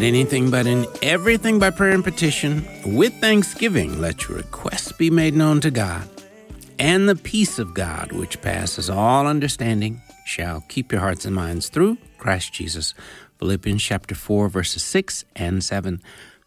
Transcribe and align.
Don't 0.00 0.06
anything, 0.08 0.50
but 0.50 0.66
in 0.66 0.86
everything 1.02 1.58
by 1.58 1.68
prayer 1.68 1.92
and 1.92 2.02
petition, 2.02 2.66
with 2.86 3.12
thanksgiving, 3.20 4.00
let 4.00 4.26
your 4.26 4.38
requests 4.38 4.92
be 4.92 5.10
made 5.10 5.34
known 5.34 5.60
to 5.60 5.70
God. 5.70 6.08
And 6.78 7.06
the 7.06 7.14
peace 7.14 7.58
of 7.58 7.74
God, 7.74 8.10
which 8.10 8.40
passes 8.40 8.88
all 8.88 9.26
understanding, 9.26 10.00
shall 10.24 10.64
keep 10.70 10.90
your 10.90 11.02
hearts 11.02 11.26
and 11.26 11.36
minds 11.36 11.68
through 11.68 11.98
Christ 12.16 12.54
Jesus. 12.54 12.94
Philippians 13.38 13.82
chapter 13.82 14.14
4, 14.14 14.48
verses 14.48 14.82
6 14.84 15.26
and 15.36 15.62
7. 15.62 16.00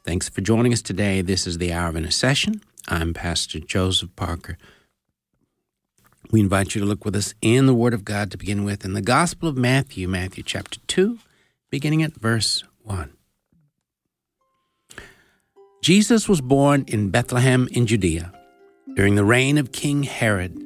Thanks 0.04 0.30
for 0.30 0.42
joining 0.42 0.74
us 0.74 0.82
today. 0.82 1.22
This 1.22 1.46
is 1.46 1.60
the 1.60 1.72
Hour 1.72 1.90
of 1.90 1.96
Intercession. 1.96 2.64
I'm 2.88 3.14
Pastor 3.14 3.60
Joseph 3.60 4.16
Parker. 4.16 4.58
We 6.32 6.40
invite 6.40 6.74
you 6.74 6.82
to 6.82 6.88
look 6.88 7.06
with 7.06 7.16
us 7.16 7.36
in 7.40 7.68
the 7.68 7.76
Word 7.76 7.94
of 7.94 8.04
God 8.04 8.32
to 8.32 8.38
begin 8.40 8.64
with 8.64 8.84
in 8.84 8.94
the 8.94 9.02
Gospel 9.04 9.48
of 9.48 9.56
Matthew, 9.56 10.08
Matthew 10.08 10.42
chapter 10.42 10.80
2, 10.88 11.20
beginning 11.70 12.02
at 12.02 12.16
verse 12.16 12.64
1. 12.82 13.12
Jesus 15.84 16.30
was 16.30 16.40
born 16.40 16.86
in 16.88 17.10
Bethlehem 17.10 17.68
in 17.74 17.86
Judea 17.86 18.32
during 18.96 19.16
the 19.16 19.26
reign 19.26 19.58
of 19.58 19.74
King 19.74 20.04
Herod. 20.04 20.58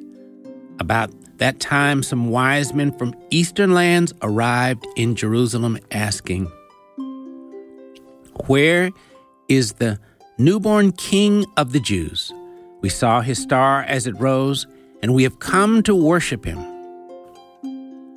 About 0.78 1.10
that 1.38 1.58
time, 1.58 2.04
some 2.04 2.30
wise 2.30 2.72
men 2.72 2.96
from 2.96 3.16
eastern 3.30 3.74
lands 3.74 4.14
arrived 4.22 4.86
in 4.94 5.16
Jerusalem 5.16 5.76
asking, 5.90 6.44
Where 8.46 8.92
is 9.48 9.72
the 9.72 9.98
newborn 10.38 10.92
King 10.92 11.46
of 11.56 11.72
the 11.72 11.80
Jews? 11.80 12.32
We 12.80 12.88
saw 12.88 13.20
his 13.20 13.42
star 13.42 13.82
as 13.82 14.06
it 14.06 14.14
rose, 14.20 14.68
and 15.02 15.16
we 15.16 15.24
have 15.24 15.40
come 15.40 15.82
to 15.82 15.96
worship 15.96 16.44
him. 16.44 16.64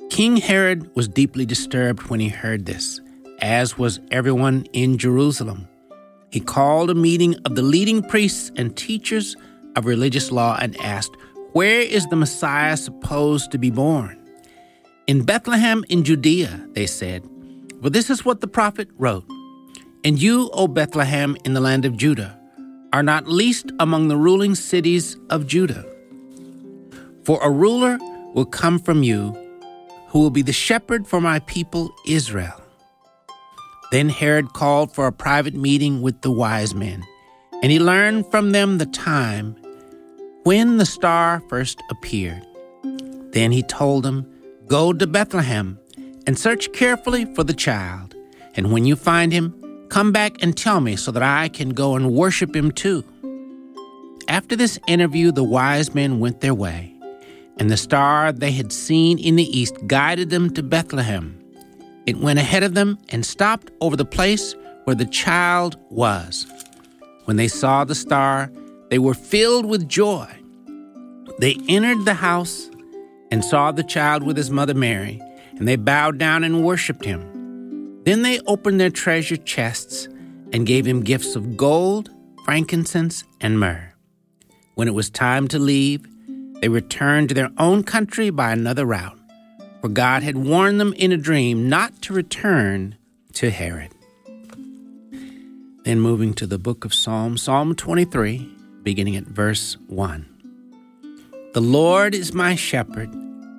King 0.08 0.36
Herod 0.36 0.88
was 0.94 1.08
deeply 1.08 1.46
disturbed 1.46 2.04
when 2.04 2.20
he 2.20 2.28
heard 2.28 2.66
this, 2.66 3.00
as 3.40 3.76
was 3.76 3.98
everyone 4.12 4.66
in 4.72 4.98
Jerusalem. 4.98 5.66
He 6.32 6.40
called 6.40 6.88
a 6.88 6.94
meeting 6.94 7.36
of 7.44 7.56
the 7.56 7.62
leading 7.62 8.02
priests 8.02 8.50
and 8.56 8.74
teachers 8.74 9.36
of 9.76 9.84
religious 9.84 10.32
law 10.32 10.56
and 10.58 10.74
asked, 10.80 11.14
Where 11.52 11.80
is 11.82 12.06
the 12.06 12.16
Messiah 12.16 12.78
supposed 12.78 13.50
to 13.50 13.58
be 13.58 13.70
born? 13.70 14.18
In 15.06 15.24
Bethlehem 15.24 15.84
in 15.90 16.04
Judea, 16.04 16.68
they 16.72 16.86
said. 16.86 17.28
Well, 17.82 17.90
this 17.90 18.08
is 18.08 18.24
what 18.24 18.40
the 18.40 18.46
prophet 18.46 18.88
wrote. 18.96 19.24
And 20.04 20.20
you, 20.20 20.48
O 20.54 20.68
Bethlehem, 20.68 21.36
in 21.44 21.52
the 21.52 21.60
land 21.60 21.84
of 21.84 21.98
Judah, 21.98 22.38
are 22.94 23.02
not 23.02 23.28
least 23.28 23.70
among 23.78 24.08
the 24.08 24.16
ruling 24.16 24.54
cities 24.54 25.18
of 25.28 25.46
Judah. 25.46 25.84
For 27.24 27.40
a 27.42 27.50
ruler 27.50 27.98
will 28.32 28.46
come 28.46 28.78
from 28.78 29.02
you 29.02 29.36
who 30.08 30.20
will 30.20 30.30
be 30.30 30.42
the 30.42 30.52
shepherd 30.52 31.06
for 31.06 31.20
my 31.20 31.40
people 31.40 31.94
Israel. 32.06 32.61
Then 33.92 34.08
Herod 34.08 34.54
called 34.54 34.94
for 34.94 35.06
a 35.06 35.12
private 35.12 35.54
meeting 35.54 36.00
with 36.00 36.22
the 36.22 36.30
wise 36.30 36.74
men, 36.74 37.04
and 37.62 37.70
he 37.70 37.78
learned 37.78 38.30
from 38.30 38.52
them 38.52 38.78
the 38.78 38.86
time 38.86 39.54
when 40.44 40.78
the 40.78 40.86
star 40.86 41.42
first 41.50 41.82
appeared. 41.90 42.42
Then 43.32 43.52
he 43.52 43.62
told 43.62 44.04
them, 44.04 44.26
Go 44.66 44.94
to 44.94 45.06
Bethlehem 45.06 45.78
and 46.26 46.38
search 46.38 46.72
carefully 46.72 47.26
for 47.34 47.44
the 47.44 47.52
child, 47.52 48.14
and 48.54 48.72
when 48.72 48.86
you 48.86 48.96
find 48.96 49.30
him, 49.30 49.86
come 49.90 50.10
back 50.10 50.42
and 50.42 50.56
tell 50.56 50.80
me 50.80 50.96
so 50.96 51.12
that 51.12 51.22
I 51.22 51.50
can 51.50 51.68
go 51.68 51.94
and 51.94 52.14
worship 52.14 52.56
him 52.56 52.72
too. 52.72 53.04
After 54.26 54.56
this 54.56 54.78
interview, 54.88 55.32
the 55.32 55.44
wise 55.44 55.94
men 55.94 56.18
went 56.18 56.40
their 56.40 56.54
way 56.54 56.92
and 57.58 57.70
the 57.70 57.76
star 57.76 58.32
they 58.32 58.52
had 58.52 58.72
seen 58.72 59.18
in 59.18 59.36
the 59.36 59.58
east 59.58 59.76
guided 59.86 60.30
them 60.30 60.48
to 60.54 60.62
Bethlehem. 60.62 61.41
It 62.06 62.18
went 62.18 62.38
ahead 62.38 62.62
of 62.62 62.74
them 62.74 62.98
and 63.10 63.24
stopped 63.24 63.70
over 63.80 63.96
the 63.96 64.04
place 64.04 64.54
where 64.84 64.96
the 64.96 65.06
child 65.06 65.76
was. 65.90 66.46
When 67.26 67.36
they 67.36 67.48
saw 67.48 67.84
the 67.84 67.94
star, 67.94 68.50
they 68.90 68.98
were 68.98 69.14
filled 69.14 69.66
with 69.66 69.88
joy. 69.88 70.28
They 71.38 71.56
entered 71.68 72.04
the 72.04 72.14
house 72.14 72.68
and 73.30 73.44
saw 73.44 73.72
the 73.72 73.84
child 73.84 74.22
with 74.22 74.36
his 74.36 74.50
mother 74.50 74.74
Mary, 74.74 75.20
and 75.56 75.66
they 75.66 75.76
bowed 75.76 76.18
down 76.18 76.44
and 76.44 76.64
worshiped 76.64 77.04
him. 77.04 78.02
Then 78.04 78.22
they 78.22 78.40
opened 78.40 78.80
their 78.80 78.90
treasure 78.90 79.36
chests 79.36 80.08
and 80.52 80.66
gave 80.66 80.84
him 80.84 81.02
gifts 81.02 81.36
of 81.36 81.56
gold, 81.56 82.10
frankincense, 82.44 83.24
and 83.40 83.60
myrrh. 83.60 83.94
When 84.74 84.88
it 84.88 84.94
was 84.94 85.08
time 85.08 85.46
to 85.48 85.58
leave, 85.58 86.04
they 86.60 86.68
returned 86.68 87.28
to 87.28 87.34
their 87.34 87.50
own 87.58 87.84
country 87.84 88.30
by 88.30 88.52
another 88.52 88.84
route, 88.84 89.18
for 89.82 89.88
God 89.88 90.22
had 90.22 90.36
warned 90.36 90.80
them 90.80 90.94
in 90.94 91.10
a 91.10 91.16
dream 91.16 91.68
not 91.68 92.00
to 92.02 92.14
return 92.14 92.96
to 93.32 93.50
Herod. 93.50 93.90
Then 95.84 96.00
moving 96.00 96.34
to 96.34 96.46
the 96.46 96.58
book 96.58 96.84
of 96.84 96.94
Psalms, 96.94 97.42
Psalm 97.42 97.74
23, 97.74 98.48
beginning 98.84 99.16
at 99.16 99.24
verse 99.24 99.76
1. 99.88 100.24
The 101.52 101.60
Lord 101.60 102.14
is 102.14 102.32
my 102.32 102.54
shepherd. 102.54 103.10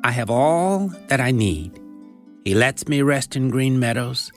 I 0.05 0.11
have 0.11 0.29
all 0.29 0.87
that 1.07 1.19
I 1.19 1.31
need. 1.31 1.77
He 2.45 2.55
lets 2.55 2.87
me 2.87 3.01
rest 3.01 3.35
in 3.35 3.49
green 3.49 3.77
meadows. 3.77 4.31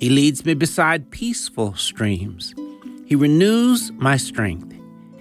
He 0.00 0.08
leads 0.08 0.42
me 0.46 0.54
beside 0.54 1.10
peaceful 1.10 1.74
streams. 1.74 2.54
He 3.04 3.14
renews 3.14 3.92
my 3.92 4.16
strength. 4.16 4.74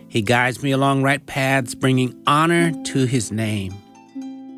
He 0.08 0.22
guides 0.22 0.64
me 0.64 0.72
along 0.72 1.04
right 1.04 1.26
paths, 1.26 1.76
bringing 1.76 2.16
honor 2.26 2.72
to 2.86 3.06
his 3.06 3.34
name. 3.34 3.74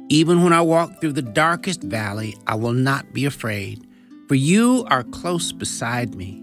Even 0.09 0.41
when 0.41 0.53
I 0.53 0.61
walk 0.61 1.01
through 1.01 1.13
the 1.13 1.21
darkest 1.21 1.83
valley, 1.83 2.37
I 2.47 2.55
will 2.55 2.73
not 2.73 3.11
be 3.13 3.25
afraid, 3.25 3.85
for 4.29 4.35
you 4.35 4.85
are 4.89 5.03
close 5.03 5.51
beside 5.51 6.15
me. 6.15 6.41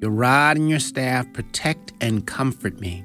Your 0.00 0.10
rod 0.10 0.56
and 0.56 0.68
your 0.68 0.80
staff 0.80 1.32
protect 1.32 1.92
and 2.00 2.26
comfort 2.26 2.80
me. 2.80 3.04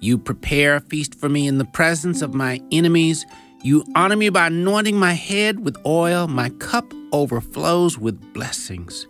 You 0.00 0.16
prepare 0.16 0.76
a 0.76 0.80
feast 0.80 1.14
for 1.14 1.28
me 1.28 1.46
in 1.46 1.58
the 1.58 1.66
presence 1.66 2.22
of 2.22 2.32
my 2.32 2.62
enemies. 2.72 3.26
You 3.62 3.84
honor 3.94 4.16
me 4.16 4.30
by 4.30 4.46
anointing 4.46 4.98
my 4.98 5.12
head 5.12 5.60
with 5.60 5.76
oil. 5.84 6.26
My 6.26 6.48
cup 6.48 6.90
overflows 7.12 7.98
with 7.98 8.32
blessings. 8.32 9.06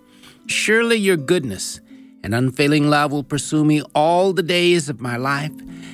Surely 0.46 0.96
your 0.96 1.16
goodness 1.16 1.80
and 2.24 2.34
unfailing 2.34 2.90
love 2.90 3.12
will 3.12 3.22
pursue 3.22 3.64
me 3.64 3.82
all 3.94 4.32
the 4.32 4.42
days 4.42 4.88
of 4.88 5.00
my 5.00 5.16
life 5.16 5.52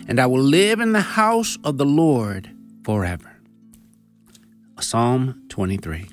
and 0.08 0.18
I 0.18 0.24
will 0.24 0.42
live 0.42 0.80
in 0.80 0.92
the 0.92 1.02
house 1.02 1.58
of 1.62 1.76
the 1.76 1.84
Lord 1.84 2.50
forever. 2.84 3.35
Psalm 4.80 5.42
23. 5.48 6.06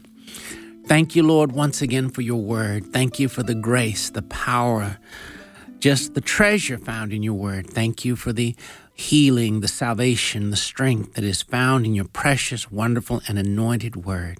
Thank 0.85 1.15
you, 1.15 1.23
Lord, 1.23 1.51
once 1.51 1.81
again 1.81 2.09
for 2.09 2.21
your 2.21 2.41
word. 2.41 2.85
Thank 2.93 3.19
you 3.19 3.29
for 3.29 3.43
the 3.43 3.55
grace, 3.55 4.09
the 4.09 4.21
power, 4.21 4.97
just 5.79 6.13
the 6.13 6.21
treasure 6.21 6.77
found 6.77 7.13
in 7.13 7.23
your 7.23 7.33
word. 7.33 7.69
Thank 7.69 8.05
you 8.05 8.15
for 8.15 8.33
the 8.33 8.55
healing, 8.93 9.61
the 9.61 9.67
salvation, 9.67 10.49
the 10.49 10.57
strength 10.57 11.13
that 11.13 11.23
is 11.23 11.41
found 11.41 11.85
in 11.85 11.93
your 11.93 12.07
precious, 12.07 12.71
wonderful, 12.71 13.21
and 13.27 13.39
anointed 13.39 14.05
word. 14.05 14.37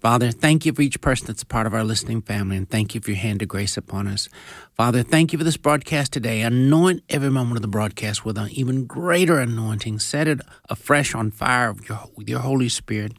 Father, 0.00 0.30
thank 0.30 0.66
you 0.66 0.72
for 0.72 0.82
each 0.82 1.00
person 1.00 1.26
that's 1.26 1.42
a 1.42 1.46
part 1.46 1.66
of 1.66 1.72
our 1.72 1.82
listening 1.82 2.20
family, 2.20 2.56
and 2.56 2.68
thank 2.68 2.94
you 2.94 3.00
for 3.00 3.10
your 3.10 3.18
hand 3.18 3.40
of 3.40 3.48
grace 3.48 3.76
upon 3.76 4.06
us. 4.06 4.28
Father, 4.74 5.02
thank 5.02 5.32
you 5.32 5.38
for 5.38 5.44
this 5.44 5.56
broadcast 5.56 6.12
today. 6.12 6.42
Anoint 6.42 7.02
every 7.08 7.30
moment 7.30 7.56
of 7.56 7.62
the 7.62 7.68
broadcast 7.68 8.24
with 8.24 8.36
an 8.36 8.50
even 8.50 8.84
greater 8.84 9.38
anointing. 9.38 9.98
Set 9.98 10.28
it 10.28 10.40
afresh 10.68 11.14
on 11.14 11.30
fire 11.30 11.72
with 11.72 11.88
your, 11.88 12.10
with 12.14 12.28
your 12.28 12.40
Holy 12.40 12.68
Spirit. 12.68 13.12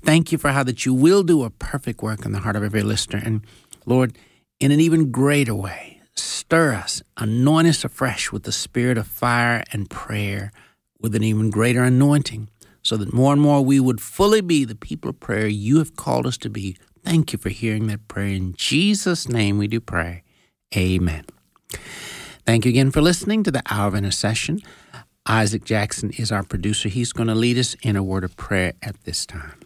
Thank 0.00 0.32
you 0.32 0.38
for 0.38 0.50
how 0.50 0.62
that 0.62 0.86
you 0.86 0.94
will 0.94 1.22
do 1.22 1.42
a 1.42 1.50
perfect 1.50 2.02
work 2.02 2.24
in 2.24 2.32
the 2.32 2.40
heart 2.40 2.56
of 2.56 2.62
every 2.62 2.82
listener. 2.82 3.20
And 3.22 3.42
Lord, 3.84 4.16
in 4.58 4.72
an 4.72 4.80
even 4.80 5.10
greater 5.10 5.54
way, 5.54 6.00
stir 6.14 6.72
us, 6.72 7.02
anoint 7.18 7.68
us 7.68 7.84
afresh 7.84 8.32
with 8.32 8.44
the 8.44 8.52
spirit 8.52 8.96
of 8.96 9.06
fire 9.06 9.62
and 9.72 9.90
prayer 9.90 10.52
with 11.00 11.14
an 11.14 11.22
even 11.22 11.50
greater 11.50 11.82
anointing 11.82 12.48
so 12.88 12.96
that 12.96 13.12
more 13.12 13.34
and 13.34 13.42
more 13.42 13.62
we 13.62 13.78
would 13.78 14.00
fully 14.00 14.40
be 14.40 14.64
the 14.64 14.74
people 14.74 15.10
of 15.10 15.20
prayer 15.20 15.46
you 15.46 15.78
have 15.78 15.94
called 15.94 16.26
us 16.26 16.38
to 16.38 16.48
be. 16.48 16.74
Thank 17.04 17.34
you 17.34 17.38
for 17.38 17.50
hearing 17.50 17.86
that 17.88 18.08
prayer. 18.08 18.28
In 18.28 18.54
Jesus' 18.54 19.28
name 19.28 19.58
we 19.58 19.68
do 19.68 19.78
pray. 19.78 20.22
Amen. 20.74 21.26
Thank 22.46 22.64
you 22.64 22.70
again 22.70 22.90
for 22.90 23.02
listening 23.02 23.42
to 23.42 23.50
the 23.50 23.62
Hour 23.70 23.88
of 23.88 23.94
Intercession. 23.94 24.60
Isaac 25.26 25.66
Jackson 25.66 26.12
is 26.12 26.32
our 26.32 26.42
producer. 26.42 26.88
He's 26.88 27.12
going 27.12 27.28
to 27.28 27.34
lead 27.34 27.58
us 27.58 27.76
in 27.82 27.94
a 27.94 28.02
word 28.02 28.24
of 28.24 28.38
prayer 28.38 28.72
at 28.80 29.04
this 29.04 29.26
time. 29.26 29.60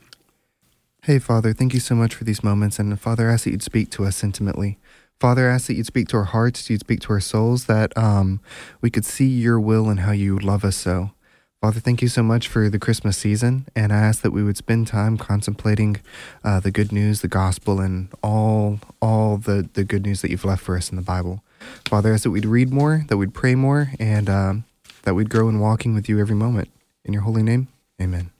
Hey, 1.04 1.20
Father, 1.20 1.52
thank 1.52 1.74
you 1.74 1.80
so 1.80 1.94
much 1.94 2.16
for 2.16 2.24
these 2.24 2.42
moments. 2.42 2.80
And 2.80 3.00
Father, 3.00 3.30
I 3.30 3.34
ask 3.34 3.44
that 3.44 3.52
you'd 3.52 3.62
speak 3.62 3.90
to 3.92 4.04
us 4.04 4.24
intimately. 4.24 4.78
Father, 5.20 5.48
I 5.48 5.54
ask 5.54 5.68
that 5.68 5.74
you'd 5.74 5.86
speak 5.86 6.08
to 6.08 6.16
our 6.16 6.24
hearts, 6.24 6.68
you'd 6.68 6.80
speak 6.80 6.98
to 7.02 7.12
our 7.12 7.20
souls, 7.20 7.66
that 7.66 7.96
um, 7.96 8.40
we 8.80 8.90
could 8.90 9.04
see 9.04 9.28
your 9.28 9.60
will 9.60 9.88
and 9.88 10.00
how 10.00 10.10
you 10.10 10.36
love 10.40 10.64
us 10.64 10.74
so. 10.74 11.12
Father, 11.62 11.80
thank 11.80 12.02
you 12.02 12.08
so 12.08 12.24
much 12.24 12.48
for 12.48 12.68
the 12.68 12.78
Christmas 12.78 13.16
season, 13.16 13.66
and 13.76 13.92
I 13.92 13.98
ask 13.98 14.22
that 14.22 14.32
we 14.32 14.42
would 14.42 14.56
spend 14.56 14.88
time 14.88 15.16
contemplating 15.16 15.98
uh, 16.42 16.58
the 16.58 16.72
good 16.72 16.90
news, 16.90 17.20
the 17.20 17.28
gospel, 17.28 17.80
and 17.80 18.08
all 18.22 18.80
all 19.00 19.36
the, 19.36 19.68
the 19.72 19.84
good 19.84 20.02
news 20.02 20.22
that 20.22 20.30
you've 20.30 20.44
left 20.44 20.62
for 20.62 20.76
us 20.76 20.90
in 20.90 20.96
the 20.96 21.02
Bible. 21.02 21.44
Father, 21.88 22.10
I 22.10 22.14
ask 22.14 22.24
that 22.24 22.30
we'd 22.30 22.44
read 22.44 22.72
more, 22.72 23.04
that 23.08 23.16
we'd 23.16 23.32
pray 23.32 23.54
more, 23.54 23.92
and 24.00 24.28
um, 24.28 24.64
that 25.04 25.14
we'd 25.14 25.30
grow 25.30 25.48
in 25.48 25.60
walking 25.60 25.94
with 25.94 26.08
you 26.08 26.18
every 26.18 26.34
moment. 26.34 26.68
In 27.04 27.12
your 27.12 27.22
holy 27.22 27.44
name, 27.44 27.68
amen. 28.00 28.30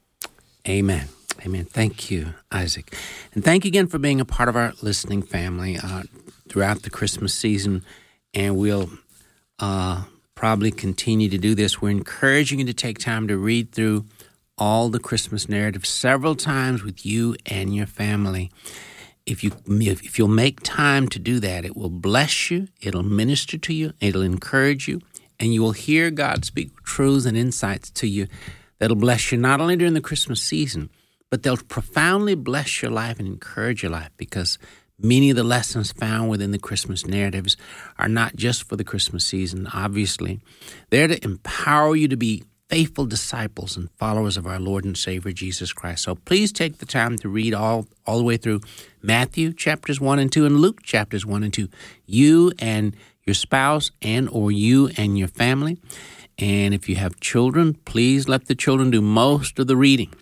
Amen. 0.69 1.09
Amen. 1.47 1.65
Thank 1.65 2.11
you, 2.11 2.35
Isaac. 2.51 2.93
And 3.35 3.45
thank 3.45 3.65
you 3.65 3.69
again 3.69 3.87
for 3.87 3.99
being 3.99 4.21
a 4.21 4.25
part 4.25 4.49
of 4.49 4.57
our 4.57 4.73
listening 4.83 5.23
family. 5.23 5.79
Uh, 5.79 6.03
throughout 6.53 6.83
the 6.83 6.91
Christmas 6.91 7.33
season, 7.33 7.83
and 8.35 8.59
we'll 8.59 8.91
uh, 9.59 10.03
probably 10.35 10.71
continue 10.71 11.29
to 11.29 11.39
do 11.39 11.55
this. 11.55 11.81
We're 11.81 11.91
encouraging 11.91 12.61
you 12.61 12.65
to 12.67 12.75
take 12.75 12.99
time 12.99 13.29
to 13.29 13.37
read 13.37 13.73
through 13.73 14.07
all 14.59 14.89
the 14.89 14.99
Christmas 14.99 15.49
narrative 15.49 15.87
several 15.87 16.35
times 16.35 16.83
with 16.83 17.05
you 17.05 17.37
and 17.47 17.75
your 17.75 17.87
family. 17.87 18.51
If 19.25 19.45
you 19.45 19.53
if 19.67 20.19
you'll 20.19 20.29
make 20.29 20.61
time 20.63 21.09
to 21.09 21.19
do 21.19 21.39
that, 21.41 21.65
it 21.65 21.77
will 21.77 21.91
bless 21.91 22.51
you, 22.51 22.69
it'll 22.81 23.05
minister 23.05 23.57
to 23.57 23.73
you, 23.73 23.93
it'll 24.01 24.23
encourage 24.23 24.89
you, 24.89 25.01
and 25.39 25.55
you 25.55 25.63
will 25.63 25.73
hear 25.73 26.11
God 26.11 26.45
speak 26.45 26.83
truths 26.83 27.27
and 27.27 27.37
insights 27.37 27.91
to 27.91 28.07
you 28.07 28.27
that'll 28.79 28.97
bless 28.97 29.31
you 29.31 29.39
not 29.39 29.61
only 29.61 29.77
during 29.77 29.95
the 29.95 30.01
Christmas 30.01 30.43
season, 30.43 30.91
but 31.31 31.43
they'll 31.43 31.57
profoundly 31.57 32.35
bless 32.35 32.83
your 32.83 32.91
life 32.91 33.19
and 33.19 33.29
encourage 33.29 33.83
your 33.83 33.93
life 33.93 34.11
because 34.17 34.59
many 34.99 35.31
of 35.31 35.37
the 35.37 35.45
lessons 35.45 35.93
found 35.93 36.31
within 36.31 36.51
the 36.51 36.59
Christmas 36.59 37.07
narratives 37.07 37.57
are 37.99 38.09
not 38.09 38.37
just 38.37 38.69
for 38.69 38.77
the 38.77 38.85
Christmas 38.85 39.27
season, 39.27 39.69
obviously. 39.73 40.41
They're 40.91 41.09
to 41.09 41.23
empower 41.25 41.97
you 41.97 42.09
to 42.09 42.17
be 42.17 42.45
faithful 42.69 43.05
disciples 43.05 43.77
and 43.77 43.91
followers 43.99 44.39
of 44.39 44.47
our 44.47 44.59
Lord 44.59 44.87
and 44.87 44.97
Savior 44.97 45.33
Jesus 45.33 45.75
Christ. 45.75 46.05
So 46.05 46.15
please 46.15 46.53
take 46.53 46.79
the 46.79 46.87
time 46.87 47.19
to 47.19 47.29
read 47.29 47.53
all, 47.53 47.87
all 48.07 48.17
the 48.17 48.25
way 48.25 48.39
through 48.39 48.63
Matthew 49.03 49.53
chapters 49.53 50.01
1 50.01 50.19
and 50.19 50.33
2 50.33 50.47
and 50.47 50.57
Luke 50.59 50.83
chapters 50.83 51.27
1 51.27 51.43
and 51.43 51.53
2. 51.53 51.69
You 52.07 52.53
and 52.59 52.97
your 53.25 53.35
spouse 53.35 53.91
and 54.01 54.29
or 54.31 54.51
you 54.51 54.89
and 54.97 55.19
your 55.19 55.29
family. 55.29 55.79
And 56.39 56.73
if 56.73 56.89
you 56.89 56.97
have 56.97 57.21
children, 57.21 57.75
please 57.85 58.27
let 58.27 58.47
the 58.47 58.55
children 58.55 58.91
do 58.91 59.03
most 59.03 59.59
of 59.59 59.67
the 59.67 59.77
reading 59.77 60.13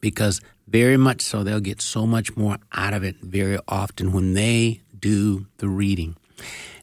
because 0.00 0.40
very 0.72 0.96
much 0.96 1.20
so 1.20 1.44
they'll 1.44 1.60
get 1.60 1.80
so 1.80 2.06
much 2.06 2.36
more 2.36 2.58
out 2.72 2.94
of 2.94 3.04
it 3.04 3.16
very 3.20 3.58
often 3.68 4.12
when 4.12 4.34
they 4.34 4.80
do 4.98 5.46
the 5.58 5.68
reading. 5.68 6.16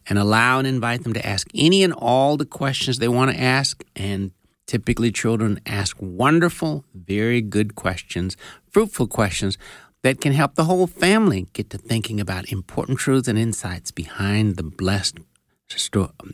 And 0.08 0.18
allow 0.18 0.58
and 0.60 0.68
invite 0.68 1.04
them 1.04 1.14
to 1.14 1.26
ask 1.26 1.48
any 1.54 1.84
and 1.84 1.94
all 1.94 2.38
the 2.38 2.46
questions 2.46 2.98
they 2.98 3.08
want 3.08 3.32
to 3.32 3.40
ask 3.40 3.84
and 3.96 4.32
Typically, 4.70 5.12
children 5.12 5.60
ask 5.66 5.98
wonderful, 6.00 6.86
very 6.94 7.42
good 7.42 7.74
questions, 7.74 8.38
fruitful 8.70 9.08
questions 9.08 9.58
that 10.04 10.22
can 10.22 10.32
help 10.32 10.54
the 10.54 10.66
whole 10.66 10.86
family 10.86 11.48
get 11.54 11.72
to 11.72 11.78
thinking 11.80 12.20
about 12.20 12.52
important 12.52 13.00
truths 13.00 13.28
and 13.28 13.40
insights 13.40 13.90
behind 13.90 14.58
the 14.58 14.64
blessed 14.64 15.18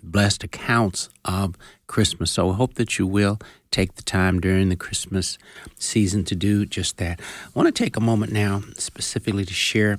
blessed 0.04 0.44
accounts 0.44 1.08
of 1.24 1.56
Christmas. 1.88 2.32
So 2.32 2.52
I 2.52 2.56
hope 2.56 2.74
that 2.74 3.00
you 3.00 3.08
will 3.08 3.40
take 3.76 3.96
the 3.96 4.04
time 4.04 4.40
during 4.40 4.70
the 4.70 4.76
Christmas 4.78 5.38
season 5.78 6.24
to 6.24 6.36
do 6.36 6.66
just 6.66 6.98
that. 6.98 7.20
I 7.20 7.50
want 7.54 7.68
to 7.68 7.84
take 7.84 7.98
a 7.98 8.02
moment 8.02 8.32
now 8.32 8.62
specifically 8.76 9.44
to 9.44 9.54
share 9.54 9.98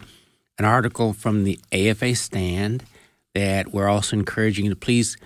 an 0.58 0.64
article 0.64 1.12
from 1.12 1.44
the 1.44 1.60
AFA 1.72 2.14
stand 2.14 2.84
that 3.34 3.72
we're 3.72 3.88
also 3.88 4.16
encouraging 4.16 4.64
you 4.64 4.70
to 4.70 4.76
please 4.76 5.18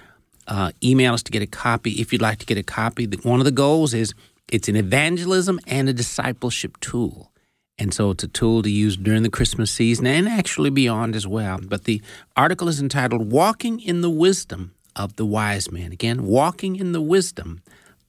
uh, 0.48 0.72
email 0.82 1.14
us 1.14 1.22
to 1.22 1.30
get 1.30 1.42
a 1.42 1.46
copy 1.46 1.92
if 1.92 2.12
you'd 2.12 2.20
like 2.20 2.38
to 2.40 2.46
get 2.46 2.58
a 2.58 2.64
copy. 2.64 3.06
One 3.22 3.38
of 3.38 3.44
the 3.44 3.52
goals 3.52 3.94
is 3.94 4.14
it's 4.48 4.68
an 4.68 4.74
evangelism 4.74 5.60
and 5.68 5.88
a 5.88 5.92
discipleship 5.92 6.80
tool. 6.80 7.30
And 7.78 7.94
so 7.94 8.10
it's 8.10 8.24
a 8.24 8.28
tool 8.28 8.62
to 8.62 8.70
use 8.70 8.96
during 8.96 9.22
the 9.22 9.30
Christmas 9.30 9.70
season 9.70 10.06
and 10.06 10.28
actually 10.28 10.70
beyond 10.70 11.14
as 11.14 11.26
well. 11.26 11.60
But 11.62 11.84
the 11.84 12.02
article 12.36 12.66
is 12.66 12.80
entitled 12.80 13.30
Walking 13.30 13.78
in 13.80 14.00
the 14.00 14.10
Wisdom 14.10 14.74
of 14.96 15.14
the 15.14 15.24
Wise 15.24 15.70
Men. 15.70 15.92
Again, 15.92 16.26
Walking 16.26 16.74
in 16.74 16.90
the 16.90 17.00
Wisdom 17.00 17.62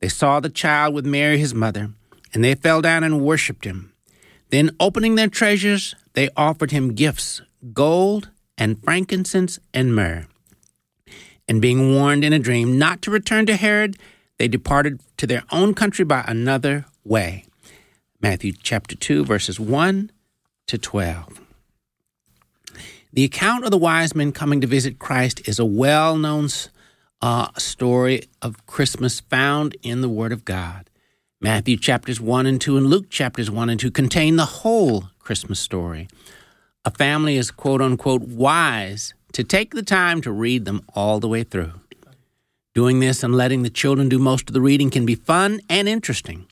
they 0.00 0.08
saw 0.08 0.40
the 0.40 0.48
child 0.48 0.94
with 0.94 1.06
Mary 1.06 1.38
his 1.38 1.54
mother, 1.54 1.90
and 2.32 2.42
they 2.42 2.54
fell 2.54 2.80
down 2.80 3.04
and 3.04 3.20
worshipped 3.20 3.64
him. 3.64 3.92
Then, 4.50 4.74
opening 4.80 5.14
their 5.14 5.28
treasures, 5.28 5.94
they 6.14 6.28
offered 6.36 6.72
him 6.72 6.94
gifts 6.94 7.42
gold 7.72 8.30
and 8.56 8.82
frankincense 8.82 9.58
and 9.74 9.94
myrrh. 9.94 10.26
And 11.46 11.60
being 11.60 11.94
warned 11.94 12.24
in 12.24 12.32
a 12.32 12.38
dream 12.38 12.78
not 12.78 13.02
to 13.02 13.10
return 13.10 13.46
to 13.46 13.56
Herod, 13.56 13.96
they 14.38 14.48
departed 14.48 15.00
to 15.18 15.26
their 15.26 15.42
own 15.52 15.74
country 15.74 16.04
by 16.04 16.24
another 16.26 16.86
way. 17.04 17.44
Matthew 18.22 18.52
chapter 18.52 18.96
2, 18.96 19.24
verses 19.24 19.60
1 19.60 20.10
to 20.66 20.78
12. 20.78 21.40
The 23.12 23.24
account 23.24 23.64
of 23.64 23.70
the 23.70 23.78
wise 23.78 24.14
men 24.14 24.32
coming 24.32 24.60
to 24.60 24.66
visit 24.66 24.98
Christ 24.98 25.46
is 25.48 25.58
a 25.58 25.64
well 25.64 26.16
known 26.16 26.48
uh, 27.22 27.48
story 27.58 28.24
of 28.40 28.64
Christmas 28.66 29.20
found 29.20 29.76
in 29.82 30.00
the 30.00 30.08
Word 30.08 30.32
of 30.32 30.44
God. 30.44 30.88
Matthew 31.40 31.76
chapters 31.76 32.20
1 32.20 32.46
and 32.46 32.60
2 32.60 32.76
and 32.76 32.86
Luke 32.86 33.10
chapters 33.10 33.50
1 33.50 33.70
and 33.70 33.80
2 33.80 33.90
contain 33.90 34.36
the 34.36 34.44
whole 34.46 35.04
Christmas 35.18 35.60
story. 35.60 36.08
A 36.84 36.90
family 36.90 37.36
is 37.36 37.50
quote 37.50 37.80
unquote 37.80 38.22
wise 38.22 39.14
to 39.32 39.44
take 39.44 39.74
the 39.74 39.82
time 39.82 40.20
to 40.22 40.32
read 40.32 40.64
them 40.64 40.82
all 40.94 41.20
the 41.20 41.28
way 41.28 41.42
through. 41.42 41.72
Doing 42.74 43.00
this 43.00 43.22
and 43.22 43.34
letting 43.34 43.62
the 43.62 43.70
children 43.70 44.08
do 44.08 44.18
most 44.18 44.48
of 44.48 44.54
the 44.54 44.60
reading 44.60 44.90
can 44.90 45.04
be 45.04 45.14
fun 45.14 45.60
and 45.68 45.88
interesting. 45.88 46.46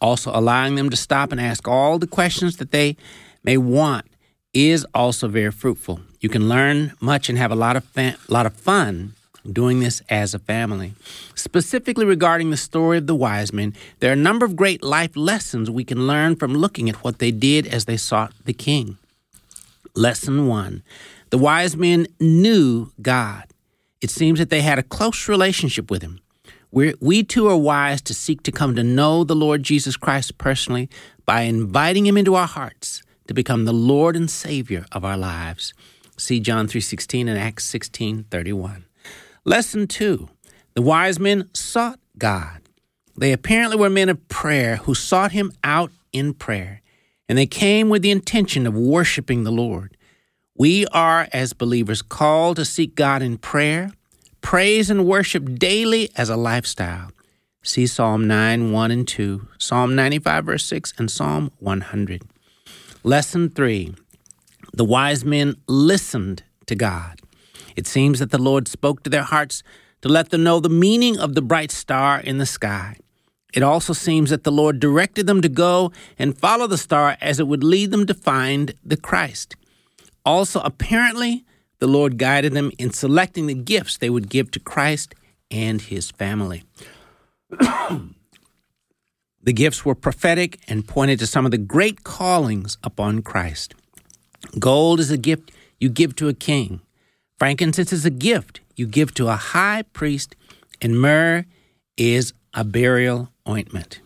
Also, 0.00 0.30
allowing 0.34 0.74
them 0.74 0.90
to 0.90 0.96
stop 0.96 1.32
and 1.32 1.40
ask 1.40 1.66
all 1.66 1.98
the 1.98 2.06
questions 2.06 2.58
that 2.58 2.70
they 2.70 2.96
may 3.42 3.56
want 3.56 4.06
is 4.52 4.86
also 4.94 5.26
very 5.28 5.50
fruitful. 5.50 6.00
You 6.20 6.28
can 6.28 6.48
learn 6.48 6.92
much 7.00 7.28
and 7.28 7.38
have 7.38 7.50
a 7.50 7.56
lot 7.56 7.76
of 7.76 7.84
fa- 7.84 8.16
lot 8.28 8.46
of 8.46 8.54
fun 8.54 9.14
doing 9.50 9.80
this 9.80 10.02
as 10.08 10.34
a 10.34 10.38
family. 10.38 10.94
Specifically 11.34 12.04
regarding 12.04 12.50
the 12.50 12.56
story 12.56 12.98
of 12.98 13.06
the 13.06 13.14
wise 13.14 13.52
men, 13.52 13.74
there 14.00 14.10
are 14.10 14.14
a 14.14 14.16
number 14.16 14.44
of 14.46 14.56
great 14.56 14.82
life 14.82 15.16
lessons 15.16 15.70
we 15.70 15.84
can 15.84 16.06
learn 16.06 16.36
from 16.36 16.54
looking 16.54 16.88
at 16.88 17.04
what 17.04 17.18
they 17.18 17.30
did 17.30 17.66
as 17.66 17.84
they 17.84 17.96
sought 17.96 18.32
the 18.44 18.52
king. 18.52 18.98
Lesson 19.94 20.46
1. 20.46 20.82
The 21.30 21.38
wise 21.38 21.76
men 21.76 22.06
knew 22.18 22.90
God. 23.00 23.44
It 24.00 24.10
seems 24.10 24.38
that 24.38 24.50
they 24.50 24.60
had 24.60 24.78
a 24.78 24.82
close 24.82 25.28
relationship 25.28 25.90
with 25.90 26.02
him. 26.02 26.20
We're, 26.70 26.94
we 27.00 27.22
too 27.22 27.48
are 27.48 27.56
wise 27.56 28.02
to 28.02 28.14
seek 28.14 28.42
to 28.42 28.52
come 28.52 28.74
to 28.74 28.82
know 28.82 29.22
the 29.22 29.36
Lord 29.36 29.62
Jesus 29.62 29.96
Christ 29.96 30.38
personally 30.38 30.90
by 31.24 31.42
inviting 31.42 32.04
him 32.04 32.16
into 32.16 32.34
our 32.34 32.48
hearts 32.48 33.02
to 33.28 33.34
become 33.34 33.64
the 33.64 33.72
Lord 33.72 34.16
and 34.16 34.30
Savior 34.30 34.84
of 34.92 35.04
our 35.04 35.16
lives. 35.16 35.72
See 36.16 36.40
John 36.40 36.66
3:16 36.68 37.28
and 37.28 37.38
Acts 37.38 37.64
16:31. 37.64 38.83
Lesson 39.46 39.86
2. 39.86 40.28
The 40.74 40.82
wise 40.82 41.20
men 41.20 41.50
sought 41.52 42.00
God. 42.16 42.62
They 43.16 43.32
apparently 43.32 43.76
were 43.76 43.90
men 43.90 44.08
of 44.08 44.26
prayer 44.28 44.76
who 44.76 44.94
sought 44.94 45.32
him 45.32 45.52
out 45.62 45.92
in 46.12 46.32
prayer, 46.32 46.80
and 47.28 47.36
they 47.36 47.46
came 47.46 47.88
with 47.88 48.02
the 48.02 48.10
intention 48.10 48.66
of 48.66 48.74
worshiping 48.74 49.44
the 49.44 49.52
Lord. 49.52 49.96
We 50.56 50.86
are 50.86 51.28
as 51.32 51.52
believers 51.52 52.00
called 52.00 52.56
to 52.56 52.64
seek 52.64 52.94
God 52.94 53.22
in 53.22 53.38
prayer 53.38 53.92
praise 54.40 54.90
and 54.90 55.06
worship 55.06 55.58
daily 55.58 56.10
as 56.16 56.28
a 56.28 56.36
lifestyle. 56.36 57.10
See 57.62 57.86
Psalm 57.86 58.26
9, 58.26 58.72
1 58.72 58.90
and 58.90 59.08
2, 59.08 59.48
Psalm 59.58 59.94
95, 59.94 60.44
verse 60.44 60.66
6, 60.66 60.92
and 60.98 61.10
Psalm 61.10 61.50
100. 61.58 62.22
Lesson 63.02 63.48
3 63.48 63.94
The 64.74 64.84
wise 64.84 65.24
men 65.24 65.56
listened 65.66 66.42
to 66.66 66.74
God. 66.74 67.20
It 67.76 67.86
seems 67.86 68.18
that 68.18 68.30
the 68.30 68.38
Lord 68.38 68.68
spoke 68.68 69.02
to 69.02 69.10
their 69.10 69.22
hearts 69.22 69.62
to 70.02 70.08
let 70.08 70.30
them 70.30 70.42
know 70.42 70.60
the 70.60 70.68
meaning 70.68 71.18
of 71.18 71.34
the 71.34 71.42
bright 71.42 71.70
star 71.70 72.20
in 72.20 72.38
the 72.38 72.46
sky. 72.46 72.96
It 73.54 73.62
also 73.62 73.92
seems 73.92 74.30
that 74.30 74.44
the 74.44 74.52
Lord 74.52 74.80
directed 74.80 75.26
them 75.26 75.40
to 75.40 75.48
go 75.48 75.92
and 76.18 76.36
follow 76.36 76.66
the 76.66 76.76
star 76.76 77.16
as 77.20 77.38
it 77.38 77.46
would 77.46 77.62
lead 77.62 77.90
them 77.92 78.04
to 78.06 78.14
find 78.14 78.74
the 78.84 78.96
Christ. 78.96 79.54
Also, 80.24 80.60
apparently, 80.60 81.44
the 81.78 81.86
Lord 81.86 82.18
guided 82.18 82.52
them 82.52 82.72
in 82.78 82.92
selecting 82.92 83.46
the 83.46 83.54
gifts 83.54 83.96
they 83.96 84.10
would 84.10 84.28
give 84.28 84.50
to 84.52 84.60
Christ 84.60 85.14
and 85.50 85.80
his 85.80 86.10
family. 86.10 86.64
the 87.50 88.12
gifts 89.52 89.84
were 89.84 89.94
prophetic 89.94 90.58
and 90.66 90.88
pointed 90.88 91.18
to 91.20 91.26
some 91.26 91.44
of 91.44 91.50
the 91.50 91.58
great 91.58 92.02
callings 92.02 92.76
upon 92.82 93.22
Christ. 93.22 93.74
Gold 94.58 94.98
is 94.98 95.10
a 95.10 95.16
gift 95.16 95.52
you 95.78 95.88
give 95.88 96.16
to 96.16 96.28
a 96.28 96.34
king. 96.34 96.80
Frankincense 97.38 97.92
is 97.92 98.04
a 98.04 98.10
gift 98.10 98.60
you 98.76 98.86
give 98.86 99.14
to 99.14 99.28
a 99.28 99.36
high 99.36 99.82
priest, 99.92 100.36
and 100.80 101.00
myrrh 101.00 101.44
is 101.96 102.32
a 102.52 102.64
burial 102.64 103.30
ointment. 103.48 104.00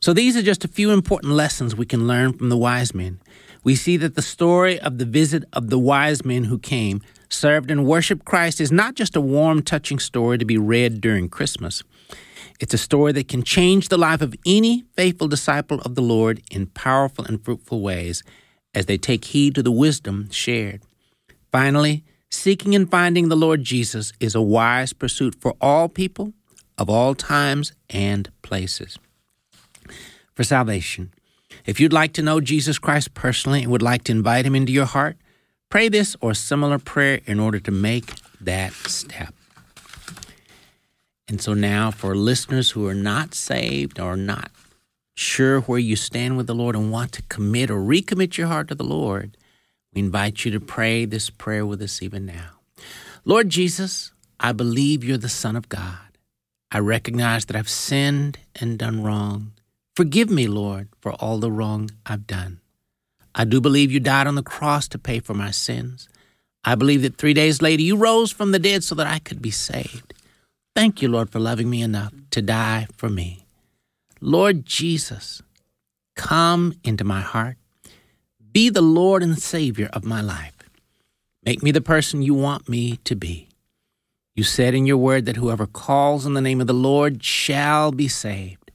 So 0.00 0.12
these 0.12 0.36
are 0.36 0.42
just 0.42 0.64
a 0.64 0.68
few 0.68 0.90
important 0.90 1.32
lessons 1.32 1.74
we 1.74 1.86
can 1.86 2.06
learn 2.06 2.32
from 2.32 2.48
the 2.48 2.56
wise 2.56 2.94
men. 2.94 3.20
We 3.64 3.74
see 3.74 3.96
that 3.98 4.14
the 4.14 4.22
story 4.22 4.78
of 4.80 4.98
the 4.98 5.04
visit 5.04 5.44
of 5.52 5.70
the 5.70 5.78
wise 5.78 6.24
men 6.24 6.44
who 6.44 6.58
came, 6.58 7.02
served, 7.28 7.70
and 7.70 7.84
worshiped 7.84 8.24
Christ 8.24 8.60
is 8.60 8.70
not 8.70 8.94
just 8.94 9.16
a 9.16 9.20
warm, 9.20 9.62
touching 9.62 9.98
story 9.98 10.38
to 10.38 10.44
be 10.44 10.56
read 10.56 11.00
during 11.00 11.28
Christmas. 11.28 11.82
It's 12.60 12.74
a 12.74 12.78
story 12.78 13.12
that 13.12 13.28
can 13.28 13.42
change 13.42 13.88
the 13.88 13.98
life 13.98 14.22
of 14.22 14.34
any 14.46 14.84
faithful 14.96 15.28
disciple 15.28 15.80
of 15.80 15.94
the 15.94 16.02
Lord 16.02 16.42
in 16.50 16.66
powerful 16.66 17.24
and 17.24 17.44
fruitful 17.44 17.80
ways 17.80 18.22
as 18.74 18.86
they 18.86 18.98
take 18.98 19.26
heed 19.26 19.54
to 19.56 19.62
the 19.62 19.72
wisdom 19.72 20.30
shared. 20.30 20.82
Finally, 21.50 22.04
seeking 22.30 22.74
and 22.74 22.90
finding 22.90 23.28
the 23.28 23.36
Lord 23.36 23.64
Jesus 23.64 24.12
is 24.20 24.34
a 24.34 24.42
wise 24.42 24.92
pursuit 24.92 25.34
for 25.40 25.54
all 25.60 25.88
people 25.88 26.32
of 26.76 26.88
all 26.88 27.14
times 27.14 27.72
and 27.90 28.30
places. 28.42 28.98
For 30.34 30.44
salvation, 30.44 31.12
if 31.66 31.80
you'd 31.80 31.92
like 31.92 32.12
to 32.14 32.22
know 32.22 32.40
Jesus 32.40 32.78
Christ 32.78 33.14
personally 33.14 33.62
and 33.62 33.72
would 33.72 33.82
like 33.82 34.04
to 34.04 34.12
invite 34.12 34.46
him 34.46 34.54
into 34.54 34.72
your 34.72 34.86
heart, 34.86 35.16
pray 35.68 35.88
this 35.88 36.16
or 36.20 36.34
similar 36.34 36.78
prayer 36.78 37.20
in 37.26 37.40
order 37.40 37.58
to 37.60 37.70
make 37.70 38.14
that 38.40 38.72
step. 38.72 39.34
And 41.28 41.40
so 41.42 41.52
now, 41.52 41.90
for 41.90 42.14
listeners 42.14 42.70
who 42.70 42.86
are 42.86 42.94
not 42.94 43.34
saved 43.34 44.00
or 44.00 44.16
not 44.16 44.50
sure 45.14 45.60
where 45.62 45.78
you 45.78 45.96
stand 45.96 46.36
with 46.36 46.46
the 46.46 46.54
Lord 46.54 46.76
and 46.76 46.90
want 46.92 47.12
to 47.12 47.22
commit 47.22 47.70
or 47.70 47.80
recommit 47.80 48.38
your 48.38 48.46
heart 48.46 48.68
to 48.68 48.74
the 48.74 48.84
Lord, 48.84 49.36
we 49.98 50.04
invite 50.04 50.44
you 50.44 50.52
to 50.52 50.60
pray 50.60 51.06
this 51.06 51.28
prayer 51.28 51.66
with 51.66 51.82
us 51.82 52.00
even 52.02 52.24
now. 52.24 52.50
Lord 53.24 53.48
Jesus, 53.48 54.12
I 54.38 54.52
believe 54.52 55.02
you're 55.02 55.18
the 55.18 55.28
Son 55.28 55.56
of 55.56 55.68
God. 55.68 56.16
I 56.70 56.78
recognize 56.78 57.46
that 57.46 57.56
I've 57.56 57.68
sinned 57.68 58.38
and 58.60 58.78
done 58.78 59.02
wrong. 59.02 59.54
Forgive 59.96 60.30
me, 60.30 60.46
Lord, 60.46 60.88
for 61.00 61.14
all 61.14 61.38
the 61.38 61.50
wrong 61.50 61.90
I've 62.06 62.28
done. 62.28 62.60
I 63.34 63.44
do 63.44 63.60
believe 63.60 63.90
you 63.90 63.98
died 63.98 64.28
on 64.28 64.36
the 64.36 64.42
cross 64.44 64.86
to 64.88 65.00
pay 65.00 65.18
for 65.18 65.34
my 65.34 65.50
sins. 65.50 66.08
I 66.64 66.76
believe 66.76 67.02
that 67.02 67.18
three 67.18 67.34
days 67.34 67.60
later 67.60 67.82
you 67.82 67.96
rose 67.96 68.30
from 68.30 68.52
the 68.52 68.60
dead 68.60 68.84
so 68.84 68.94
that 68.94 69.08
I 69.08 69.18
could 69.18 69.42
be 69.42 69.50
saved. 69.50 70.14
Thank 70.76 71.02
you, 71.02 71.08
Lord, 71.08 71.30
for 71.30 71.40
loving 71.40 71.68
me 71.68 71.82
enough 71.82 72.14
to 72.30 72.40
die 72.40 72.86
for 72.96 73.08
me. 73.08 73.46
Lord 74.20 74.64
Jesus, 74.64 75.42
come 76.14 76.74
into 76.84 77.02
my 77.02 77.20
heart. 77.20 77.56
Be 78.58 78.70
the 78.70 78.82
Lord 78.82 79.22
and 79.22 79.38
Savior 79.38 79.88
of 79.92 80.04
my 80.04 80.20
life. 80.20 80.68
Make 81.44 81.62
me 81.62 81.70
the 81.70 81.80
person 81.80 82.22
you 82.22 82.34
want 82.34 82.68
me 82.68 82.96
to 83.04 83.14
be. 83.14 83.46
You 84.34 84.42
said 84.42 84.74
in 84.74 84.84
your 84.84 84.96
word 84.96 85.26
that 85.26 85.36
whoever 85.36 85.64
calls 85.64 86.26
on 86.26 86.34
the 86.34 86.40
name 86.40 86.60
of 86.60 86.66
the 86.66 86.72
Lord 86.72 87.22
shall 87.22 87.92
be 87.92 88.08
saved. 88.08 88.72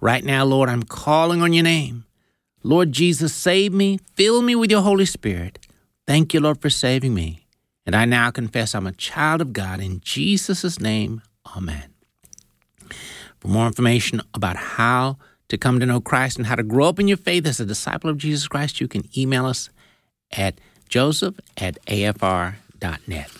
Right 0.00 0.24
now, 0.24 0.44
Lord, 0.44 0.68
I'm 0.68 0.82
calling 0.82 1.42
on 1.42 1.52
your 1.52 1.62
name. 1.62 2.06
Lord 2.64 2.90
Jesus, 2.90 3.32
save 3.32 3.72
me, 3.72 4.00
fill 4.16 4.42
me 4.42 4.56
with 4.56 4.68
your 4.68 4.82
Holy 4.82 5.06
Spirit. 5.06 5.64
Thank 6.08 6.34
you, 6.34 6.40
Lord, 6.40 6.60
for 6.60 6.68
saving 6.68 7.14
me. 7.14 7.46
And 7.86 7.94
I 7.94 8.06
now 8.06 8.32
confess 8.32 8.74
I'm 8.74 8.88
a 8.88 8.90
child 8.90 9.40
of 9.40 9.52
God. 9.52 9.78
In 9.78 10.00
Jesus' 10.00 10.80
name, 10.80 11.22
Amen. 11.56 11.94
For 13.38 13.46
more 13.46 13.68
information 13.68 14.22
about 14.34 14.56
how 14.56 15.18
to 15.50 15.58
come 15.58 15.80
to 15.80 15.86
know 15.86 16.00
Christ 16.00 16.38
and 16.38 16.46
how 16.46 16.54
to 16.54 16.62
grow 16.62 16.86
up 16.86 16.98
in 16.98 17.08
your 17.08 17.16
faith 17.16 17.46
as 17.46 17.60
a 17.60 17.66
disciple 17.66 18.08
of 18.08 18.16
Jesus 18.16 18.48
Christ, 18.48 18.80
you 18.80 18.88
can 18.88 19.02
email 19.16 19.46
us 19.46 19.68
at 20.32 20.58
joseph 20.88 21.38
at 21.56 21.84
afr.net. 21.86 23.30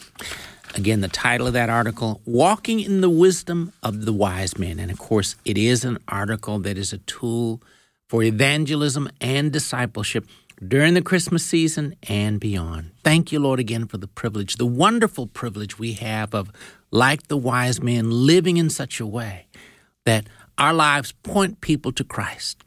Again, 0.74 1.00
the 1.00 1.08
title 1.08 1.46
of 1.46 1.52
that 1.54 1.70
article, 1.70 2.20
Walking 2.24 2.80
in 2.80 3.00
the 3.00 3.10
Wisdom 3.10 3.72
of 3.82 4.04
the 4.04 4.12
Wise 4.12 4.58
Men. 4.58 4.78
And 4.78 4.90
of 4.90 4.98
course, 4.98 5.36
it 5.44 5.56
is 5.56 5.84
an 5.84 5.98
article 6.06 6.58
that 6.60 6.76
is 6.76 6.92
a 6.92 6.98
tool 6.98 7.62
for 8.08 8.22
evangelism 8.22 9.08
and 9.20 9.52
discipleship 9.52 10.26
during 10.66 10.94
the 10.94 11.02
Christmas 11.02 11.44
season 11.44 11.94
and 12.08 12.38
beyond. 12.38 12.90
Thank 13.02 13.32
you, 13.32 13.40
Lord, 13.40 13.58
again 13.58 13.86
for 13.86 13.98
the 13.98 14.06
privilege, 14.06 14.56
the 14.56 14.66
wonderful 14.66 15.26
privilege 15.26 15.78
we 15.78 15.94
have 15.94 16.34
of 16.34 16.52
like 16.90 17.28
the 17.28 17.36
wise 17.36 17.80
men, 17.80 18.10
living 18.10 18.56
in 18.56 18.68
such 18.68 19.00
a 19.00 19.06
way 19.06 19.46
that 20.04 20.26
our 20.60 20.74
lives 20.74 21.12
point 21.22 21.62
people 21.62 21.90
to 21.90 22.04
Christ. 22.04 22.62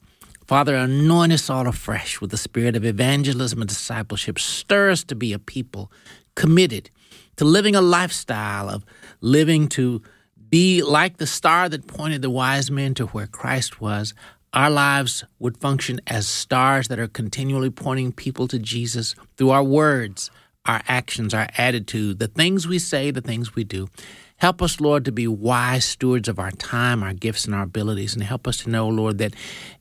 Father, 0.47 0.75
anoint 0.75 1.31
us 1.31 1.49
all 1.49 1.67
afresh 1.67 2.19
with 2.19 2.31
the 2.31 2.37
spirit 2.37 2.75
of 2.75 2.83
evangelism 2.83 3.61
and 3.61 3.69
discipleship. 3.69 4.39
Stir 4.39 4.89
us 4.89 5.03
to 5.05 5.15
be 5.15 5.31
a 5.31 5.39
people 5.39 5.91
committed 6.35 6.89
to 7.37 7.45
living 7.45 7.75
a 7.75 7.81
lifestyle 7.81 8.67
of 8.67 8.83
living 9.21 9.67
to 9.67 10.01
be 10.49 10.81
like 10.81 11.17
the 11.17 11.27
star 11.27 11.69
that 11.69 11.87
pointed 11.87 12.23
the 12.23 12.29
wise 12.29 12.69
men 12.69 12.95
to 12.95 13.05
where 13.07 13.27
Christ 13.27 13.79
was. 13.79 14.13
Our 14.53 14.69
lives 14.69 15.23
would 15.39 15.57
function 15.57 16.01
as 16.07 16.27
stars 16.27 16.87
that 16.87 16.99
are 16.99 17.07
continually 17.07 17.69
pointing 17.69 18.11
people 18.11 18.47
to 18.49 18.59
Jesus 18.59 19.15
through 19.37 19.51
our 19.51 19.63
words, 19.63 20.29
our 20.65 20.81
actions, 20.87 21.33
our 21.33 21.47
attitude, 21.57 22.19
the 22.19 22.27
things 22.27 22.67
we 22.67 22.79
say, 22.79 23.11
the 23.11 23.21
things 23.21 23.55
we 23.55 23.63
do. 23.63 23.87
Help 24.37 24.61
us, 24.61 24.81
Lord, 24.81 25.05
to 25.05 25.11
be 25.11 25.27
wise 25.27 25.85
stewards 25.85 26.27
of 26.27 26.39
our 26.39 26.51
time, 26.51 27.01
our 27.03 27.13
gifts, 27.13 27.45
and 27.45 27.55
our 27.55 27.63
abilities, 27.63 28.13
and 28.13 28.23
help 28.23 28.47
us 28.47 28.57
to 28.57 28.69
know, 28.69 28.87
Lord, 28.87 29.17
that 29.19 29.33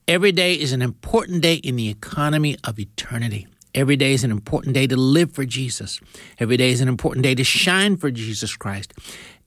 every 0.07 0.33
day 0.33 0.55
is 0.55 0.73
an 0.73 0.83
important 0.83 1.43
day 1.43 1.55
in 1.57 1.77
the 1.77 1.89
economy 1.89 2.57
of 2.65 2.79
eternity. 2.79 3.47
Every 3.75 3.97
day 3.97 4.13
is 4.13 4.23
an 4.23 4.31
important 4.31 4.75
day 4.75 4.87
to 4.87 4.97
live 4.97 5.33
for 5.33 5.45
Jesus. 5.45 6.01
Every 6.39 6.57
day 6.57 6.71
is 6.71 6.81
an 6.81 6.89
important 6.89 7.25
day 7.25 7.35
to 7.35 7.45
shine 7.45 7.97
for 7.97 8.11
Jesus 8.11 8.55
Christ. 8.55 8.93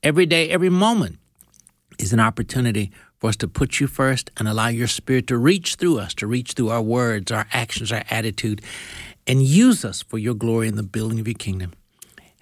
Every 0.01 0.25
day, 0.25 0.49
every 0.49 0.69
moment 0.69 1.19
is 1.99 2.11
an 2.11 2.19
opportunity 2.19 2.91
for 3.19 3.29
us 3.29 3.35
to 3.37 3.47
put 3.47 3.79
you 3.79 3.87
first 3.87 4.31
and 4.37 4.47
allow 4.47 4.67
your 4.67 4.87
spirit 4.87 5.27
to 5.27 5.37
reach 5.37 5.75
through 5.75 5.99
us, 5.99 6.13
to 6.15 6.27
reach 6.27 6.53
through 6.53 6.69
our 6.69 6.81
words, 6.81 7.31
our 7.31 7.47
actions, 7.53 7.91
our 7.91 8.03
attitude, 8.09 8.61
and 9.27 9.41
use 9.43 9.85
us 9.85 10.01
for 10.01 10.17
your 10.17 10.33
glory 10.33 10.67
in 10.67 10.75
the 10.75 10.83
building 10.83 11.19
of 11.19 11.27
your 11.27 11.35
kingdom. 11.35 11.73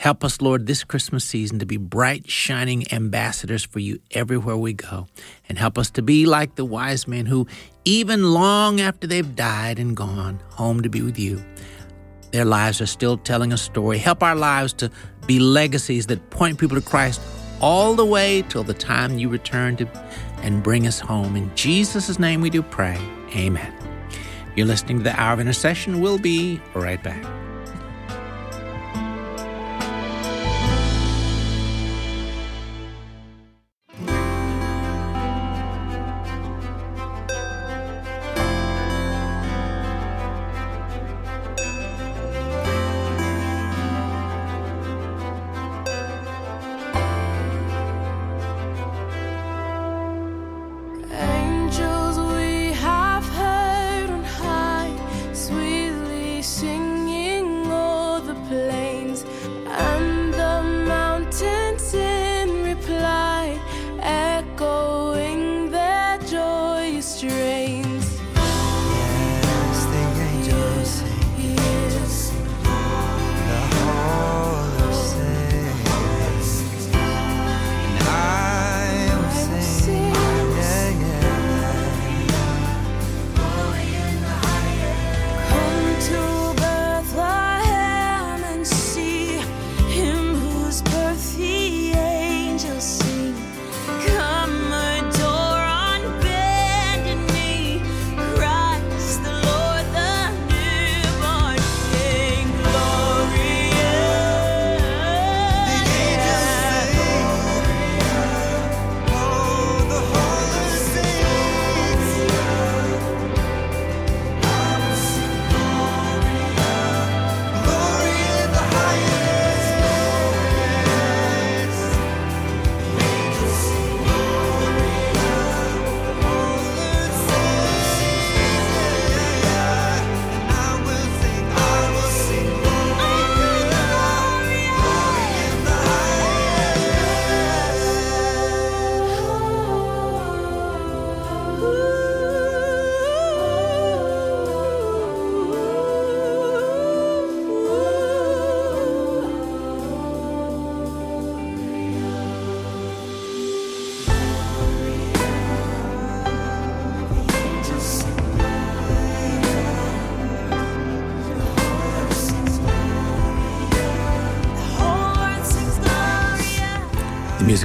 Help 0.03 0.25
us, 0.25 0.41
Lord, 0.41 0.67
this 0.67 0.83
Christmas 0.83 1.23
season 1.23 1.59
to 1.59 1.65
be 1.65 1.77
bright, 1.77 2.29
shining 2.29 2.83
ambassadors 2.91 3.63
for 3.63 3.79
you 3.79 3.99
everywhere 4.11 4.57
we 4.57 4.73
go. 4.73 5.07
And 5.47 5.57
help 5.57 5.77
us 5.77 5.89
to 5.91 6.01
be 6.01 6.25
like 6.25 6.55
the 6.55 6.65
wise 6.65 7.07
men 7.07 7.25
who, 7.25 7.47
even 7.85 8.33
long 8.33 8.81
after 8.81 9.07
they've 9.07 9.33
died 9.33 9.79
and 9.79 9.95
gone 9.95 10.41
home 10.49 10.81
to 10.81 10.89
be 10.89 11.01
with 11.01 11.17
you, 11.17 11.41
their 12.31 12.43
lives 12.43 12.81
are 12.81 12.85
still 12.85 13.15
telling 13.15 13.53
a 13.53 13.57
story. 13.57 13.97
Help 13.97 14.21
our 14.21 14.35
lives 14.35 14.73
to 14.73 14.91
be 15.25 15.39
legacies 15.39 16.07
that 16.07 16.31
point 16.31 16.59
people 16.59 16.75
to 16.75 16.85
Christ 16.85 17.21
all 17.61 17.95
the 17.95 18.05
way 18.05 18.41
till 18.49 18.65
the 18.65 18.73
time 18.73 19.17
you 19.17 19.29
return 19.29 19.77
to 19.77 19.87
and 20.41 20.61
bring 20.61 20.85
us 20.85 20.99
home. 20.99 21.37
In 21.37 21.49
Jesus' 21.55 22.19
name 22.19 22.41
we 22.41 22.49
do 22.49 22.61
pray. 22.61 22.99
Amen. 23.37 23.73
You're 24.57 24.67
listening 24.67 24.97
to 24.97 25.03
the 25.05 25.17
Hour 25.17 25.35
of 25.35 25.39
Intercession. 25.39 26.01
We'll 26.01 26.19
be 26.19 26.59
right 26.75 27.01
back. 27.01 27.23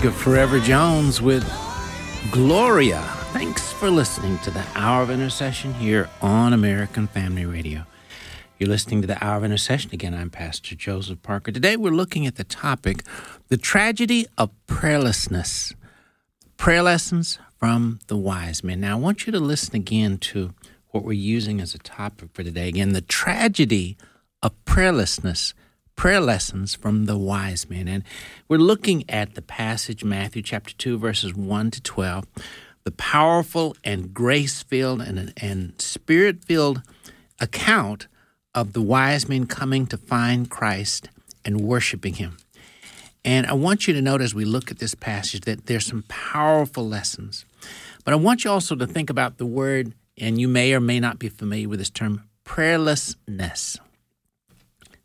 Of 0.09 0.16
Forever 0.16 0.59
Jones 0.59 1.21
with 1.21 1.44
Gloria. 2.31 3.03
Thanks 3.33 3.73
for 3.75 3.90
listening 3.90 4.38
to 4.38 4.51
the 4.51 4.64
Hour 4.75 5.03
of 5.03 5.11
Intercession 5.11 5.75
here 5.75 6.09
on 6.23 6.55
American 6.55 7.07
Family 7.07 7.44
Radio. 7.44 7.85
You're 8.59 8.71
listening 8.71 9.03
to 9.03 9.07
the 9.07 9.23
Hour 9.23 9.37
of 9.37 9.44
Intercession. 9.44 9.90
Again, 9.92 10.14
I'm 10.14 10.31
Pastor 10.31 10.75
Joseph 10.75 11.21
Parker. 11.21 11.53
Today 11.53 11.77
we're 11.77 11.92
looking 11.92 12.27
at 12.27 12.37
the 12.37 12.44
topic 12.44 13.03
the 13.49 13.59
tragedy 13.59 14.27
of 14.38 14.51
prayerlessness. 14.66 15.75
Prayer 16.57 16.83
lessons 16.83 17.38
from 17.59 17.99
the 18.07 18.16
wise 18.16 18.64
men. 18.64 18.81
Now, 18.81 18.97
I 18.97 19.01
want 19.01 19.27
you 19.27 19.33
to 19.33 19.40
listen 19.40 19.77
again 19.77 20.16
to 20.18 20.55
what 20.88 21.05
we're 21.05 21.12
using 21.12 21.61
as 21.61 21.75
a 21.75 21.79
topic 21.79 22.31
for 22.33 22.42
today. 22.42 22.68
Again, 22.68 22.94
the 22.94 23.03
tragedy 23.03 23.99
of 24.42 24.53
prayerlessness 24.64 25.53
prayer 25.99 26.21
lessons 26.21 26.77
from 26.77 27.07
the 27.07 27.19
wise 27.19 27.69
men. 27.69 27.89
And 27.89 28.05
we're 28.47 28.59
looking 28.59 29.05
at 29.11 29.35
the 29.35 29.43
passage, 29.43 30.05
Matthew 30.05 30.43
chapter 30.43 30.73
2, 30.75 30.97
verses 30.97 31.35
1 31.35 31.73
to 31.73 31.83
12, 31.83 32.25
the 32.85 32.93
powerful 32.93 33.77
and 33.83 34.15
grace 34.15 34.63
filled 34.63 35.03
and, 35.03 35.33
and 35.39 35.83
spirit 35.83 36.45
filled 36.45 36.83
account 37.41 38.07
of 38.55 38.75
the 38.75 38.81
wise 38.81 39.29
men 39.29 39.47
coming 39.47 39.89
to 39.89 39.97
find 39.97 40.49
Christ 40.49 41.09
and 41.45 41.61
worshiping 41.61 42.15
him. 42.15 42.37
And 43.25 43.45
I 43.49 43.55
want 43.55 43.89
you 43.89 43.95
to 43.95 44.01
note 44.01 44.23
as 44.23 44.37
we 44.37 44.45
look 44.45 44.71
at 44.71 44.79
this 44.79 44.95
passage 44.95 45.41
that 45.47 45.67
there's 45.67 45.87
some 45.87 46.05
powerful 46.07 46.87
lessons. 46.87 47.45
But 48.05 48.15
I 48.15 48.19
want 48.19 48.45
you 48.45 48.53
also 48.53 48.77
to 48.77 48.87
think 48.87 49.11
about 49.11 49.39
the 49.39 49.47
word, 49.47 49.95
and 50.17 50.41
you 50.41 50.47
may 50.47 50.73
or 50.75 50.81
may 50.81 51.01
not 51.01 51.19
be 51.19 51.29
familiar 51.29 51.69
with 51.69 51.81
this 51.81 51.91
term, 51.91 52.23
prayerlessness. 52.45 53.81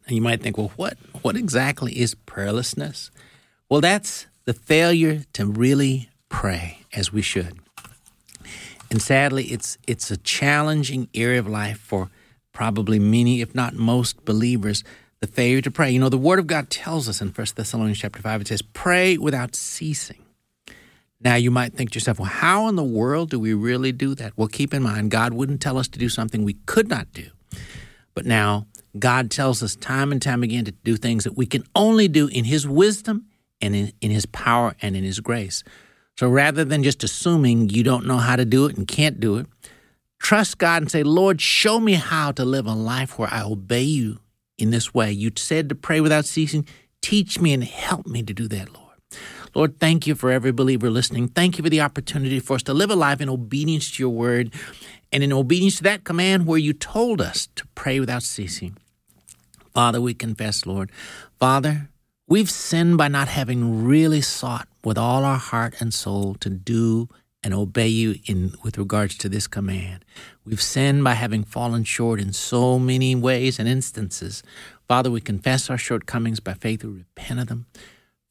And 0.05 0.15
you 0.15 0.21
might 0.21 0.41
think, 0.41 0.57
well, 0.57 0.71
what, 0.75 0.97
what 1.21 1.35
exactly 1.37 1.99
is 1.99 2.15
prayerlessness? 2.27 3.09
Well, 3.69 3.81
that's 3.81 4.27
the 4.45 4.53
failure 4.53 5.23
to 5.33 5.45
really 5.45 6.09
pray 6.29 6.79
as 6.93 7.13
we 7.13 7.21
should. 7.21 7.59
And 8.91 9.01
sadly, 9.01 9.45
it's, 9.45 9.77
it's 9.87 10.11
a 10.11 10.17
challenging 10.17 11.07
area 11.15 11.39
of 11.39 11.47
life 11.47 11.79
for 11.79 12.09
probably 12.51 12.99
many, 12.99 13.41
if 13.41 13.55
not 13.55 13.73
most 13.73 14.23
believers, 14.25 14.83
the 15.19 15.27
failure 15.27 15.61
to 15.61 15.71
pray. 15.71 15.89
You 15.89 15.99
know, 15.99 16.09
the 16.09 16.17
Word 16.17 16.37
of 16.37 16.47
God 16.47 16.69
tells 16.69 17.07
us 17.07 17.21
in 17.21 17.29
1 17.29 17.47
Thessalonians 17.55 17.97
chapter 17.97 18.21
5, 18.21 18.41
it 18.41 18.47
says, 18.49 18.61
pray 18.61 19.17
without 19.17 19.55
ceasing. 19.55 20.23
Now, 21.21 21.35
you 21.35 21.49
might 21.49 21.73
think 21.73 21.91
to 21.91 21.95
yourself, 21.95 22.19
well, 22.19 22.27
how 22.27 22.67
in 22.67 22.75
the 22.75 22.83
world 22.83 23.29
do 23.29 23.39
we 23.39 23.53
really 23.53 23.93
do 23.93 24.13
that? 24.15 24.33
Well, 24.35 24.49
keep 24.49 24.73
in 24.73 24.83
mind, 24.83 25.09
God 25.09 25.33
wouldn't 25.33 25.61
tell 25.61 25.77
us 25.77 25.87
to 25.87 25.97
do 25.97 26.09
something 26.09 26.43
we 26.43 26.57
could 26.65 26.89
not 26.89 27.11
do. 27.13 27.29
But 28.13 28.25
now, 28.25 28.67
God 28.97 29.31
tells 29.31 29.63
us 29.63 29.75
time 29.75 30.11
and 30.11 30.21
time 30.21 30.43
again 30.43 30.65
to 30.65 30.71
do 30.71 30.97
things 30.97 31.23
that 31.23 31.35
we 31.35 31.45
can 31.45 31.63
only 31.75 32.07
do 32.07 32.27
in 32.27 32.45
His 32.45 32.67
wisdom 32.67 33.25
and 33.61 33.75
in, 33.75 33.91
in 34.01 34.11
His 34.11 34.25
power 34.25 34.75
and 34.81 34.95
in 34.95 35.03
His 35.03 35.19
grace. 35.19 35.63
So 36.17 36.29
rather 36.29 36.63
than 36.63 36.83
just 36.83 37.03
assuming 37.03 37.69
you 37.69 37.83
don't 37.83 38.05
know 38.05 38.17
how 38.17 38.35
to 38.35 38.45
do 38.45 38.65
it 38.65 38.77
and 38.77 38.87
can't 38.87 39.19
do 39.19 39.37
it, 39.37 39.47
trust 40.19 40.59
God 40.59 40.83
and 40.83 40.91
say, 40.91 41.01
Lord, 41.01 41.41
show 41.41 41.79
me 41.79 41.93
how 41.93 42.31
to 42.33 42.45
live 42.45 42.67
a 42.67 42.73
life 42.73 43.17
where 43.17 43.29
I 43.31 43.41
obey 43.41 43.81
you 43.81 44.19
in 44.57 44.69
this 44.69 44.93
way. 44.93 45.11
You 45.11 45.31
said 45.35 45.69
to 45.69 45.75
pray 45.75 46.01
without 46.01 46.25
ceasing. 46.25 46.67
Teach 47.01 47.41
me 47.41 47.51
and 47.51 47.63
help 47.63 48.05
me 48.05 48.21
to 48.23 48.33
do 48.33 48.47
that, 48.47 48.73
Lord. 48.73 48.83
Lord, 49.55 49.79
thank 49.79 50.07
you 50.07 50.15
for 50.15 50.31
every 50.31 50.51
believer 50.51 50.89
listening. 50.89 51.27
Thank 51.27 51.57
you 51.57 51.63
for 51.63 51.69
the 51.69 51.81
opportunity 51.81 52.39
for 52.39 52.55
us 52.55 52.63
to 52.63 52.73
live 52.73 52.89
a 52.89 52.95
life 52.95 53.21
in 53.21 53.29
obedience 53.29 53.91
to 53.91 54.03
your 54.03 54.09
word 54.09 54.53
and 55.11 55.23
in 55.23 55.31
obedience 55.31 55.77
to 55.77 55.83
that 55.83 56.03
command 56.03 56.47
where 56.47 56.57
you 56.57 56.73
told 56.73 57.21
us 57.21 57.47
to 57.55 57.65
pray 57.75 57.99
without 57.99 58.23
ceasing. 58.23 58.77
Father, 59.73 59.99
we 59.99 60.13
confess, 60.13 60.65
Lord. 60.65 60.91
Father, 61.39 61.89
we've 62.27 62.49
sinned 62.49 62.97
by 62.97 63.07
not 63.07 63.27
having 63.27 63.85
really 63.85 64.21
sought 64.21 64.67
with 64.83 64.97
all 64.97 65.23
our 65.23 65.37
heart 65.37 65.75
and 65.79 65.93
soul 65.93 66.35
to 66.35 66.49
do 66.49 67.09
and 67.41 67.53
obey 67.53 67.87
you 67.87 68.15
in 68.25 68.53
with 68.63 68.77
regards 68.77 69.17
to 69.17 69.29
this 69.29 69.47
command. 69.47 70.05
We've 70.45 70.61
sinned 70.61 71.03
by 71.03 71.13
having 71.13 71.43
fallen 71.43 71.83
short 71.83 72.19
in 72.19 72.33
so 72.33 72.79
many 72.79 73.15
ways 73.15 73.59
and 73.59 73.67
instances. 73.67 74.43
Father, 74.87 75.11
we 75.11 75.19
confess 75.19 75.69
our 75.69 75.77
shortcomings 75.77 76.39
by 76.39 76.53
faith, 76.53 76.83
we 76.83 76.91
repent 76.91 77.39
of 77.39 77.47
them. 77.47 77.65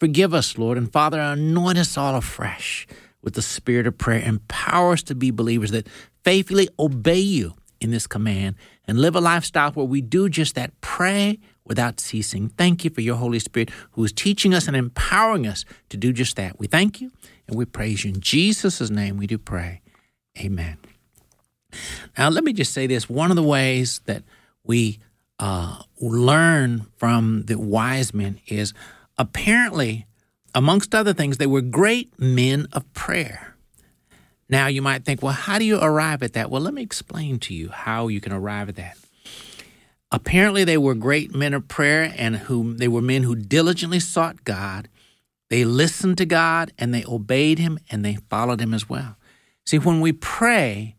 Forgive 0.00 0.32
us, 0.34 0.56
Lord, 0.58 0.78
and 0.78 0.90
Father, 0.90 1.20
anoint 1.20 1.78
us 1.78 1.96
all 1.96 2.16
afresh 2.16 2.86
with 3.22 3.34
the 3.34 3.42
spirit 3.42 3.86
of 3.86 3.98
prayer. 3.98 4.22
Empower 4.24 4.92
us 4.92 5.02
to 5.04 5.14
be 5.14 5.30
believers 5.30 5.70
that 5.70 5.88
faithfully 6.24 6.68
obey 6.78 7.20
you 7.20 7.54
in 7.82 7.90
this 7.90 8.06
command 8.06 8.54
and 8.86 9.00
live 9.00 9.16
a 9.16 9.20
lifestyle 9.20 9.72
where 9.72 9.84
we 9.84 10.00
do 10.00 10.28
just 10.28 10.54
that 10.54 10.78
pray 10.80 11.38
without 11.64 12.00
ceasing. 12.00 12.48
Thank 12.50 12.84
you 12.84 12.90
for 12.90 13.00
your 13.00 13.16
Holy 13.16 13.38
Spirit 13.38 13.70
who 13.92 14.04
is 14.04 14.12
teaching 14.12 14.54
us 14.54 14.68
and 14.68 14.76
empowering 14.76 15.46
us 15.46 15.64
to 15.88 15.96
do 15.96 16.12
just 16.12 16.36
that. 16.36 16.58
We 16.58 16.66
thank 16.66 17.00
you 17.00 17.10
and 17.48 17.56
we 17.56 17.64
praise 17.64 18.04
you. 18.04 18.12
In 18.12 18.20
Jesus' 18.20 18.88
name 18.90 19.16
we 19.16 19.26
do 19.26 19.36
pray. 19.36 19.80
Amen. 20.38 20.78
Now, 22.16 22.28
let 22.28 22.44
me 22.44 22.52
just 22.52 22.72
say 22.72 22.86
this 22.86 23.08
one 23.08 23.30
of 23.30 23.36
the 23.36 23.42
ways 23.42 24.00
that 24.06 24.22
we 24.64 24.98
uh, 25.38 25.82
learn 26.00 26.86
from 26.96 27.44
the 27.46 27.58
wise 27.58 28.14
men 28.14 28.38
is 28.46 28.72
apparently, 29.18 30.06
amongst 30.54 30.94
other 30.94 31.12
things, 31.12 31.38
they 31.38 31.46
were 31.46 31.62
great 31.62 32.18
men 32.18 32.68
of 32.72 32.90
prayer. 32.92 33.51
Now, 34.52 34.66
you 34.66 34.82
might 34.82 35.06
think, 35.06 35.22
well, 35.22 35.32
how 35.32 35.58
do 35.58 35.64
you 35.64 35.78
arrive 35.80 36.22
at 36.22 36.34
that? 36.34 36.50
Well, 36.50 36.60
let 36.60 36.74
me 36.74 36.82
explain 36.82 37.38
to 37.38 37.54
you 37.54 37.70
how 37.70 38.08
you 38.08 38.20
can 38.20 38.32
arrive 38.32 38.68
at 38.68 38.76
that. 38.76 38.98
Apparently, 40.10 40.62
they 40.62 40.76
were 40.76 40.94
great 40.94 41.34
men 41.34 41.54
of 41.54 41.68
prayer 41.68 42.12
and 42.18 42.36
who 42.36 42.74
they 42.74 42.86
were 42.86 43.00
men 43.00 43.22
who 43.22 43.34
diligently 43.34 43.98
sought 43.98 44.44
God. 44.44 44.90
They 45.48 45.64
listened 45.64 46.18
to 46.18 46.26
God 46.26 46.70
and 46.76 46.92
they 46.92 47.02
obeyed 47.06 47.60
Him 47.60 47.78
and 47.90 48.04
they 48.04 48.18
followed 48.28 48.60
Him 48.60 48.74
as 48.74 48.90
well. 48.90 49.16
See, 49.64 49.78
when 49.78 50.02
we 50.02 50.12
pray, 50.12 50.96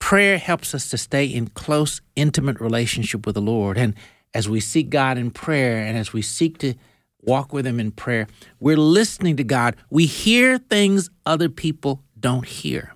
prayer 0.00 0.36
helps 0.36 0.74
us 0.74 0.90
to 0.90 0.98
stay 0.98 1.26
in 1.26 1.50
close, 1.50 2.00
intimate 2.16 2.60
relationship 2.60 3.24
with 3.24 3.36
the 3.36 3.40
Lord. 3.40 3.78
And 3.78 3.94
as 4.34 4.48
we 4.48 4.58
seek 4.58 4.90
God 4.90 5.16
in 5.16 5.30
prayer 5.30 5.76
and 5.76 5.96
as 5.96 6.12
we 6.12 6.22
seek 6.22 6.58
to 6.58 6.74
walk 7.22 7.52
with 7.52 7.68
Him 7.68 7.78
in 7.78 7.92
prayer, 7.92 8.26
we're 8.58 8.76
listening 8.76 9.36
to 9.36 9.44
God. 9.44 9.76
We 9.90 10.06
hear 10.06 10.58
things 10.58 11.08
other 11.24 11.48
people 11.48 12.03
don't 12.24 12.46
hear. 12.46 12.94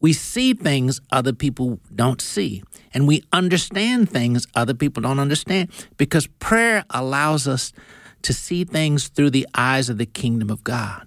We 0.00 0.12
see 0.12 0.52
things 0.52 1.00
other 1.12 1.32
people 1.32 1.78
don't 1.94 2.20
see, 2.20 2.64
and 2.92 3.06
we 3.06 3.22
understand 3.32 4.10
things 4.10 4.44
other 4.56 4.74
people 4.74 5.02
don't 5.02 5.20
understand 5.20 5.70
because 5.96 6.26
prayer 6.40 6.84
allows 6.90 7.46
us 7.46 7.72
to 8.22 8.32
see 8.32 8.64
things 8.64 9.06
through 9.06 9.30
the 9.30 9.46
eyes 9.54 9.88
of 9.88 9.98
the 9.98 10.04
kingdom 10.04 10.50
of 10.50 10.64
God. 10.64 11.06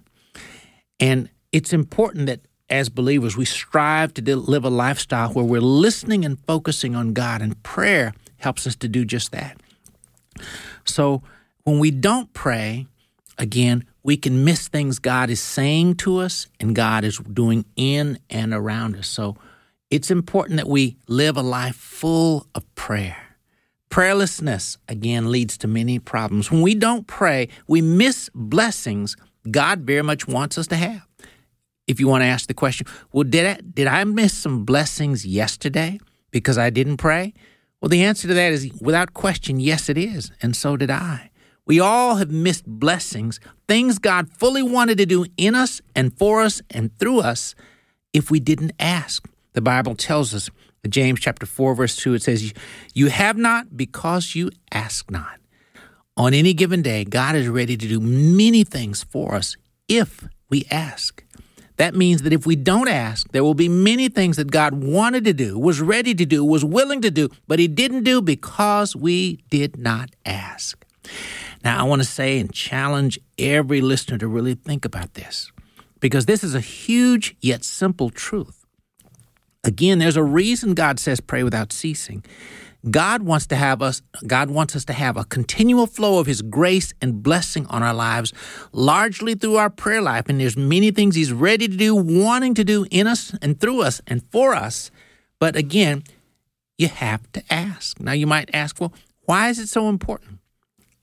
And 1.01 1.29
it's 1.51 1.73
important 1.73 2.27
that 2.27 2.39
as 2.69 2.87
believers, 2.87 3.35
we 3.35 3.43
strive 3.43 4.13
to 4.13 4.35
live 4.37 4.63
a 4.63 4.69
lifestyle 4.69 5.33
where 5.33 5.43
we're 5.43 5.59
listening 5.59 6.23
and 6.23 6.39
focusing 6.47 6.95
on 6.95 7.11
God, 7.11 7.41
and 7.41 7.61
prayer 7.61 8.13
helps 8.37 8.65
us 8.65 8.77
to 8.77 8.87
do 8.87 9.03
just 9.03 9.33
that. 9.33 9.57
So 10.85 11.23
when 11.65 11.79
we 11.79 11.91
don't 11.91 12.31
pray, 12.33 12.87
again, 13.39 13.85
we 14.03 14.17
can 14.17 14.43
miss 14.43 14.67
things 14.67 14.99
God 14.99 15.29
is 15.29 15.39
saying 15.39 15.95
to 15.95 16.17
us 16.17 16.47
and 16.59 16.75
God 16.75 17.03
is 17.03 17.17
doing 17.17 17.65
in 17.75 18.19
and 18.29 18.53
around 18.53 18.95
us. 18.95 19.07
So 19.07 19.37
it's 19.89 20.11
important 20.11 20.57
that 20.57 20.67
we 20.67 20.97
live 21.07 21.37
a 21.37 21.41
life 21.41 21.75
full 21.75 22.45
of 22.53 22.63
prayer. 22.75 23.17
Prayerlessness, 23.89 24.77
again, 24.87 25.31
leads 25.31 25.57
to 25.57 25.67
many 25.67 25.97
problems. 25.97 26.51
When 26.51 26.61
we 26.61 26.75
don't 26.75 27.07
pray, 27.07 27.49
we 27.67 27.81
miss 27.81 28.29
blessings 28.35 29.15
God 29.49 29.81
very 29.81 30.03
much 30.03 30.27
wants 30.27 30.57
us 30.59 30.67
to 30.67 30.75
have. 30.75 31.07
If 31.87 31.99
you 31.99 32.07
want 32.07 32.21
to 32.21 32.27
ask 32.27 32.47
the 32.47 32.53
question, 32.53 32.85
well, 33.11 33.23
did 33.23 33.45
I, 33.47 33.61
did 33.61 33.87
I 33.87 34.03
miss 34.03 34.33
some 34.37 34.63
blessings 34.63 35.25
yesterday 35.25 35.99
because 36.29 36.57
I 36.57 36.69
didn't 36.69 36.97
pray? 36.97 37.33
Well, 37.81 37.89
the 37.89 38.03
answer 38.03 38.27
to 38.27 38.33
that 38.35 38.51
is 38.51 38.69
without 38.79 39.15
question, 39.15 39.59
yes, 39.59 39.89
it 39.89 39.97
is. 39.97 40.31
And 40.41 40.55
so 40.55 40.77
did 40.77 40.91
I. 40.91 41.28
We 41.69 41.79
all 41.79 42.15
have 42.15 42.31
missed 42.31 42.65
blessings, 42.65 43.39
things 43.67 43.99
God 43.99 44.27
fully 44.33 44.63
wanted 44.63 44.97
to 44.97 45.05
do 45.05 45.27
in 45.37 45.53
us 45.53 45.81
and 45.95 46.11
for 46.17 46.41
us 46.41 46.63
and 46.71 46.89
through 46.97 47.19
us 47.19 47.53
if 48.11 48.31
we 48.31 48.39
didn't 48.39 48.71
ask. 48.79 49.29
The 49.53 49.61
Bible 49.61 49.93
tells 49.93 50.33
us, 50.33 50.49
in 50.83 50.89
James 50.89 51.19
chapter 51.19 51.45
4 51.45 51.75
verse 51.75 51.95
2 51.95 52.15
it 52.15 52.23
says 52.23 52.55
you 52.95 53.09
have 53.09 53.37
not 53.37 53.77
because 53.77 54.33
you 54.33 54.49
ask 54.71 55.11
not. 55.11 55.39
On 56.17 56.33
any 56.33 56.55
given 56.55 56.81
day, 56.81 57.05
God 57.05 57.35
is 57.35 57.47
ready 57.47 57.77
to 57.77 57.87
do 57.87 57.99
many 57.99 58.63
things 58.63 59.03
for 59.03 59.35
us 59.35 59.55
if 59.87 60.27
we 60.49 60.65
ask. 60.71 61.23
That 61.77 61.93
means 61.93 62.23
that 62.23 62.33
if 62.33 62.47
we 62.47 62.55
don't 62.55 62.89
ask, 62.89 63.31
there 63.31 63.43
will 63.43 63.53
be 63.53 63.69
many 63.69 64.09
things 64.09 64.37
that 64.37 64.49
God 64.49 64.73
wanted 64.73 65.23
to 65.25 65.33
do, 65.33 65.59
was 65.59 65.81
ready 65.81 66.15
to 66.15 66.25
do, 66.25 66.43
was 66.43 66.65
willing 66.65 67.01
to 67.01 67.11
do, 67.11 67.29
but 67.47 67.59
He 67.59 67.67
didn't 67.67 68.05
do 68.05 68.23
because 68.23 68.95
we 68.95 69.43
did 69.51 69.77
not 69.77 70.09
ask. 70.25 70.83
Now, 71.63 71.79
I 71.79 71.87
want 71.87 72.01
to 72.01 72.07
say 72.07 72.39
and 72.39 72.51
challenge 72.53 73.19
every 73.37 73.81
listener 73.81 74.17
to 74.17 74.27
really 74.27 74.55
think 74.55 74.85
about 74.85 75.13
this 75.15 75.51
because 75.99 76.25
this 76.25 76.43
is 76.43 76.55
a 76.55 76.61
huge 76.61 77.35
yet 77.41 77.63
simple 77.63 78.09
truth. 78.09 78.65
Again, 79.63 79.99
there's 79.99 80.15
a 80.15 80.23
reason 80.23 80.73
God 80.73 80.99
says 80.99 81.19
pray 81.19 81.43
without 81.43 81.73
ceasing. 81.73 82.23
God 82.89 83.23
wants 83.23 83.45
to 83.47 83.57
have 83.57 83.81
us, 83.81 84.01
God 84.25 84.49
wants 84.49 84.73
us 84.73 84.85
to 84.85 84.93
have 84.93 85.17
a 85.17 85.25
continual 85.25 85.85
flow 85.85 86.19
of 86.19 86.27
His 86.27 86.41
grace 86.41 86.93
and 87.01 87.21
blessing 87.21 87.65
on 87.67 87.83
our 87.83 87.93
lives, 87.93 88.31
largely 88.71 89.35
through 89.35 89.57
our 89.57 89.69
prayer 89.69 90.01
life. 90.01 90.29
And 90.29 90.39
there's 90.39 90.55
many 90.55 90.91
things 90.91 91.15
He's 91.15 91.33
ready 91.33 91.67
to 91.67 91.75
do, 91.75 91.93
wanting 91.93 92.53
to 92.53 92.63
do 92.63 92.85
in 92.89 93.05
us 93.05 93.35
and 93.41 93.59
through 93.59 93.81
us 93.81 94.01
and 94.07 94.23
for 94.31 94.55
us. 94.55 94.91
But 95.39 95.57
again, 95.57 96.03
you 96.77 96.87
have 96.87 97.29
to 97.33 97.43
ask. 97.49 97.99
Now, 97.99 98.13
you 98.13 98.25
might 98.25 98.49
ask, 98.53 98.79
well, 98.79 98.93
why 99.25 99.49
is 99.49 99.59
it 99.59 99.67
so 99.67 99.89
important? 99.89 100.38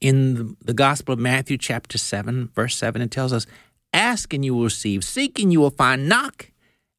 In 0.00 0.56
the 0.62 0.74
Gospel 0.74 1.14
of 1.14 1.18
Matthew, 1.18 1.56
chapter 1.56 1.98
7, 1.98 2.50
verse 2.54 2.76
7, 2.76 3.00
it 3.00 3.10
tells 3.10 3.32
us, 3.32 3.46
Ask 3.92 4.34
and 4.34 4.44
you 4.44 4.54
will 4.54 4.64
receive, 4.64 5.04
seek 5.04 5.38
and 5.38 5.52
you 5.52 5.60
will 5.60 5.70
find, 5.70 6.08
knock 6.08 6.50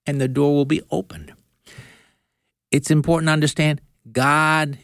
and 0.05 0.19
the 0.19 0.27
door 0.27 0.53
will 0.53 0.65
be 0.65 0.81
opened. 0.89 1.33
It's 2.71 2.89
important 2.89 3.27
to 3.27 3.33
understand 3.33 3.81
God 4.11 4.79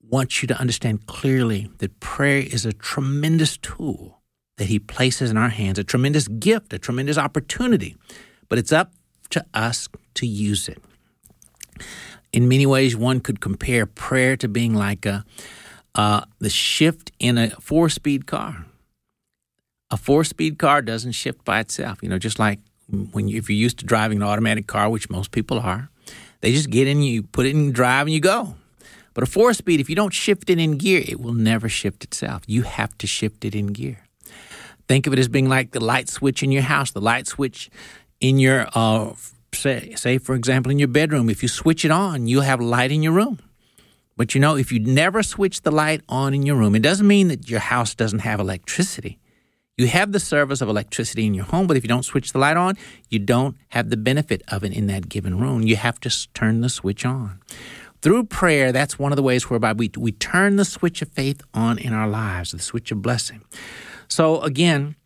wants 0.00 0.42
you 0.42 0.48
to 0.48 0.58
understand 0.58 1.06
clearly 1.06 1.70
that 1.78 2.00
prayer 2.00 2.40
is 2.40 2.64
a 2.64 2.72
tremendous 2.72 3.56
tool 3.58 4.20
that 4.56 4.66
He 4.66 4.78
places 4.78 5.30
in 5.30 5.36
our 5.36 5.48
hands, 5.48 5.78
a 5.78 5.84
tremendous 5.84 6.28
gift, 6.28 6.72
a 6.72 6.78
tremendous 6.78 7.18
opportunity, 7.18 7.96
but 8.48 8.58
it's 8.58 8.72
up 8.72 8.92
to 9.30 9.44
us 9.54 9.88
to 10.14 10.26
use 10.26 10.68
it. 10.68 10.82
In 12.32 12.48
many 12.48 12.66
ways, 12.66 12.96
one 12.96 13.20
could 13.20 13.40
compare 13.40 13.86
prayer 13.86 14.36
to 14.36 14.48
being 14.48 14.74
like 14.74 15.06
a, 15.06 15.24
uh, 15.94 16.22
the 16.38 16.50
shift 16.50 17.12
in 17.18 17.38
a 17.38 17.50
four 17.50 17.88
speed 17.88 18.26
car. 18.26 18.66
A 19.90 19.96
four 19.96 20.24
speed 20.24 20.58
car 20.58 20.82
doesn't 20.82 21.12
shift 21.12 21.44
by 21.44 21.60
itself, 21.60 22.02
you 22.02 22.08
know, 22.08 22.18
just 22.18 22.38
like 22.38 22.60
when 23.12 23.28
you, 23.28 23.38
if 23.38 23.48
you're 23.48 23.56
used 23.56 23.78
to 23.80 23.86
driving 23.86 24.18
an 24.18 24.22
automatic 24.22 24.66
car, 24.66 24.88
which 24.88 25.10
most 25.10 25.32
people 25.32 25.58
are, 25.58 25.90
they 26.40 26.52
just 26.52 26.70
get 26.70 26.86
in, 26.86 27.02
you 27.02 27.22
put 27.22 27.46
it 27.46 27.50
in 27.50 27.72
drive, 27.72 28.06
and 28.06 28.14
you 28.14 28.20
go. 28.20 28.54
But 29.14 29.24
a 29.24 29.26
four 29.26 29.52
speed, 29.52 29.80
if 29.80 29.90
you 29.90 29.96
don't 29.96 30.14
shift 30.14 30.48
it 30.48 30.58
in 30.58 30.78
gear, 30.78 31.02
it 31.06 31.20
will 31.20 31.34
never 31.34 31.68
shift 31.68 32.04
itself. 32.04 32.42
You 32.46 32.62
have 32.62 32.96
to 32.98 33.06
shift 33.06 33.44
it 33.44 33.54
in 33.54 33.68
gear. 33.68 34.04
Think 34.88 35.06
of 35.06 35.12
it 35.12 35.18
as 35.18 35.28
being 35.28 35.48
like 35.48 35.72
the 35.72 35.80
light 35.80 36.08
switch 36.08 36.42
in 36.42 36.52
your 36.52 36.62
house, 36.62 36.92
the 36.92 37.00
light 37.00 37.26
switch 37.26 37.70
in 38.20 38.38
your, 38.38 38.68
uh, 38.74 39.12
say, 39.52 39.94
say, 39.96 40.18
for 40.18 40.34
example, 40.34 40.70
in 40.70 40.78
your 40.78 40.88
bedroom. 40.88 41.28
If 41.28 41.42
you 41.42 41.48
switch 41.48 41.84
it 41.84 41.90
on, 41.90 42.26
you'll 42.28 42.42
have 42.42 42.60
light 42.60 42.92
in 42.92 43.02
your 43.02 43.12
room. 43.12 43.40
But 44.20 44.34
you 44.34 44.40
know, 44.42 44.54
if 44.54 44.70
you 44.70 44.80
never 44.80 45.22
switch 45.22 45.62
the 45.62 45.70
light 45.70 46.02
on 46.06 46.34
in 46.34 46.44
your 46.44 46.56
room, 46.56 46.74
it 46.74 46.82
doesn't 46.82 47.06
mean 47.06 47.28
that 47.28 47.48
your 47.48 47.58
house 47.58 47.94
doesn't 47.94 48.18
have 48.18 48.38
electricity. 48.38 49.18
You 49.78 49.86
have 49.86 50.12
the 50.12 50.20
service 50.20 50.60
of 50.60 50.68
electricity 50.68 51.24
in 51.24 51.32
your 51.32 51.46
home, 51.46 51.66
but 51.66 51.78
if 51.78 51.82
you 51.82 51.88
don't 51.88 52.02
switch 52.02 52.34
the 52.34 52.38
light 52.38 52.58
on, 52.58 52.76
you 53.08 53.18
don't 53.18 53.56
have 53.68 53.88
the 53.88 53.96
benefit 53.96 54.42
of 54.48 54.62
it 54.62 54.74
in 54.74 54.88
that 54.88 55.08
given 55.08 55.40
room. 55.40 55.62
You 55.62 55.76
have 55.76 55.98
to 56.00 56.10
turn 56.34 56.60
the 56.60 56.68
switch 56.68 57.06
on. 57.06 57.40
Through 58.02 58.24
prayer, 58.24 58.72
that's 58.72 58.98
one 58.98 59.10
of 59.10 59.16
the 59.16 59.22
ways 59.22 59.48
whereby 59.48 59.72
we, 59.72 59.90
we 59.96 60.12
turn 60.12 60.56
the 60.56 60.66
switch 60.66 61.00
of 61.00 61.08
faith 61.08 61.40
on 61.54 61.78
in 61.78 61.94
our 61.94 62.06
lives, 62.06 62.50
the 62.50 62.58
switch 62.58 62.92
of 62.92 63.00
blessing. 63.00 63.40
So, 64.06 64.42
again, 64.42 64.96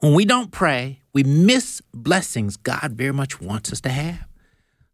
when 0.00 0.12
we 0.12 0.26
don't 0.26 0.50
pray, 0.50 1.00
we 1.14 1.22
miss 1.22 1.80
blessings 1.94 2.58
God 2.58 2.92
very 2.92 3.14
much 3.14 3.40
wants 3.40 3.72
us 3.72 3.80
to 3.80 3.88
have. 3.88 4.26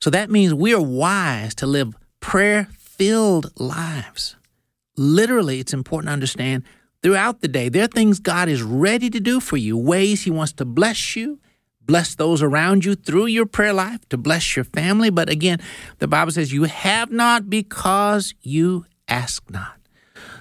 So 0.00 0.08
that 0.10 0.30
means 0.30 0.54
we 0.54 0.72
are 0.72 0.80
wise 0.80 1.52
to 1.56 1.66
live 1.66 1.96
prayer 2.20 2.68
filled 3.00 3.58
lives. 3.58 4.36
Literally, 4.94 5.58
it's 5.58 5.72
important 5.72 6.08
to 6.08 6.12
understand 6.12 6.64
throughout 7.02 7.40
the 7.40 7.48
day. 7.48 7.70
There 7.70 7.84
are 7.84 7.86
things 7.86 8.18
God 8.18 8.50
is 8.50 8.62
ready 8.62 9.08
to 9.08 9.18
do 9.18 9.40
for 9.40 9.56
you, 9.56 9.78
ways 9.78 10.24
He 10.24 10.30
wants 10.30 10.52
to 10.54 10.66
bless 10.66 11.16
you, 11.16 11.40
bless 11.80 12.14
those 12.14 12.42
around 12.42 12.84
you 12.84 12.94
through 12.94 13.26
your 13.26 13.46
prayer 13.46 13.72
life, 13.72 14.06
to 14.10 14.18
bless 14.18 14.54
your 14.54 14.66
family. 14.66 15.08
But 15.08 15.30
again, 15.30 15.60
the 15.98 16.08
Bible 16.08 16.30
says, 16.30 16.52
You 16.52 16.64
have 16.64 17.10
not 17.10 17.48
because 17.48 18.34
you 18.42 18.84
ask 19.08 19.50
not. 19.50 19.78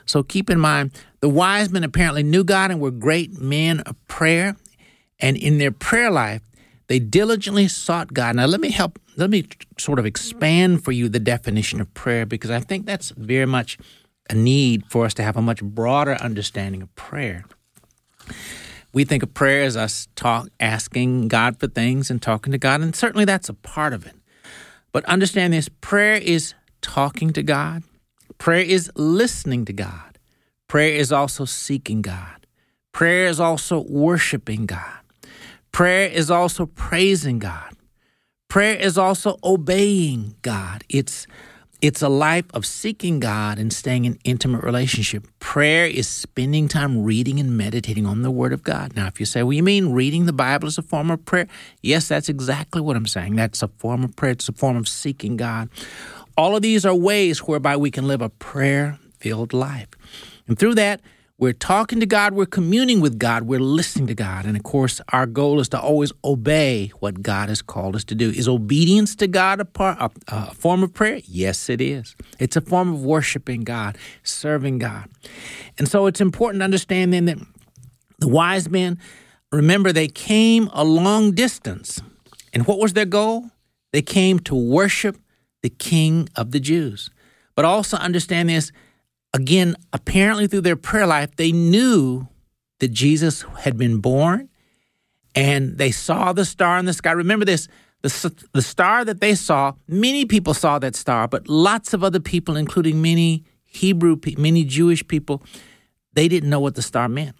So 0.06 0.22
keep 0.22 0.50
in 0.50 0.60
mind, 0.60 0.92
the 1.22 1.30
wise 1.30 1.70
men 1.70 1.86
apparently 1.86 2.24
knew 2.24 2.44
God 2.44 2.72
and 2.72 2.82
were 2.82 2.92
great 2.92 3.40
men 3.40 3.80
of 3.82 3.96
prayer. 4.08 4.58
And 5.18 5.38
in 5.38 5.60
their 5.60 5.72
prayer 5.72 6.12
life, 6.12 6.42
they 6.90 7.00
diligently 7.00 7.68
sought 7.68 8.14
God. 8.14 8.36
Now, 8.36 8.48
let 8.48 8.60
me 8.60 8.72
help, 8.72 9.00
let 9.16 9.30
me 9.30 9.46
sort 9.78 10.00
of 10.00 10.06
expand 10.08 10.84
for 10.84 10.92
you 10.92 11.08
the 11.08 11.20
definition 11.20 11.80
of 11.80 11.94
prayer 11.94 12.26
because 12.26 12.50
I 12.50 12.60
think 12.60 12.88
that's 12.88 13.12
very 13.12 13.46
much 13.46 13.78
a 14.28 14.34
need 14.34 14.86
for 14.88 15.06
us 15.06 15.14
to 15.14 15.24
have 15.24 15.38
a 15.38 15.42
much 15.42 15.64
broader 15.64 16.16
understanding 16.16 16.82
of 16.82 16.94
prayer. 16.96 17.46
We 18.92 19.04
think 19.04 19.22
of 19.22 19.36
prayer 19.36 19.64
as 19.64 19.78
us 19.78 20.08
talk, 20.16 20.50
asking 20.60 21.28
God 21.28 21.60
for 21.60 21.68
things 21.68 22.10
and 22.10 22.20
talking 22.20 22.52
to 22.52 22.58
God, 22.58 22.82
and 22.82 22.96
certainly 22.96 23.26
that's 23.26 23.50
a 23.50 23.54
part 23.54 23.94
of 23.94 24.08
it. 24.08 24.16
But 24.92 25.06
understand 25.06 25.54
this 25.54 25.70
prayer 25.70 26.16
is 26.16 26.56
talking 26.82 27.32
to 27.34 27.44
God, 27.44 27.84
prayer 28.40 28.64
is 28.64 28.92
listening 28.96 29.64
to 29.66 29.74
God, 29.74 30.18
prayer 30.68 30.96
is 30.96 31.12
also 31.12 31.46
seeking 31.46 32.02
God, 32.02 32.48
prayer 32.92 33.28
is 33.28 33.40
also 33.40 33.82
worshiping 33.82 34.66
God, 34.66 34.99
prayer 35.72 36.10
is 36.10 36.32
also 36.32 36.66
praising 36.66 37.40
God, 37.40 37.76
prayer 38.48 38.76
is 38.76 38.98
also 38.98 39.38
obeying 39.44 40.36
God. 40.42 40.84
It's 40.90 41.28
it's 41.82 42.02
a 42.02 42.10
life 42.10 42.46
of 42.54 42.66
seeking 42.66 43.22
God 43.22 43.58
and 43.58 43.72
staying 43.72 44.04
in 44.04 44.20
intimate 44.26 44.64
relationship. 44.64 45.26
Prayer 45.40 45.86
is 45.86 46.10
spending 46.10 46.68
time 46.68 47.04
reading 47.04 47.40
and 47.40 47.58
meditating 47.58 48.06
on 48.06 48.22
the 48.22 48.32
Word 48.32 48.52
of 48.52 48.64
God. 48.64 48.98
Now, 48.98 49.08
if 49.08 49.18
you 49.20 49.26
say, 49.26 49.44
well, 49.44 49.54
you 49.54 49.64
mean 49.64 49.94
reading 49.94 50.26
the 50.26 50.34
Bible 50.34 50.68
is 50.68 50.78
a 50.78 50.82
form 50.82 51.10
of 51.10 51.24
prayer? 51.24 51.48
Yes, 51.82 52.10
that's 52.10 52.28
exactly 52.28 52.82
what 52.82 52.98
I'm 52.98 53.08
saying. 53.08 53.38
That's 53.38 53.64
a 53.64 53.70
form 53.70 54.04
of 54.04 54.14
prayer, 54.18 54.34
it's 54.34 54.50
a 54.50 54.54
form 54.54 54.76
of 54.76 54.90
seeking 54.90 55.38
God. 55.38 55.70
All 56.38 56.56
of 56.56 56.62
these 56.62 56.86
are 56.86 56.96
ways 56.96 57.40
whereby 57.40 57.78
we 57.78 57.92
can 57.92 58.08
live 58.08 58.22
a 58.22 58.30
prayer 58.30 59.00
filled 59.20 59.54
life. 59.54 59.90
And 60.48 60.60
through 60.60 60.76
that, 60.76 61.00
we're 61.40 61.54
talking 61.54 62.02
to 62.02 62.06
God, 62.06 62.34
we're 62.34 62.46
communing 62.46 63.00
with 63.00 63.18
God, 63.18 63.44
we're 63.44 63.62
listening 63.62 64.08
to 64.08 64.14
God. 64.14 64.46
And 64.46 64.58
of 64.58 64.64
course, 64.64 65.00
our 65.14 65.26
goal 65.26 65.62
is 65.62 65.70
to 65.70 65.80
always 65.80 66.12
obey 66.26 66.92
what 67.00 67.22
God 67.22 67.48
has 67.48 67.62
called 67.62 67.96
us 67.96 68.04
to 68.06 68.16
do. 68.16 68.30
Is 68.30 68.50
obedience 68.50 69.16
to 69.16 69.28
God 69.28 69.62
a, 69.62 69.66
part, 69.66 69.98
a, 70.02 70.12
a 70.28 70.54
form 70.54 70.84
of 70.84 70.94
prayer? 70.94 71.22
Yes, 71.24 71.70
it 71.70 71.80
is. 71.80 72.14
It's 72.40 72.58
a 72.58 72.62
form 72.62 72.94
of 72.94 73.06
worshiping 73.06 73.62
God, 73.62 73.98
serving 74.22 74.80
God. 74.80 75.10
And 75.78 75.88
so 75.88 76.08
it's 76.08 76.20
important 76.20 76.60
to 76.60 76.66
understand 76.66 77.14
then 77.14 77.26
that 77.26 77.38
the 78.20 78.28
wise 78.28 78.70
men, 78.70 79.00
remember, 79.54 79.94
they 79.94 80.10
came 80.10 80.70
a 80.74 80.84
long 80.84 81.32
distance. 81.32 82.02
And 82.52 82.68
what 82.68 82.80
was 82.80 82.92
their 82.92 83.06
goal? 83.06 83.50
They 83.94 84.02
came 84.02 84.40
to 84.40 84.56
worship 84.56 85.18
the 85.62 85.70
King 85.70 86.28
of 86.36 86.52
the 86.52 86.60
Jews. 86.60 87.10
But 87.56 87.64
also 87.64 87.96
understand 87.96 88.50
this 88.50 88.74
again, 89.34 89.76
apparently 89.94 90.48
through 90.48 90.62
their 90.62 90.76
prayer 90.76 91.08
life, 91.08 91.36
they 91.36 91.52
knew 91.52 92.28
that 92.80 92.90
Jesus 92.90 93.44
had 93.60 93.78
been 93.78 94.00
born 94.00 94.50
and 95.36 95.78
they 95.78 95.92
saw 95.92 96.34
the 96.34 96.46
star 96.46 96.78
in 96.78 96.86
the 96.86 96.94
sky. 96.94 97.12
Remember 97.12 97.46
this 97.46 97.68
the, 98.02 98.34
the 98.54 98.62
star 98.62 99.04
that 99.04 99.20
they 99.20 99.36
saw, 99.36 99.74
many 99.88 100.26
people 100.26 100.54
saw 100.54 100.80
that 100.80 100.96
star, 100.96 101.28
but 101.28 101.50
lots 101.50 101.94
of 101.94 102.04
other 102.04 102.20
people, 102.20 102.56
including 102.56 103.02
many 103.02 103.44
Hebrew, 103.66 104.18
many 104.38 104.64
Jewish 104.64 105.06
people, 105.08 105.44
they 106.14 106.28
didn't 106.28 106.50
know 106.50 106.60
what 106.60 106.76
the 106.76 106.82
star 106.82 107.10
meant. 107.10 107.36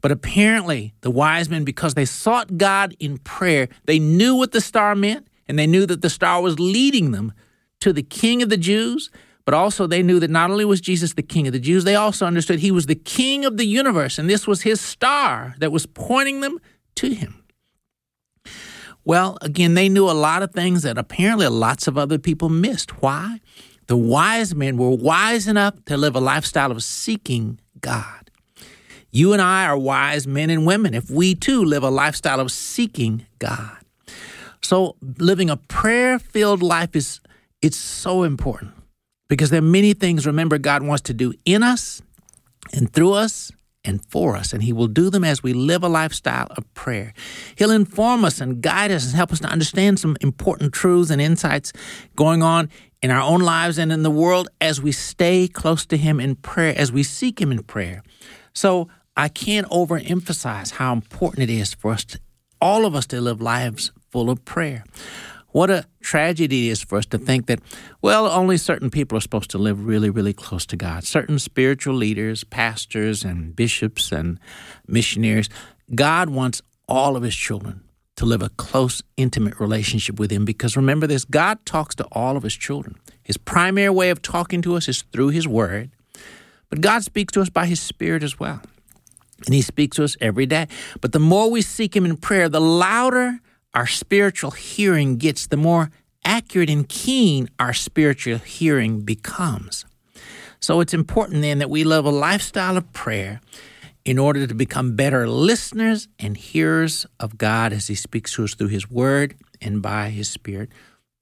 But 0.00 0.12
apparently, 0.12 0.94
the 1.00 1.10
wise 1.10 1.50
men, 1.50 1.64
because 1.64 1.94
they 1.94 2.04
sought 2.04 2.56
God 2.56 2.94
in 3.00 3.18
prayer, 3.18 3.68
they 3.86 3.98
knew 3.98 4.36
what 4.36 4.52
the 4.52 4.60
star 4.60 4.94
meant, 4.94 5.26
and 5.48 5.58
they 5.58 5.66
knew 5.66 5.84
that 5.86 6.02
the 6.02 6.10
star 6.10 6.40
was 6.40 6.60
leading 6.60 7.10
them 7.10 7.32
to 7.80 7.92
the 7.92 8.02
King 8.02 8.42
of 8.42 8.48
the 8.48 8.56
Jews. 8.56 9.10
But 9.48 9.54
also, 9.54 9.86
they 9.86 10.02
knew 10.02 10.20
that 10.20 10.28
not 10.28 10.50
only 10.50 10.66
was 10.66 10.78
Jesus 10.78 11.14
the 11.14 11.22
King 11.22 11.46
of 11.46 11.54
the 11.54 11.58
Jews, 11.58 11.84
they 11.84 11.94
also 11.94 12.26
understood 12.26 12.58
he 12.58 12.70
was 12.70 12.84
the 12.84 12.94
King 12.94 13.46
of 13.46 13.56
the 13.56 13.64
universe, 13.64 14.18
and 14.18 14.28
this 14.28 14.46
was 14.46 14.60
his 14.60 14.78
star 14.78 15.54
that 15.58 15.72
was 15.72 15.86
pointing 15.86 16.42
them 16.42 16.60
to 16.96 17.14
him. 17.14 17.42
Well, 19.06 19.38
again, 19.40 19.72
they 19.72 19.88
knew 19.88 20.04
a 20.04 20.12
lot 20.12 20.42
of 20.42 20.52
things 20.52 20.82
that 20.82 20.98
apparently 20.98 21.46
lots 21.46 21.88
of 21.88 21.96
other 21.96 22.18
people 22.18 22.50
missed. 22.50 23.00
Why? 23.00 23.40
The 23.86 23.96
wise 23.96 24.54
men 24.54 24.76
were 24.76 24.90
wise 24.90 25.48
enough 25.48 25.82
to 25.86 25.96
live 25.96 26.14
a 26.14 26.20
lifestyle 26.20 26.70
of 26.70 26.82
seeking 26.82 27.58
God. 27.80 28.30
You 29.10 29.32
and 29.32 29.40
I 29.40 29.64
are 29.64 29.78
wise 29.78 30.26
men 30.26 30.50
and 30.50 30.66
women 30.66 30.92
if 30.92 31.08
we 31.10 31.34
too 31.34 31.64
live 31.64 31.82
a 31.82 31.88
lifestyle 31.88 32.40
of 32.40 32.52
seeking 32.52 33.24
God. 33.38 33.78
So 34.60 34.96
living 35.00 35.48
a 35.48 35.56
prayer-filled 35.56 36.62
life 36.62 36.94
is 36.94 37.22
it's 37.62 37.78
so 37.78 38.24
important 38.24 38.74
because 39.28 39.50
there 39.50 39.58
are 39.58 39.62
many 39.62 39.92
things, 39.94 40.26
remember, 40.26 40.58
God 40.58 40.82
wants 40.82 41.02
to 41.02 41.14
do 41.14 41.32
in 41.44 41.62
us 41.62 42.02
and 42.72 42.92
through 42.92 43.12
us 43.12 43.52
and 43.84 44.04
for 44.06 44.36
us, 44.36 44.52
and 44.52 44.62
He 44.62 44.72
will 44.72 44.88
do 44.88 45.08
them 45.08 45.24
as 45.24 45.42
we 45.42 45.52
live 45.52 45.82
a 45.82 45.88
lifestyle 45.88 46.48
of 46.50 46.74
prayer. 46.74 47.14
He'll 47.56 47.70
inform 47.70 48.24
us 48.24 48.40
and 48.40 48.60
guide 48.60 48.90
us 48.90 49.06
and 49.06 49.14
help 49.14 49.32
us 49.32 49.40
to 49.40 49.48
understand 49.48 50.00
some 50.00 50.16
important 50.20 50.72
truths 50.72 51.10
and 51.10 51.20
insights 51.20 51.72
going 52.16 52.42
on 52.42 52.68
in 53.02 53.10
our 53.10 53.22
own 53.22 53.40
lives 53.40 53.78
and 53.78 53.92
in 53.92 54.02
the 54.02 54.10
world 54.10 54.48
as 54.60 54.82
we 54.82 54.92
stay 54.92 55.46
close 55.48 55.86
to 55.86 55.96
Him 55.96 56.20
in 56.20 56.34
prayer, 56.36 56.74
as 56.76 56.90
we 56.90 57.02
seek 57.02 57.40
Him 57.40 57.52
in 57.52 57.62
prayer. 57.62 58.02
So 58.52 58.88
I 59.16 59.28
can't 59.28 59.68
overemphasize 59.68 60.72
how 60.72 60.92
important 60.92 61.48
it 61.48 61.52
is 61.52 61.74
for 61.74 61.92
us, 61.92 62.04
to, 62.06 62.20
all 62.60 62.84
of 62.84 62.94
us, 62.94 63.06
to 63.06 63.20
live 63.20 63.40
lives 63.40 63.92
full 64.10 64.30
of 64.30 64.44
prayer. 64.44 64.84
What 65.52 65.70
a 65.70 65.86
tragedy 66.00 66.68
it 66.68 66.72
is 66.72 66.82
for 66.82 66.98
us 66.98 67.06
to 67.06 67.18
think 67.18 67.46
that, 67.46 67.60
well, 68.02 68.26
only 68.26 68.58
certain 68.58 68.90
people 68.90 69.16
are 69.16 69.20
supposed 69.20 69.50
to 69.50 69.58
live 69.58 69.84
really, 69.84 70.10
really 70.10 70.34
close 70.34 70.66
to 70.66 70.76
God. 70.76 71.04
Certain 71.04 71.38
spiritual 71.38 71.94
leaders, 71.94 72.44
pastors, 72.44 73.24
and 73.24 73.56
bishops 73.56 74.12
and 74.12 74.38
missionaries. 74.86 75.48
God 75.94 76.28
wants 76.28 76.60
all 76.86 77.16
of 77.16 77.22
his 77.22 77.34
children 77.34 77.82
to 78.16 78.26
live 78.26 78.42
a 78.42 78.50
close, 78.50 79.02
intimate 79.16 79.58
relationship 79.60 80.18
with 80.18 80.30
him 80.30 80.44
because 80.44 80.76
remember 80.76 81.06
this 81.06 81.24
God 81.24 81.64
talks 81.64 81.94
to 81.96 82.04
all 82.12 82.36
of 82.36 82.42
his 82.42 82.54
children. 82.54 82.96
His 83.22 83.36
primary 83.36 83.90
way 83.90 84.10
of 84.10 84.20
talking 84.20 84.60
to 84.62 84.74
us 84.74 84.88
is 84.88 85.02
through 85.12 85.28
his 85.28 85.46
word, 85.46 85.90
but 86.68 86.80
God 86.80 87.04
speaks 87.04 87.32
to 87.34 87.40
us 87.40 87.48
by 87.48 87.66
his 87.66 87.80
spirit 87.80 88.22
as 88.22 88.38
well. 88.38 88.60
And 89.46 89.54
he 89.54 89.62
speaks 89.62 89.96
to 89.96 90.04
us 90.04 90.16
every 90.20 90.46
day. 90.46 90.66
But 91.00 91.12
the 91.12 91.20
more 91.20 91.48
we 91.48 91.62
seek 91.62 91.94
him 91.94 92.04
in 92.04 92.16
prayer, 92.16 92.48
the 92.48 92.60
louder 92.60 93.38
our 93.78 93.86
spiritual 93.86 94.50
hearing 94.50 95.18
gets, 95.18 95.46
the 95.46 95.56
more 95.56 95.92
accurate 96.24 96.68
and 96.68 96.88
keen 96.88 97.48
our 97.60 97.72
spiritual 97.72 98.38
hearing 98.38 99.02
becomes. 99.02 99.84
So 100.58 100.80
it's 100.80 100.92
important 100.92 101.42
then 101.42 101.60
that 101.60 101.70
we 101.70 101.84
live 101.84 102.04
a 102.04 102.10
lifestyle 102.10 102.76
of 102.76 102.92
prayer 102.92 103.40
in 104.04 104.18
order 104.18 104.48
to 104.48 104.54
become 104.54 104.96
better 104.96 105.28
listeners 105.28 106.08
and 106.18 106.36
hearers 106.36 107.06
of 107.20 107.38
God 107.38 107.72
as 107.72 107.86
He 107.86 107.94
speaks 107.94 108.34
to 108.34 108.42
us 108.42 108.54
through 108.56 108.66
His 108.66 108.90
Word 108.90 109.36
and 109.60 109.80
by 109.80 110.10
His 110.10 110.28
Spirit. 110.28 110.70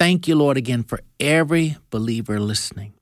Thank 0.01 0.27
you, 0.27 0.35
Lord, 0.35 0.57
again 0.57 0.83
for 0.83 1.01
every 1.21 1.77
believer 1.91 2.41
listening. 2.41 2.95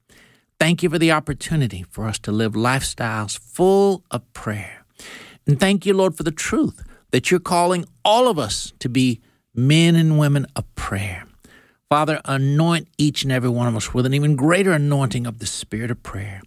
Thank 0.59 0.83
you 0.83 0.91
for 0.91 0.99
the 0.99 1.13
opportunity 1.13 1.85
for 1.91 2.09
us 2.09 2.19
to 2.21 2.33
live 2.33 2.55
lifestyles 2.55 3.39
full 3.39 4.03
of 4.11 4.21
prayer. 4.33 4.85
And 5.47 5.61
thank 5.61 5.87
you, 5.87 5.95
Lord, 5.95 6.17
for 6.17 6.25
the 6.25 6.33
truth 6.33 6.83
that 7.13 7.31
you're 7.31 7.39
calling 7.39 7.85
all 8.05 8.27
of 8.27 8.37
us 8.37 8.73
to 8.81 8.89
be 8.89 9.21
men 9.55 9.95
and 9.95 10.19
women 10.19 10.47
of 10.57 10.73
prayer. 10.75 11.25
Father, 11.89 12.21
anoint 12.25 12.89
each 12.99 13.23
and 13.23 13.33
every 13.33 13.49
one 13.49 13.69
of 13.69 13.77
us 13.77 13.95
with 13.95 14.07
an 14.07 14.15
even 14.15 14.37
greater 14.37 14.73
anointing 14.73 15.27
of 15.27 15.39
the 15.39 15.47
Spirit 15.47 15.91
of 15.91 16.03
prayer. 16.03 16.43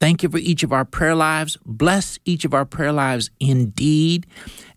Thank 0.00 0.22
you 0.22 0.28
for 0.28 0.38
each 0.38 0.62
of 0.62 0.72
our 0.72 0.84
prayer 0.84 1.14
lives. 1.14 1.58
Bless 1.64 2.18
each 2.24 2.44
of 2.44 2.54
our 2.54 2.64
prayer 2.64 2.92
lives 2.92 3.30
indeed. 3.38 4.26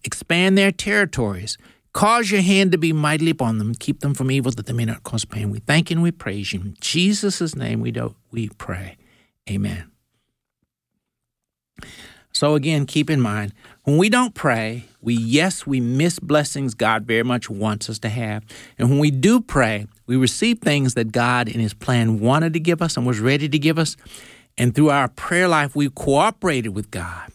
Expand 0.03 0.57
their 0.57 0.71
territories. 0.71 1.57
Cause 1.93 2.31
your 2.31 2.41
hand 2.41 2.71
to 2.71 2.77
be 2.77 2.91
mightily 2.91 3.31
upon 3.31 3.59
them. 3.59 3.73
Keep 3.75 4.01
them 4.01 4.13
from 4.13 4.31
evil 4.31 4.51
that 4.51 4.65
they 4.65 4.73
may 4.73 4.85
not 4.85 5.03
cause 5.03 5.25
pain. 5.25 5.49
We 5.49 5.59
thank 5.59 5.89
you 5.89 5.95
and 5.95 6.03
we 6.03 6.11
praise 6.11 6.51
you. 6.51 6.59
In 6.59 6.75
Jesus' 6.81 7.55
name 7.55 7.79
we 7.79 7.91
do 7.91 8.15
we 8.31 8.49
pray. 8.49 8.97
Amen. 9.49 9.91
So 12.33 12.55
again, 12.55 12.85
keep 12.85 13.09
in 13.09 13.21
mind, 13.21 13.53
when 13.83 13.97
we 13.97 14.09
don't 14.09 14.33
pray, 14.33 14.85
we 15.01 15.13
yes, 15.13 15.67
we 15.67 15.79
miss 15.79 16.19
blessings 16.19 16.73
God 16.73 17.05
very 17.05 17.23
much 17.23 17.49
wants 17.49 17.89
us 17.89 17.99
to 17.99 18.09
have. 18.09 18.43
And 18.77 18.89
when 18.89 18.99
we 18.99 19.11
do 19.11 19.39
pray, 19.39 19.87
we 20.07 20.15
receive 20.15 20.59
things 20.59 20.95
that 20.95 21.11
God 21.11 21.47
in 21.47 21.59
his 21.59 21.73
plan 21.73 22.19
wanted 22.19 22.53
to 22.53 22.59
give 22.59 22.81
us 22.81 22.97
and 22.97 23.05
was 23.05 23.19
ready 23.19 23.47
to 23.47 23.59
give 23.59 23.77
us. 23.77 23.95
And 24.57 24.73
through 24.73 24.89
our 24.89 25.07
prayer 25.07 25.47
life, 25.47 25.75
we 25.75 25.89
cooperated 25.89 26.75
with 26.75 26.91
God. 26.91 27.31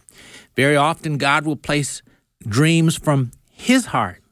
Very 0.57 0.77
often, 0.77 1.19
God 1.19 1.47
will 1.47 1.57
place 1.57 2.03
dreams 2.47 2.97
from 2.97 3.31
His 3.51 3.87
heart 3.87 4.23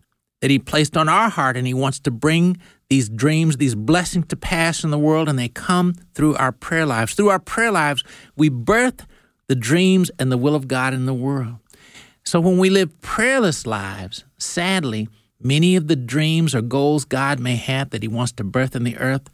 that 0.41 0.51
He 0.51 0.59
placed 0.59 0.97
on 0.97 1.09
our 1.09 1.29
heart, 1.29 1.57
and 1.57 1.67
He 1.67 1.75
wants 1.75 2.01
to 2.01 2.11
bring 2.11 2.57
these 2.89 3.09
dreams, 3.09 3.57
these 3.57 3.75
blessings 3.75 4.27
to 4.29 4.37
pass 4.37 4.85
in 4.85 4.91
the 4.91 4.99
world, 4.99 5.29
and 5.29 5.39
they 5.39 5.49
come 5.49 5.95
through 6.15 6.37
our 6.37 6.53
prayer 6.53 6.87
lives. 6.87 7.15
Through 7.15 7.31
our 7.31 7.39
prayer 7.39 7.73
lives, 7.73 8.05
we 8.37 8.49
birth 8.49 9.07
the 9.49 9.55
dreams 9.55 10.11
and 10.19 10.31
the 10.31 10.39
will 10.39 10.55
of 10.55 10.69
God 10.69 10.95
in 10.95 11.07
the 11.07 11.15
world. 11.15 11.57
So 12.25 12.41
when 12.41 12.59
we 12.59 12.71
live 12.71 13.01
prayerless 13.01 13.67
lives, 13.67 14.25
sadly, 14.39 15.09
many 15.41 15.77
of 15.77 15.87
the 15.87 15.97
dreams 15.97 16.55
or 16.55 16.63
goals 16.63 17.05
God 17.05 17.39
may 17.39 17.57
have 17.57 17.91
that 17.91 18.03
He 18.03 18.09
wants 18.09 18.33
to 18.33 18.45
birth 18.45 18.75
in 18.75 18.85
the 18.85 18.97
earth 18.97 19.31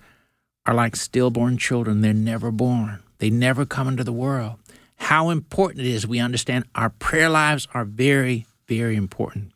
are 0.66 0.75
like 0.75 0.96
stillborn 0.96 1.57
children. 1.57 2.03
They're 2.03 2.12
never 2.12 2.51
born. 2.51 3.03
They 3.18 3.31
never 3.31 3.64
come 3.64 3.88
into 3.88 4.05
the 4.05 4.12
world. 4.12 4.57
How 4.96 5.31
important 5.31 5.87
it 5.87 5.90
is 5.90 6.07
we 6.07 6.20
understand 6.20 6.64
our 6.75 6.90
prayer 6.90 7.29
lives 7.29 7.66
are 7.75 7.85
very, 7.85 8.46
very 8.68 8.94
important. 8.94 9.53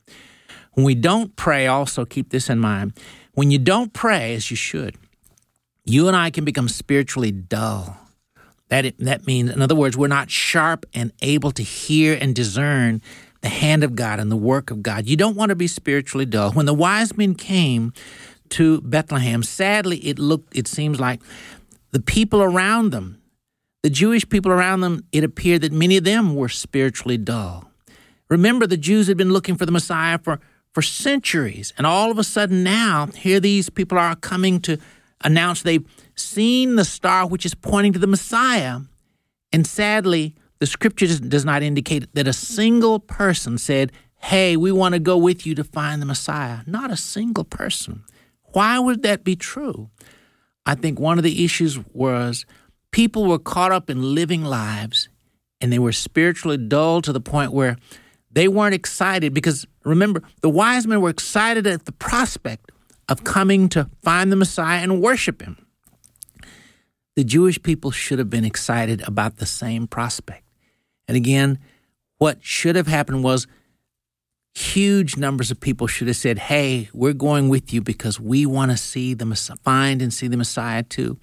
When 0.72 0.84
we 0.84 0.94
don't 0.94 1.36
pray, 1.36 1.66
also 1.66 2.04
keep 2.04 2.30
this 2.30 2.50
in 2.50 2.58
mind. 2.58 2.94
When 3.34 3.50
you 3.50 3.58
don't 3.58 3.92
pray 3.92 4.34
as 4.34 4.50
you 4.50 4.56
should, 4.56 4.96
you 5.84 6.08
and 6.08 6.16
I 6.16 6.30
can 6.30 6.44
become 6.44 6.68
spiritually 6.68 7.30
dull. 7.32 7.96
That, 8.68 8.94
that 8.98 9.26
means, 9.26 9.50
in 9.50 9.62
other 9.62 9.74
words, 9.74 9.96
we're 9.96 10.08
not 10.08 10.30
sharp 10.30 10.86
and 10.92 11.12
able 11.22 11.52
to 11.52 11.62
hear 11.62 12.18
and 12.20 12.34
discern 12.34 13.00
the 13.40 13.48
hand 13.48 13.84
of 13.84 13.94
God 13.94 14.18
and 14.18 14.30
the 14.30 14.36
work 14.36 14.70
of 14.70 14.82
God. 14.82 15.06
You 15.06 15.16
don't 15.16 15.36
want 15.36 15.50
to 15.50 15.56
be 15.56 15.68
spiritually 15.68 16.26
dull. 16.26 16.52
When 16.52 16.66
the 16.66 16.74
wise 16.74 17.16
men 17.16 17.34
came 17.34 17.92
to 18.50 18.80
Bethlehem, 18.80 19.42
sadly, 19.42 19.98
it 19.98 20.18
looked, 20.18 20.56
it 20.56 20.66
seems 20.66 20.98
like 20.98 21.20
the 21.92 22.00
people 22.00 22.42
around 22.42 22.90
them 22.90 23.20
the 23.86 23.90
Jewish 23.90 24.28
people 24.28 24.50
around 24.50 24.80
them, 24.80 25.04
it 25.12 25.22
appeared 25.22 25.60
that 25.60 25.70
many 25.70 25.96
of 25.96 26.02
them 26.02 26.34
were 26.34 26.48
spiritually 26.48 27.16
dull. 27.16 27.70
Remember, 28.28 28.66
the 28.66 28.76
Jews 28.76 29.06
had 29.06 29.16
been 29.16 29.32
looking 29.32 29.54
for 29.54 29.64
the 29.64 29.70
Messiah 29.70 30.18
for, 30.18 30.40
for 30.72 30.82
centuries, 30.82 31.72
and 31.78 31.86
all 31.86 32.10
of 32.10 32.18
a 32.18 32.24
sudden 32.24 32.64
now, 32.64 33.06
here 33.14 33.38
these 33.38 33.70
people 33.70 33.96
are 33.96 34.16
coming 34.16 34.58
to 34.62 34.78
announce 35.22 35.62
they've 35.62 35.86
seen 36.16 36.76
the 36.76 36.84
star 36.84 37.26
which 37.26 37.46
is 37.46 37.54
pointing 37.54 37.92
to 37.92 37.98
the 37.98 38.06
Messiah. 38.06 38.80
And 39.52 39.66
sadly, 39.66 40.34
the 40.58 40.66
scripture 40.66 41.06
does 41.06 41.44
not 41.44 41.62
indicate 41.62 42.12
that 42.14 42.26
a 42.26 42.32
single 42.32 42.98
person 42.98 43.58
said, 43.58 43.92
Hey, 44.18 44.56
we 44.56 44.72
want 44.72 44.94
to 44.94 44.98
go 44.98 45.16
with 45.16 45.46
you 45.46 45.54
to 45.54 45.64
find 45.64 46.00
the 46.00 46.06
Messiah. 46.06 46.60
Not 46.66 46.90
a 46.90 46.96
single 46.96 47.44
person. 47.44 48.02
Why 48.52 48.78
would 48.78 49.02
that 49.02 49.22
be 49.22 49.36
true? 49.36 49.90
I 50.64 50.74
think 50.74 50.98
one 50.98 51.18
of 51.18 51.24
the 51.24 51.44
issues 51.44 51.78
was 51.92 52.46
people 52.90 53.26
were 53.26 53.38
caught 53.38 53.72
up 53.72 53.90
in 53.90 54.14
living 54.14 54.42
lives 54.42 55.08
and 55.60 55.72
they 55.72 55.78
were 55.78 55.92
spiritually 55.92 56.56
dull 56.56 57.02
to 57.02 57.12
the 57.12 57.20
point 57.20 57.52
where 57.52 57.76
they 58.30 58.48
weren't 58.48 58.74
excited 58.74 59.32
because 59.32 59.66
remember, 59.84 60.22
the 60.40 60.50
wise 60.50 60.86
men 60.86 61.00
were 61.00 61.10
excited 61.10 61.66
at 61.66 61.84
the 61.84 61.92
prospect 61.92 62.72
of 63.08 63.24
coming 63.24 63.68
to 63.68 63.88
find 64.02 64.32
the 64.32 64.36
Messiah 64.36 64.80
and 64.82 65.00
worship 65.00 65.42
him. 65.42 65.65
The 67.16 67.24
Jewish 67.24 67.62
people 67.62 67.90
should 67.90 68.18
have 68.18 68.28
been 68.28 68.44
excited 68.44 69.02
about 69.06 69.38
the 69.38 69.46
same 69.46 69.86
prospect. 69.86 70.44
And 71.08 71.16
again, 71.16 71.58
what 72.18 72.44
should 72.44 72.76
have 72.76 72.86
happened 72.86 73.24
was 73.24 73.46
huge 74.54 75.16
numbers 75.16 75.50
of 75.50 75.58
people 75.58 75.86
should 75.86 76.08
have 76.08 76.16
said, 76.16 76.38
Hey, 76.38 76.90
we're 76.92 77.14
going 77.14 77.48
with 77.48 77.72
you 77.72 77.80
because 77.80 78.20
we 78.20 78.44
want 78.44 78.70
to 78.70 78.76
see 78.76 79.14
the 79.14 79.26
find 79.64 80.02
and 80.02 80.12
see 80.12 80.28
the 80.28 80.36
Messiah 80.36 80.82
too. 80.82 81.18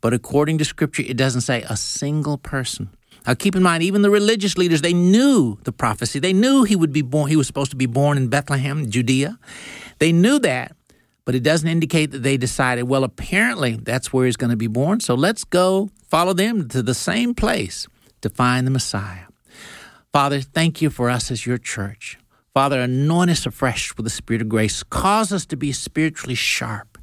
But 0.00 0.12
according 0.12 0.58
to 0.58 0.64
scripture, 0.64 1.02
it 1.04 1.16
doesn't 1.16 1.40
say 1.42 1.62
a 1.62 1.76
single 1.76 2.38
person. 2.38 2.90
Now 3.26 3.34
keep 3.34 3.56
in 3.56 3.62
mind, 3.62 3.82
even 3.82 4.02
the 4.02 4.10
religious 4.10 4.58
leaders, 4.58 4.82
they 4.82 4.92
knew 4.92 5.58
the 5.64 5.72
prophecy. 5.72 6.18
They 6.18 6.32
knew 6.32 6.62
he 6.64 6.76
would 6.76 6.92
be 6.92 7.02
born, 7.02 7.28
he 7.28 7.36
was 7.36 7.46
supposed 7.46 7.70
to 7.70 7.76
be 7.76 7.86
born 7.86 8.18
in 8.18 8.28
Bethlehem, 8.28 8.90
Judea. 8.90 9.38
They 9.98 10.12
knew 10.12 10.38
that, 10.40 10.76
but 11.24 11.34
it 11.34 11.42
doesn't 11.42 11.68
indicate 11.68 12.10
that 12.10 12.22
they 12.22 12.36
decided, 12.36 12.84
well, 12.84 13.04
apparently 13.04 13.76
that's 13.76 14.12
where 14.12 14.26
he's 14.26 14.36
going 14.36 14.50
to 14.50 14.56
be 14.56 14.66
born. 14.66 15.00
So 15.00 15.14
let's 15.14 15.44
go 15.44 15.90
follow 16.08 16.32
them 16.32 16.68
to 16.68 16.82
the 16.82 16.94
same 16.94 17.34
place 17.34 17.86
to 18.20 18.28
find 18.28 18.66
the 18.66 18.70
Messiah. 18.70 19.26
Father, 20.12 20.40
thank 20.40 20.80
you 20.80 20.90
for 20.90 21.10
us 21.10 21.30
as 21.30 21.46
your 21.46 21.58
church. 21.58 22.18
Father, 22.52 22.80
anoint 22.80 23.30
us 23.30 23.46
afresh 23.46 23.96
with 23.96 24.04
the 24.04 24.10
Spirit 24.10 24.42
of 24.42 24.48
grace. 24.48 24.82
Cause 24.82 25.32
us 25.32 25.44
to 25.46 25.56
be 25.56 25.72
spiritually 25.72 26.36
sharp 26.36 26.94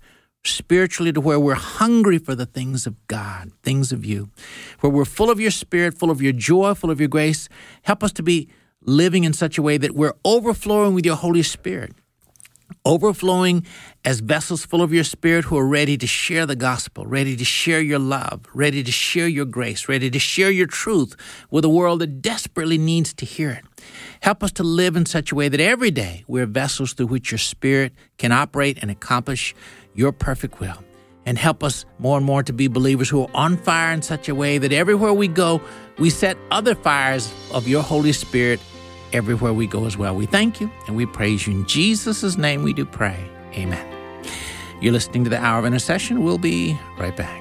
spiritually 0.43 1.11
to 1.13 1.21
where 1.21 1.39
we're 1.39 1.55
hungry 1.55 2.17
for 2.17 2.35
the 2.35 2.45
things 2.45 2.87
of 2.87 2.95
God, 3.07 3.51
things 3.63 3.91
of 3.91 4.05
you, 4.05 4.29
where 4.79 4.91
we're 4.91 5.05
full 5.05 5.29
of 5.29 5.39
your 5.39 5.51
spirit, 5.51 5.97
full 5.97 6.11
of 6.11 6.21
your 6.21 6.33
joy, 6.33 6.73
full 6.73 6.91
of 6.91 6.99
your 6.99 7.09
grace. 7.09 7.47
Help 7.83 8.03
us 8.03 8.11
to 8.13 8.23
be 8.23 8.49
living 8.81 9.23
in 9.23 9.33
such 9.33 9.57
a 9.57 9.61
way 9.61 9.77
that 9.77 9.95
we're 9.95 10.15
overflowing 10.25 10.95
with 10.95 11.05
your 11.05 11.15
Holy 11.15 11.43
Spirit, 11.43 11.93
overflowing 12.85 13.65
as 14.03 14.19
vessels 14.19 14.65
full 14.65 14.81
of 14.81 14.91
your 14.91 15.03
spirit 15.03 15.45
who 15.45 15.57
are 15.57 15.67
ready 15.67 15.97
to 15.97 16.07
share 16.07 16.45
the 16.45 16.55
gospel, 16.55 17.05
ready 17.05 17.35
to 17.35 17.45
share 17.45 17.81
your 17.81 17.99
love, 17.99 18.45
ready 18.53 18.83
to 18.83 18.91
share 18.91 19.27
your 19.27 19.45
grace, 19.45 19.87
ready 19.87 20.09
to 20.09 20.19
share 20.19 20.49
your 20.49 20.65
truth 20.65 21.15
with 21.51 21.63
a 21.63 21.69
world 21.69 21.99
that 22.01 22.21
desperately 22.21 22.77
needs 22.77 23.13
to 23.13 23.25
hear 23.25 23.51
it. 23.51 23.63
Help 24.21 24.43
us 24.43 24.51
to 24.53 24.63
live 24.63 24.95
in 24.95 25.05
such 25.05 25.31
a 25.31 25.35
way 25.35 25.49
that 25.49 25.59
every 25.59 25.91
day 25.91 26.23
we're 26.27 26.45
vessels 26.45 26.93
through 26.93 27.07
which 27.07 27.31
your 27.31 27.37
spirit 27.37 27.93
can 28.17 28.31
operate 28.31 28.79
and 28.81 28.89
accomplish 28.89 29.53
your 29.93 30.11
perfect 30.11 30.59
will. 30.59 30.83
And 31.23 31.37
help 31.37 31.63
us 31.63 31.85
more 31.99 32.17
and 32.17 32.25
more 32.25 32.41
to 32.41 32.51
be 32.51 32.67
believers 32.67 33.07
who 33.07 33.21
are 33.21 33.29
on 33.35 33.57
fire 33.57 33.93
in 33.93 34.01
such 34.01 34.27
a 34.27 34.33
way 34.33 34.57
that 34.57 34.73
everywhere 34.73 35.13
we 35.13 35.27
go, 35.27 35.61
we 35.99 36.09
set 36.09 36.35
other 36.49 36.73
fires 36.73 37.31
of 37.53 37.67
your 37.67 37.83
Holy 37.83 38.11
Spirit 38.11 38.59
everywhere 39.13 39.53
we 39.53 39.67
go 39.67 39.85
as 39.85 39.97
well. 39.97 40.15
We 40.15 40.25
thank 40.25 40.61
you 40.61 40.71
and 40.87 40.95
we 40.95 41.05
praise 41.05 41.47
you. 41.47 41.53
In 41.53 41.65
Jesus' 41.65 42.37
name 42.37 42.63
we 42.63 42.73
do 42.73 42.85
pray. 42.85 43.19
Amen. 43.53 43.87
You're 44.81 44.93
listening 44.93 45.23
to 45.25 45.29
the 45.29 45.37
Hour 45.37 45.59
of 45.59 45.65
Intercession. 45.65 46.23
We'll 46.23 46.37
be 46.37 46.77
right 46.97 47.15
back. 47.15 47.40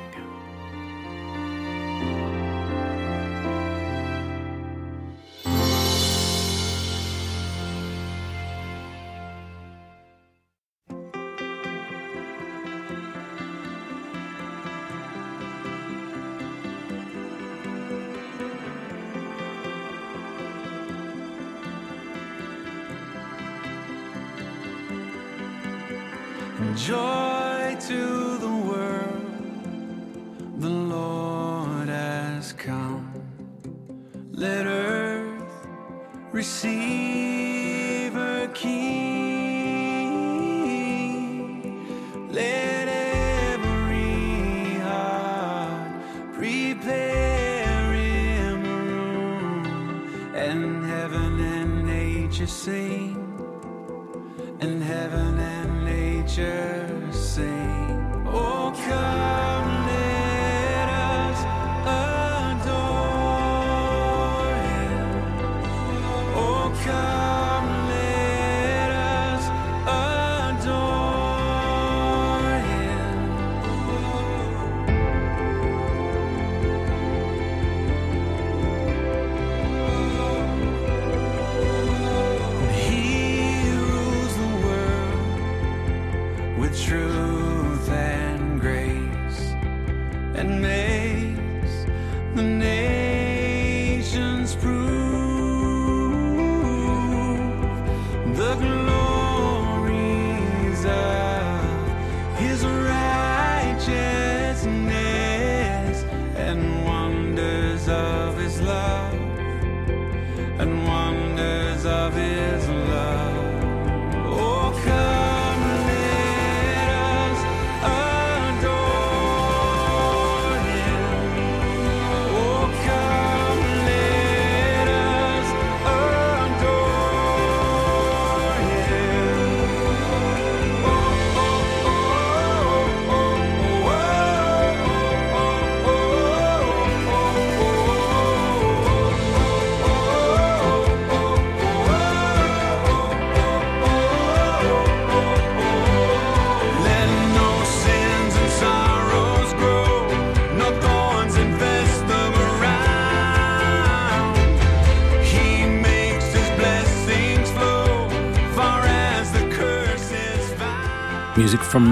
With 86.70 86.80
truth 86.80 87.19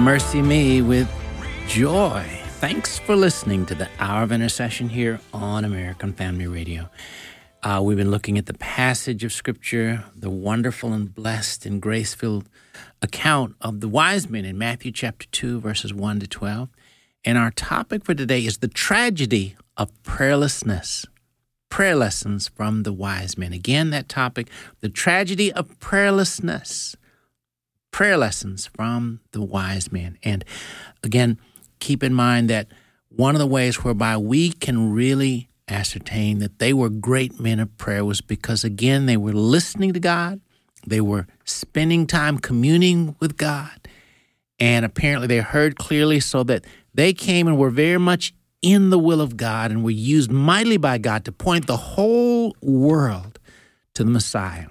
MercyMe 0.09 0.81
with 0.81 1.07
Joy. 1.67 2.25
Thanks 2.53 2.97
for 2.97 3.15
listening 3.15 3.67
to 3.67 3.75
the 3.75 3.87
Hour 3.99 4.23
of 4.23 4.31
Intercession 4.31 4.89
here 4.89 5.19
on 5.31 5.63
American 5.63 6.13
Family 6.13 6.47
Radio. 6.47 6.89
Uh, 7.61 7.79
we've 7.83 7.95
been 7.95 8.09
looking 8.09 8.39
at 8.39 8.47
the 8.47 8.55
passage 8.55 9.23
of 9.23 9.31
Scripture, 9.31 10.03
the 10.15 10.31
wonderful 10.31 10.93
and 10.93 11.13
blessed 11.13 11.67
and 11.67 11.79
grace 11.79 12.15
filled 12.15 12.49
account 13.03 13.55
of 13.61 13.81
the 13.81 13.87
wise 13.87 14.27
men 14.27 14.45
in 14.45 14.57
Matthew 14.57 14.91
chapter 14.91 15.27
2, 15.27 15.59
verses 15.59 15.93
1 15.93 16.21
to 16.21 16.27
12. 16.27 16.69
And 17.23 17.37
our 17.37 17.51
topic 17.51 18.03
for 18.03 18.15
today 18.15 18.43
is 18.43 18.57
the 18.57 18.67
tragedy 18.67 19.57
of 19.77 19.91
prayerlessness. 20.01 21.05
Prayer 21.69 21.95
lessons 21.95 22.47
from 22.47 22.81
the 22.81 22.93
wise 22.93 23.37
men. 23.37 23.53
Again, 23.53 23.91
that 23.91 24.09
topic, 24.09 24.49
the 24.79 24.89
tragedy 24.89 25.53
of 25.53 25.77
prayerlessness 25.79 26.95
prayer 27.91 28.17
lessons 28.17 28.67
from 28.75 29.19
the 29.31 29.41
wise 29.41 29.91
men. 29.91 30.17
And 30.23 30.43
again, 31.03 31.39
keep 31.79 32.03
in 32.03 32.13
mind 32.13 32.49
that 32.49 32.67
one 33.09 33.35
of 33.35 33.39
the 33.39 33.47
ways 33.47 33.83
whereby 33.83 34.17
we 34.17 34.51
can 34.51 34.93
really 34.93 35.49
ascertain 35.67 36.39
that 36.39 36.59
they 36.59 36.73
were 36.73 36.89
great 36.89 37.39
men 37.39 37.59
of 37.59 37.77
prayer 37.77 38.03
was 38.03 38.21
because, 38.21 38.63
again, 38.63 39.05
they 39.05 39.17
were 39.17 39.33
listening 39.33 39.93
to 39.93 39.99
God, 39.99 40.41
they 40.85 41.01
were 41.01 41.27
spending 41.45 42.07
time 42.07 42.39
communing 42.39 43.15
with 43.19 43.37
God, 43.37 43.87
and 44.59 44.85
apparently 44.85 45.27
they 45.27 45.39
heard 45.39 45.77
clearly 45.77 46.19
so 46.19 46.43
that 46.43 46.65
they 46.93 47.13
came 47.13 47.47
and 47.47 47.57
were 47.57 47.69
very 47.69 47.99
much 47.99 48.33
in 48.61 48.89
the 48.89 48.99
will 48.99 49.21
of 49.21 49.37
God 49.37 49.71
and 49.71 49.83
were 49.83 49.91
used 49.91 50.31
mightily 50.31 50.77
by 50.77 50.97
God 50.97 51.23
to 51.25 51.31
point 51.31 51.67
the 51.67 51.77
whole 51.77 52.55
world 52.61 53.39
to 53.93 54.03
the 54.03 54.11
Messiah. 54.11 54.67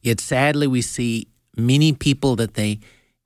Yet 0.00 0.20
sadly, 0.20 0.66
we 0.66 0.82
see 0.82 1.28
many 1.56 1.92
people 1.92 2.36
that 2.36 2.54
they 2.54 2.80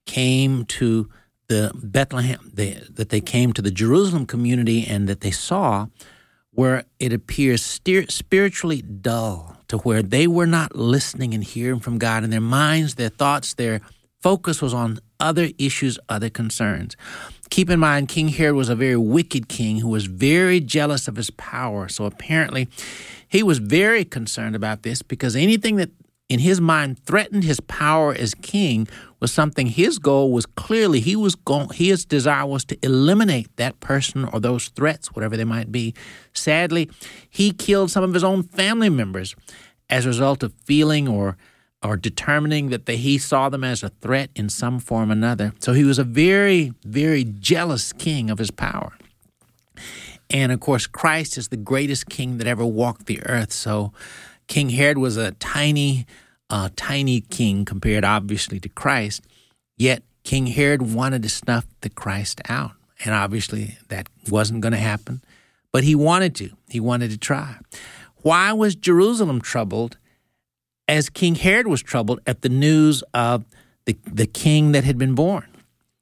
came 0.07 0.64
to 0.64 1.09
the 1.49 1.72
Bethlehem, 1.74 2.51
they, 2.53 2.83
that 2.91 3.09
they 3.09 3.20
came 3.20 3.53
to 3.55 3.62
the 3.62 3.70
Jerusalem 3.70 4.26
community 4.26 4.87
and 4.87 5.09
that 5.09 5.20
they 5.20 5.31
saw 5.31 5.87
where 6.53 6.85
it 6.99 7.12
appears 7.12 7.62
spiritually 7.62 8.83
dull 8.83 9.57
to 9.68 9.79
where 9.79 10.03
they 10.03 10.26
were 10.26 10.47
not 10.47 10.74
listening 10.74 11.33
and 11.33 11.45
hearing 11.45 11.81
from 11.81 11.99
God 11.99 12.24
in 12.24 12.31
their 12.31 12.41
minds, 12.41 12.97
their 12.97 13.11
thoughts, 13.11 13.55
their 13.55 13.81
focus 14.20 14.61
was 14.61 14.74
on 14.74 14.99
other 15.20 15.51
issues, 15.59 15.99
other 16.09 16.31
concerns. 16.31 16.97
Keep 17.51 17.70
in 17.70 17.79
mind, 17.79 18.09
King 18.09 18.29
Herod 18.29 18.57
was 18.57 18.68
a 18.68 18.74
very 18.74 18.97
wicked 18.97 19.49
king 19.49 19.79
who 19.79 19.89
was 19.89 20.07
very 20.07 20.61
jealous 20.61 21.09
of 21.09 21.16
his 21.16 21.31
power. 21.31 21.89
So 21.89 22.05
apparently, 22.05 22.68
he 23.29 23.43
was 23.43 23.59
very 23.59 24.05
concerned 24.05 24.55
about 24.57 24.83
this 24.83 25.03
because 25.03 25.37
anything 25.37 25.76
that 25.76 25.91
in 26.29 26.41
his 26.41 26.61
mind 26.61 26.99
threatened 27.05 27.45
his 27.45 27.61
power 27.61 28.14
as 28.14 28.35
king 28.35 28.87
was 29.20 29.33
something 29.33 29.66
his 29.66 29.99
goal 29.99 30.31
was 30.31 30.47
clearly 30.47 31.01
he 31.01 31.16
was 31.16 31.35
going 31.35 31.68
his 31.70 32.05
desire 32.05 32.47
was 32.47 32.64
to 32.66 32.79
eliminate 32.83 33.55
that 33.57 33.81
person 33.81 34.24
or 34.26 34.39
those 34.39 34.68
threats 34.68 35.14
whatever 35.14 35.37
they 35.37 35.45
might 35.45 35.72
be. 35.72 35.95
Sadly 36.35 36.91
he 37.29 37.53
killed 37.53 37.91
some 37.91 38.05
of 38.05 38.14
his 38.14 38.24
own 38.24 38.43
family 38.43 38.91
members 38.91 39.35
as 39.89 40.05
a 40.05 40.09
result 40.09 40.43
of 40.43 40.53
feeling 40.64 41.09
or 41.09 41.37
or 41.81 41.97
determining 41.97 42.70
that 42.70 42.87
they, 42.87 42.97
he 42.97 43.18
saw 43.18 43.49
them 43.49 43.62
as 43.62 43.85
a 43.85 43.89
threat 43.89 44.31
in 44.35 44.49
some 44.49 44.81
form 44.81 45.11
or 45.11 45.12
another. 45.12 45.53
So 45.61 45.72
he 45.72 45.85
was 45.85 45.99
a 45.99 46.05
very 46.05 46.72
very 46.85 47.24
jealous 47.24 47.93
king 47.93 48.29
of 48.31 48.39
his 48.39 48.51
power. 48.51 48.93
And 50.29 50.53
of 50.53 50.61
course 50.61 50.87
christ 50.87 51.39
is 51.39 51.49
the 51.49 51.57
greatest 51.57 52.11
king 52.11 52.37
that 52.37 52.47
ever 52.47 52.66
walked 52.66 53.07
the 53.07 53.24
earth. 53.24 53.53
So 53.53 53.95
King 54.49 54.70
Herod 54.70 54.99
was 54.99 55.16
a 55.16 55.32
tiny, 55.32 56.07
uh, 56.51 56.70
tiny 56.74 57.20
king 57.20 57.64
compared, 57.64 58.05
obviously, 58.05 58.59
to 58.61 58.68
Christ. 58.68 59.22
Yet 59.76 60.03
King 60.24 60.46
Herod 60.49 60.82
wanted 60.82 61.22
to 61.22 61.28
snuff 61.28 61.66
the 61.82 61.90
Christ 61.90 62.40
out, 62.49 62.72
and 63.05 63.14
obviously 63.14 63.78
that 63.88 64.09
wasn't 64.28 64.62
going 64.62 64.72
to 64.72 64.78
happen. 64.78 65.22
But 65.70 65.84
he 65.84 65.94
wanted 65.94 66.34
to. 66.36 66.51
He 66.68 66.80
wanted 66.80 67.11
to 67.11 67.18
try. 67.18 67.59
Why 68.22 68.53
was 68.53 68.74
Jerusalem 68.74 69.40
troubled, 69.40 69.96
as 70.88 71.09
King 71.09 71.34
Herod 71.34 71.68
was 71.68 71.82
troubled 71.82 72.20
at 72.26 72.42
the 72.42 72.49
news 72.49 73.05
of 73.14 73.44
the 73.84 73.96
the 74.07 74.26
king 74.26 74.72
that 74.72 74.84
had 74.84 74.99
been 74.99 75.14
born? 75.14 75.46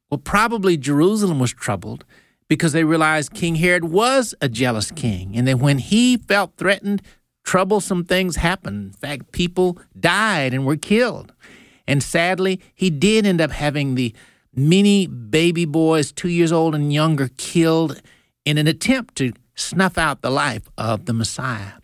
Well, 0.08 0.18
probably 0.18 0.76
Jerusalem 0.76 1.40
was 1.40 1.52
troubled 1.52 2.04
because 2.48 2.72
they 2.72 2.84
realized 2.84 3.34
King 3.34 3.56
Herod 3.56 3.84
was 3.84 4.34
a 4.40 4.48
jealous 4.48 4.92
king, 4.92 5.36
and 5.36 5.48
that 5.48 5.58
when 5.58 5.78
he 5.78 6.16
felt 6.16 6.56
threatened 6.56 7.02
troublesome 7.46 8.04
things 8.04 8.36
happened. 8.36 8.88
In 8.88 8.92
fact, 8.92 9.32
people 9.32 9.78
died 9.98 10.52
and 10.52 10.66
were 10.66 10.76
killed. 10.76 11.32
And 11.86 12.02
sadly, 12.02 12.60
he 12.74 12.90
did 12.90 13.24
end 13.24 13.40
up 13.40 13.52
having 13.52 13.94
the 13.94 14.14
many 14.54 15.06
baby 15.06 15.64
boys, 15.64 16.12
two 16.12 16.28
years 16.28 16.50
old 16.52 16.74
and 16.74 16.92
younger, 16.92 17.30
killed 17.36 18.02
in 18.44 18.58
an 18.58 18.66
attempt 18.66 19.14
to 19.16 19.32
snuff 19.54 19.96
out 19.96 20.20
the 20.20 20.30
life 20.30 20.68
of 20.76 21.06
the 21.06 21.12
Messiah. 21.12 21.74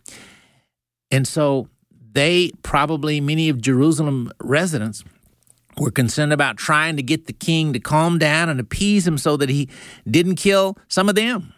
And 1.10 1.26
so 1.26 1.68
they 2.12 2.50
probably, 2.62 3.20
many 3.20 3.48
of 3.48 3.60
Jerusalem 3.60 4.32
residents, 4.42 5.04
were 5.78 5.90
concerned 5.92 6.32
about 6.32 6.56
trying 6.56 6.96
to 6.96 7.02
get 7.02 7.26
the 7.26 7.32
king 7.32 7.72
to 7.72 7.78
calm 7.78 8.18
down 8.18 8.48
and 8.48 8.58
appease 8.58 9.06
him 9.06 9.16
so 9.16 9.36
that 9.36 9.48
he 9.48 9.68
didn't 10.10 10.36
kill 10.36 10.76
some 10.88 11.08
of 11.08 11.14
them. 11.14 11.54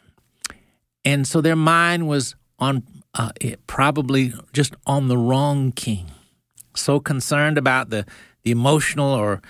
And 1.04 1.26
so 1.26 1.40
their 1.40 1.56
mind 1.56 2.06
was 2.06 2.36
on 2.58 2.82
uh, 3.14 3.30
it, 3.40 3.66
probably 3.66 4.32
just 4.52 4.74
on 4.86 5.08
the 5.08 5.18
wrong 5.18 5.72
king. 5.72 6.06
So 6.76 7.00
concerned 7.00 7.58
about 7.58 7.90
the, 7.90 8.04
the 8.42 8.50
emotional 8.50 9.12
or 9.12 9.40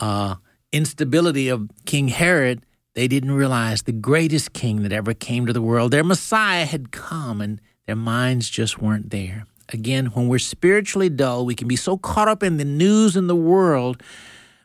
uh, 0.00 0.36
instability 0.72 1.48
of 1.48 1.68
King 1.84 2.08
Herod, 2.08 2.64
they 2.94 3.08
didn't 3.08 3.32
realize 3.32 3.82
the 3.82 3.92
greatest 3.92 4.52
king 4.52 4.82
that 4.82 4.92
ever 4.92 5.14
came 5.14 5.46
to 5.46 5.52
the 5.52 5.62
world, 5.62 5.90
their 5.90 6.04
Messiah, 6.04 6.64
had 6.64 6.90
come, 6.92 7.40
and 7.40 7.60
their 7.86 7.96
minds 7.96 8.48
just 8.48 8.80
weren't 8.80 9.10
there. 9.10 9.46
Again, 9.70 10.06
when 10.06 10.28
we're 10.28 10.38
spiritually 10.38 11.08
dull, 11.08 11.44
we 11.44 11.54
can 11.54 11.68
be 11.68 11.76
so 11.76 11.98
caught 11.98 12.28
up 12.28 12.42
in 12.42 12.56
the 12.56 12.64
news 12.64 13.16
in 13.16 13.26
the 13.26 13.36
world, 13.36 14.02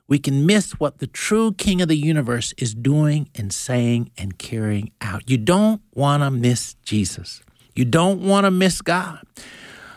we 0.07 0.19
can 0.19 0.45
miss 0.45 0.73
what 0.73 0.99
the 0.99 1.07
true 1.07 1.53
King 1.53 1.81
of 1.81 1.87
the 1.87 1.97
universe 1.97 2.53
is 2.57 2.73
doing 2.73 3.29
and 3.35 3.51
saying 3.51 4.11
and 4.17 4.37
carrying 4.37 4.91
out. 5.01 5.29
You 5.29 5.37
don't 5.37 5.81
want 5.93 6.23
to 6.23 6.31
miss 6.31 6.75
Jesus. 6.83 7.41
You 7.75 7.85
don't 7.85 8.21
want 8.21 8.45
to 8.45 8.51
miss 8.51 8.81
God. 8.81 9.19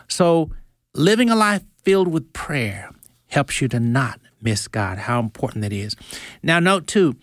So, 0.07 0.51
living 0.93 1.29
a 1.29 1.35
life 1.35 1.63
filled 1.83 2.07
with 2.07 2.33
prayer 2.33 2.89
helps 3.27 3.61
you 3.61 3.67
to 3.69 3.79
not 3.79 4.19
miss 4.41 4.67
God. 4.67 4.97
How 4.97 5.19
important 5.19 5.61
that 5.61 5.73
is. 5.73 5.95
Now, 6.41 6.59
note 6.59 6.87
too, 6.87 7.15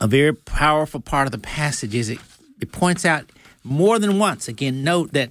a 0.00 0.06
very 0.06 0.34
powerful 0.34 1.00
part 1.00 1.26
of 1.26 1.32
the 1.32 1.38
passage 1.38 1.94
is 1.94 2.08
it, 2.08 2.18
it 2.60 2.72
points 2.72 3.04
out 3.04 3.30
more 3.64 3.98
than 3.98 4.18
once. 4.18 4.48
Again, 4.48 4.82
note 4.82 5.12
that 5.12 5.30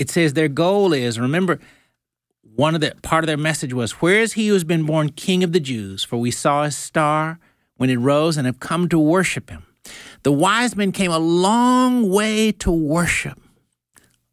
it 0.00 0.10
says 0.10 0.32
their 0.32 0.48
goal 0.48 0.92
is 0.92 1.20
remember 1.20 1.60
one 2.56 2.74
of 2.74 2.80
the 2.80 2.94
part 3.02 3.22
of 3.22 3.26
their 3.26 3.36
message 3.36 3.72
was 3.72 3.92
where 3.92 4.20
is 4.20 4.32
he 4.32 4.48
who 4.48 4.54
has 4.54 4.64
been 4.64 4.84
born 4.84 5.10
king 5.10 5.44
of 5.44 5.52
the 5.52 5.60
jews 5.60 6.02
for 6.02 6.16
we 6.16 6.30
saw 6.30 6.64
his 6.64 6.76
star 6.76 7.38
when 7.76 7.90
it 7.90 7.96
rose 7.98 8.36
and 8.36 8.46
have 8.46 8.58
come 8.60 8.88
to 8.88 8.98
worship 8.98 9.50
him 9.50 9.62
the 10.22 10.32
wise 10.32 10.74
men 10.74 10.90
came 10.90 11.12
a 11.12 11.18
long 11.18 12.08
way 12.08 12.50
to 12.50 12.70
worship 12.70 13.38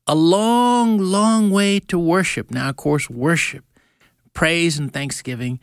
a 0.08 0.16
long 0.16 0.98
long 0.98 1.50
way 1.50 1.80
to 1.80 2.00
worship 2.00 2.52
now 2.52 2.70
of 2.70 2.76
course 2.76 3.10
worship 3.10 3.64
praise 4.34 4.80
and 4.80 4.94
thanksgiving 4.94 5.60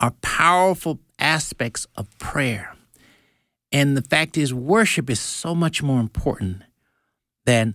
are 0.00 0.12
powerful 0.22 1.00
aspects 1.18 1.86
of 1.96 2.06
prayer 2.18 2.76
and 3.72 3.96
the 3.96 4.02
fact 4.02 4.36
is 4.36 4.54
worship 4.54 5.10
is 5.10 5.20
so 5.20 5.54
much 5.54 5.82
more 5.82 6.00
important 6.00 6.62
than 7.44 7.74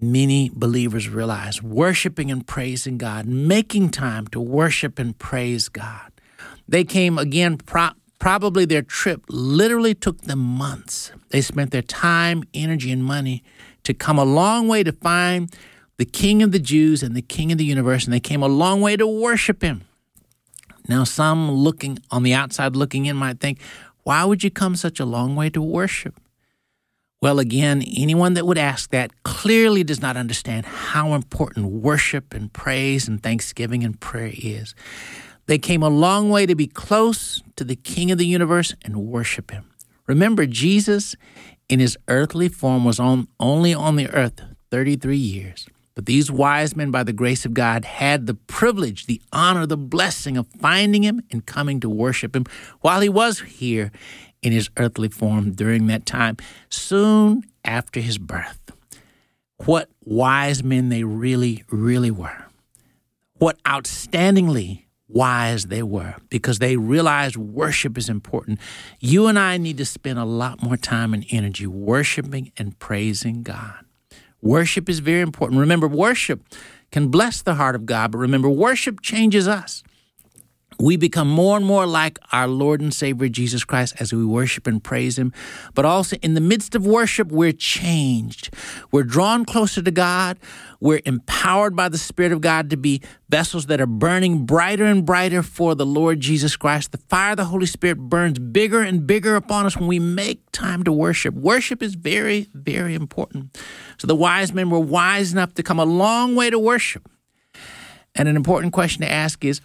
many 0.00 0.50
believers 0.52 1.08
realize 1.08 1.62
worshiping 1.62 2.30
and 2.30 2.46
praising 2.46 2.98
God, 2.98 3.26
making 3.26 3.90
time 3.90 4.26
to 4.28 4.40
worship 4.40 4.98
and 4.98 5.18
praise 5.18 5.68
God. 5.68 6.12
They 6.66 6.84
came 6.84 7.18
again, 7.18 7.58
pro- 7.58 7.90
probably 8.18 8.64
their 8.64 8.82
trip 8.82 9.24
literally 9.28 9.94
took 9.94 10.22
them 10.22 10.38
months. 10.38 11.12
They 11.30 11.40
spent 11.40 11.70
their 11.70 11.82
time, 11.82 12.44
energy, 12.54 12.90
and 12.90 13.04
money 13.04 13.42
to 13.84 13.94
come 13.94 14.18
a 14.18 14.24
long 14.24 14.68
way 14.68 14.82
to 14.82 14.92
find 14.92 15.54
the 15.96 16.04
King 16.04 16.42
of 16.42 16.52
the 16.52 16.58
Jews 16.58 17.02
and 17.02 17.14
the 17.14 17.22
King 17.22 17.52
of 17.52 17.58
the 17.58 17.64
universe, 17.64 18.04
and 18.04 18.12
they 18.12 18.20
came 18.20 18.42
a 18.42 18.48
long 18.48 18.80
way 18.80 18.96
to 18.96 19.06
worship 19.06 19.62
him. 19.62 19.82
Now, 20.88 21.04
some 21.04 21.50
looking 21.50 21.98
on 22.10 22.22
the 22.22 22.34
outside 22.34 22.74
looking 22.74 23.06
in 23.06 23.16
might 23.16 23.38
think, 23.38 23.60
why 24.02 24.24
would 24.24 24.42
you 24.42 24.50
come 24.50 24.76
such 24.76 24.98
a 24.98 25.04
long 25.04 25.36
way 25.36 25.50
to 25.50 25.60
worship? 25.60 26.18
Well, 27.22 27.38
again, 27.38 27.82
anyone 27.82 28.32
that 28.34 28.46
would 28.46 28.56
ask 28.56 28.90
that 28.90 29.22
clearly 29.24 29.84
does 29.84 30.00
not 30.00 30.16
understand 30.16 30.64
how 30.64 31.12
important 31.12 31.66
worship 31.66 32.32
and 32.32 32.50
praise 32.50 33.06
and 33.06 33.22
thanksgiving 33.22 33.84
and 33.84 34.00
prayer 34.00 34.32
is. 34.32 34.74
They 35.44 35.58
came 35.58 35.82
a 35.82 35.90
long 35.90 36.30
way 36.30 36.46
to 36.46 36.54
be 36.54 36.66
close 36.66 37.42
to 37.56 37.64
the 37.64 37.76
King 37.76 38.10
of 38.10 38.16
the 38.16 38.26
universe 38.26 38.74
and 38.82 38.96
worship 38.96 39.50
him. 39.50 39.70
Remember, 40.06 40.46
Jesus 40.46 41.14
in 41.70 41.78
his 41.78 41.96
earthly 42.08 42.48
form 42.48 42.84
was 42.84 42.98
on, 42.98 43.28
only 43.38 43.72
on 43.72 43.96
the 43.96 44.10
earth 44.10 44.42
33 44.70 45.16
years. 45.16 45.66
But 45.94 46.06
these 46.06 46.30
wise 46.30 46.74
men, 46.74 46.90
by 46.90 47.04
the 47.04 47.12
grace 47.12 47.44
of 47.44 47.54
God, 47.54 47.84
had 47.84 48.26
the 48.26 48.34
privilege, 48.34 49.06
the 49.06 49.22
honor, 49.32 49.66
the 49.66 49.76
blessing 49.76 50.36
of 50.36 50.48
finding 50.48 51.04
him 51.04 51.22
and 51.30 51.46
coming 51.46 51.78
to 51.80 51.88
worship 51.88 52.34
him 52.34 52.44
while 52.80 53.00
he 53.00 53.08
was 53.08 53.40
here 53.40 53.92
in 54.42 54.52
his 54.52 54.68
earthly 54.78 55.08
form 55.08 55.52
during 55.52 55.86
that 55.86 56.06
time, 56.06 56.36
soon 56.70 57.44
after 57.64 58.00
his 58.00 58.18
birth. 58.18 58.72
What 59.66 59.90
wise 60.02 60.64
men 60.64 60.88
they 60.88 61.04
really, 61.04 61.64
really 61.70 62.10
were. 62.10 62.46
What 63.34 63.62
outstandingly 63.64 64.86
wise 65.12 65.66
they 65.66 65.82
were 65.82 66.16
because 66.28 66.58
they 66.58 66.76
realized 66.76 67.36
worship 67.36 67.98
is 67.98 68.08
important. 68.08 68.58
You 69.00 69.26
and 69.26 69.38
I 69.38 69.56
need 69.56 69.78
to 69.78 69.84
spend 69.84 70.18
a 70.18 70.24
lot 70.24 70.62
more 70.62 70.76
time 70.76 71.12
and 71.12 71.24
energy 71.30 71.66
worshiping 71.66 72.52
and 72.56 72.78
praising 72.78 73.42
God. 73.42 73.84
Worship 74.40 74.88
is 74.88 75.00
very 75.00 75.20
important. 75.20 75.60
Remember, 75.60 75.86
worship 75.86 76.42
can 76.90 77.08
bless 77.08 77.42
the 77.42 77.54
heart 77.54 77.74
of 77.74 77.86
God, 77.86 78.12
but 78.12 78.18
remember, 78.18 78.48
worship 78.48 79.00
changes 79.00 79.46
us 79.46 79.82
we 80.80 80.96
become 80.96 81.28
more 81.28 81.56
and 81.56 81.66
more 81.66 81.86
like 81.86 82.18
our 82.32 82.48
Lord 82.48 82.80
and 82.80 82.92
Savior 82.92 83.28
Jesus 83.28 83.64
Christ 83.64 83.94
as 84.00 84.12
we 84.12 84.24
worship 84.24 84.66
and 84.66 84.82
praise 84.82 85.18
Him. 85.18 85.32
But 85.74 85.84
also 85.84 86.16
in 86.22 86.34
the 86.34 86.40
midst 86.40 86.74
of 86.74 86.86
worship, 86.86 87.30
we're 87.30 87.52
changed. 87.52 88.54
We're 88.90 89.04
drawn 89.04 89.44
closer 89.44 89.82
to 89.82 89.90
God. 89.90 90.38
We're 90.80 91.02
empowered 91.04 91.76
by 91.76 91.90
the 91.90 91.98
Spirit 91.98 92.32
of 92.32 92.40
God 92.40 92.70
to 92.70 92.76
be 92.76 93.02
vessels 93.28 93.66
that 93.66 93.80
are 93.80 93.86
burning 93.86 94.46
brighter 94.46 94.86
and 94.86 95.04
brighter 95.04 95.42
for 95.42 95.74
the 95.74 95.84
Lord 95.84 96.20
Jesus 96.20 96.56
Christ. 96.56 96.92
The 96.92 96.98
fire 96.98 97.32
of 97.32 97.36
the 97.36 97.44
Holy 97.44 97.66
Spirit 97.66 97.98
burns 97.98 98.38
bigger 98.38 98.80
and 98.80 99.06
bigger 99.06 99.36
upon 99.36 99.66
us 99.66 99.76
when 99.76 99.86
we 99.86 99.98
make 99.98 100.50
time 100.52 100.82
to 100.84 100.92
worship. 100.92 101.34
Worship 101.34 101.82
is 101.82 101.94
very, 101.94 102.48
very 102.54 102.94
important. 102.94 103.58
So 103.98 104.06
the 104.06 104.16
wise 104.16 104.54
men 104.54 104.70
were 104.70 104.80
wise 104.80 105.32
enough 105.32 105.52
to 105.54 105.62
come 105.62 105.78
a 105.78 105.84
long 105.84 106.34
way 106.34 106.48
to 106.48 106.58
worship. 106.58 107.08
And 108.14 108.28
an 108.28 108.36
important 108.36 108.72
question 108.72 109.02
to 109.02 109.10
ask 109.10 109.44
is, 109.44 109.60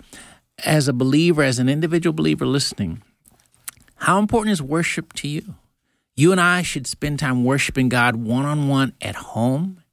as 0.64 0.88
a 0.88 0.94
believer, 0.94 1.44
as 1.44 1.60
an 1.60 1.70
individual 1.70 2.14
believer 2.14 2.46
listening, 2.46 3.02
how 3.96 4.20
important 4.20 4.54
is 4.54 4.62
worship 4.62 5.14
to 5.14 5.28
you? 5.28 5.56
You 6.16 6.32
and 6.32 6.40
I 6.40 6.62
should 6.62 6.88
spend 6.88 7.20
time 7.20 7.44
worshiping 7.44 7.90
God 7.90 8.16
one 8.16 8.46
on 8.46 8.68
one 8.68 8.94
at 9.02 9.16
home 9.16 9.84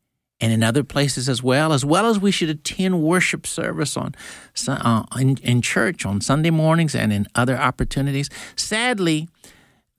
and 0.40 0.52
in 0.52 0.62
other 0.62 0.82
places 0.82 1.28
as 1.28 1.42
well, 1.42 1.72
as 1.72 1.84
well 1.84 2.06
as 2.06 2.18
we 2.18 2.32
should 2.32 2.50
attend 2.50 3.00
worship 3.00 3.46
service 3.46 3.96
on 3.96 4.14
uh, 4.66 5.04
in, 5.16 5.36
in 5.38 5.62
church 5.62 6.04
on 6.04 6.20
Sunday 6.20 6.50
mornings 6.50 6.94
and 6.94 7.12
in 7.12 7.26
other 7.36 7.56
opportunities. 7.56 8.28
Sadly, 8.56 9.28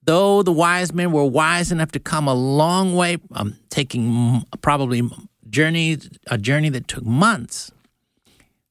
though 0.03 0.43
the 0.43 0.51
wise 0.51 0.93
men 0.93 1.13
were 1.13 1.25
wise 1.25 1.71
enough 1.71 1.91
to 1.93 1.99
come 1.99 2.27
a 2.27 2.33
long 2.33 2.93
way, 2.93 3.17
um, 3.31 3.57
taking 3.69 4.43
probably 4.61 5.09
journey 5.49 5.97
a 6.27 6.37
journey 6.37 6.69
that 6.69 6.89
took 6.89 7.05
months, 7.05 7.71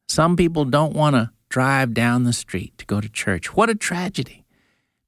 some 0.09 0.37
people 0.37 0.67
don't 0.67 0.95
want 0.95 1.17
to 1.17 1.31
drive 1.53 1.93
down 1.93 2.25
the 2.25 2.33
street 2.33 2.73
to 2.79 2.87
go 2.87 2.99
to 2.99 3.11
church. 3.11 3.55
What 3.55 3.69
a 3.69 3.75
tragedy. 3.75 4.47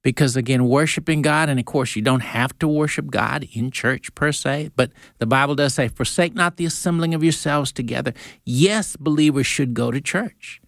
Because 0.03 0.37
again, 0.37 0.69
worshiping 0.69 1.23
God, 1.23 1.49
and 1.49 1.59
of 1.59 1.65
course, 1.65 1.97
you 1.97 2.03
don't 2.03 2.21
have 2.21 2.57
to 2.59 2.69
worship 2.69 3.11
God 3.11 3.49
in 3.55 3.71
church 3.71 4.15
per 4.15 4.31
se, 4.31 4.71
but 4.77 4.93
the 5.19 5.27
Bible 5.27 5.55
does 5.55 5.73
say, 5.73 5.89
Forsake 5.89 6.35
not 6.35 6.59
the 6.59 6.67
assembling 6.67 7.15
of 7.15 7.25
yourselves 7.25 7.73
together. 7.73 8.13
Yes, 8.45 8.97
believers 8.97 9.47
should 9.47 9.73
go 9.73 9.91
to 9.91 10.03
church. 10.03 10.61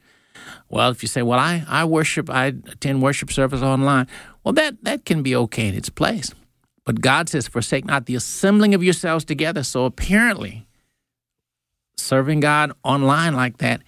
Well, 0.70 0.91
if 0.91 1.03
you 1.03 1.09
say, 1.09 1.20
Well, 1.20 1.39
I, 1.39 1.64
I 1.68 1.85
worship, 1.85 2.31
I 2.31 2.47
attend 2.47 3.03
worship 3.03 3.31
service 3.31 3.61
online, 3.61 4.07
well, 4.43 4.55
that, 4.55 4.83
that 4.85 5.05
can 5.05 5.22
be 5.22 5.37
okay 5.37 5.68
in 5.68 5.74
its 5.74 5.91
place. 5.91 6.33
But 6.87 7.03
God 7.03 7.29
says, 7.29 7.47
Forsake 7.47 7.85
not 7.85 8.07
the 8.07 8.14
assembling 8.14 8.74
of 8.74 8.83
yourselves 8.83 9.27
together. 9.27 9.62
So 9.62 9.85
apparently, 9.85 10.66
serving 11.99 12.41
God 12.41 12.72
online 12.83 13.35
like 13.35 13.59
that 13.59 13.83